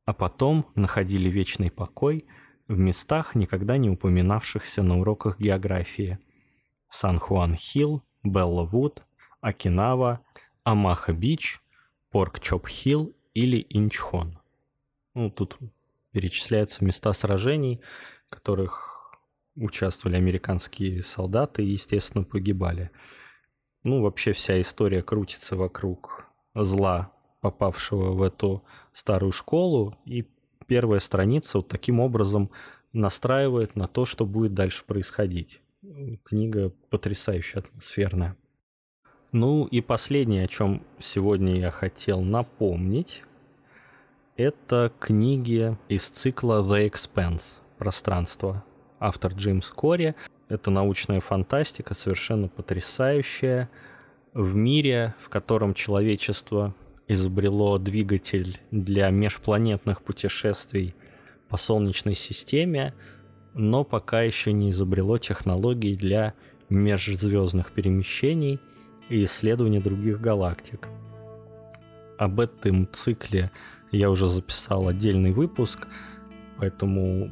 а 0.05 0.13
потом 0.13 0.65
находили 0.75 1.29
вечный 1.29 1.71
покой– 1.71 2.25
в 2.67 2.79
местах, 2.79 3.35
никогда 3.35 3.77
не 3.77 3.89
упоминавшихся 3.89 4.81
на 4.83 4.99
уроках 4.99 5.39
географии. 5.39 6.19
Сан-Хуан-Хилл, 6.89 8.03
Белла-Вуд, 8.23 9.03
Окинава, 9.41 10.21
Амаха-Бич, 10.63 11.61
Порк-Чоп-Хилл 12.11 13.13
или 13.35 13.67
Инчхон. 13.69 14.39
Ну, 15.13 15.29
тут 15.29 15.59
перечисляются 16.11 16.83
места 16.83 17.13
сражений, 17.13 17.81
в 18.27 18.31
которых 18.31 19.13
участвовали 19.55 20.15
американские 20.15 21.03
солдаты 21.03 21.63
и, 21.63 21.71
естественно, 21.71 22.23
погибали. 22.23 22.89
Ну, 23.83 24.01
вообще 24.01 24.31
вся 24.33 24.59
история 24.59 25.03
крутится 25.03 25.55
вокруг 25.55 26.25
зла, 26.55 27.11
попавшего 27.41 28.11
в 28.13 28.23
эту 28.23 28.63
старую 28.93 29.31
школу, 29.31 29.95
и 30.05 30.25
первая 30.65 30.99
страница 30.99 31.59
вот 31.59 31.67
таким 31.67 31.99
образом 31.99 32.49
настраивает 32.93 33.75
на 33.75 33.87
то, 33.87 34.05
что 34.05 34.25
будет 34.25 34.53
дальше 34.53 34.83
происходить. 34.85 35.61
Книга 36.23 36.71
потрясающе 36.89 37.59
атмосферная. 37.59 38.35
Ну 39.37 39.65
и 39.65 39.81
последнее, 39.81 40.45
о 40.45 40.47
чем 40.47 40.81
сегодня 40.97 41.59
я 41.59 41.69
хотел 41.69 42.21
напомнить, 42.21 43.21
это 44.37 44.93
книги 44.97 45.77
из 45.89 46.07
цикла 46.07 46.63
The 46.63 46.89
Expanse 46.89 47.59
«Пространство». 47.77 48.63
Автор 48.97 49.33
Джеймс 49.33 49.71
Кори. 49.71 50.15
Это 50.47 50.71
научная 50.71 51.19
фантастика, 51.19 51.93
совершенно 51.93 52.47
потрясающая. 52.47 53.69
В 54.33 54.55
мире, 54.55 55.15
в 55.21 55.27
котором 55.27 55.73
человечество 55.73 56.73
изобрело 57.09 57.77
двигатель 57.77 58.57
для 58.71 59.09
межпланетных 59.09 60.01
путешествий 60.01 60.95
по 61.49 61.57
Солнечной 61.57 62.15
системе, 62.15 62.93
но 63.53 63.83
пока 63.83 64.21
еще 64.21 64.53
не 64.53 64.71
изобрело 64.71 65.17
технологий 65.17 65.97
для 65.97 66.35
межзвездных 66.69 67.73
перемещений 67.73 68.61
и 69.09 69.23
исследования 69.23 69.79
других 69.79 70.19
галактик. 70.19 70.87
Об 72.17 72.39
этом 72.39 72.87
цикле 72.91 73.51
я 73.91 74.09
уже 74.09 74.27
записал 74.27 74.87
отдельный 74.87 75.31
выпуск, 75.31 75.87
поэтому 76.57 77.31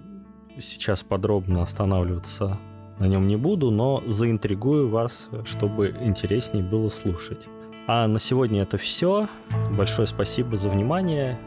сейчас 0.59 1.03
подробно 1.03 1.61
останавливаться 1.61 2.59
на 2.99 3.05
нем 3.05 3.27
не 3.27 3.37
буду, 3.37 3.71
но 3.71 4.03
заинтригую 4.05 4.89
вас, 4.89 5.29
чтобы 5.45 5.95
интереснее 6.01 6.63
было 6.63 6.89
слушать. 6.89 7.47
А 7.87 8.07
на 8.07 8.19
сегодня 8.19 8.61
это 8.61 8.77
все. 8.77 9.27
Большое 9.75 10.07
спасибо 10.07 10.55
за 10.55 10.69
внимание. 10.69 11.39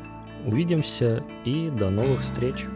Увидимся 0.45 1.25
и 1.45 1.71
до 1.71 1.89
новых 1.89 2.21
встреч. 2.21 2.67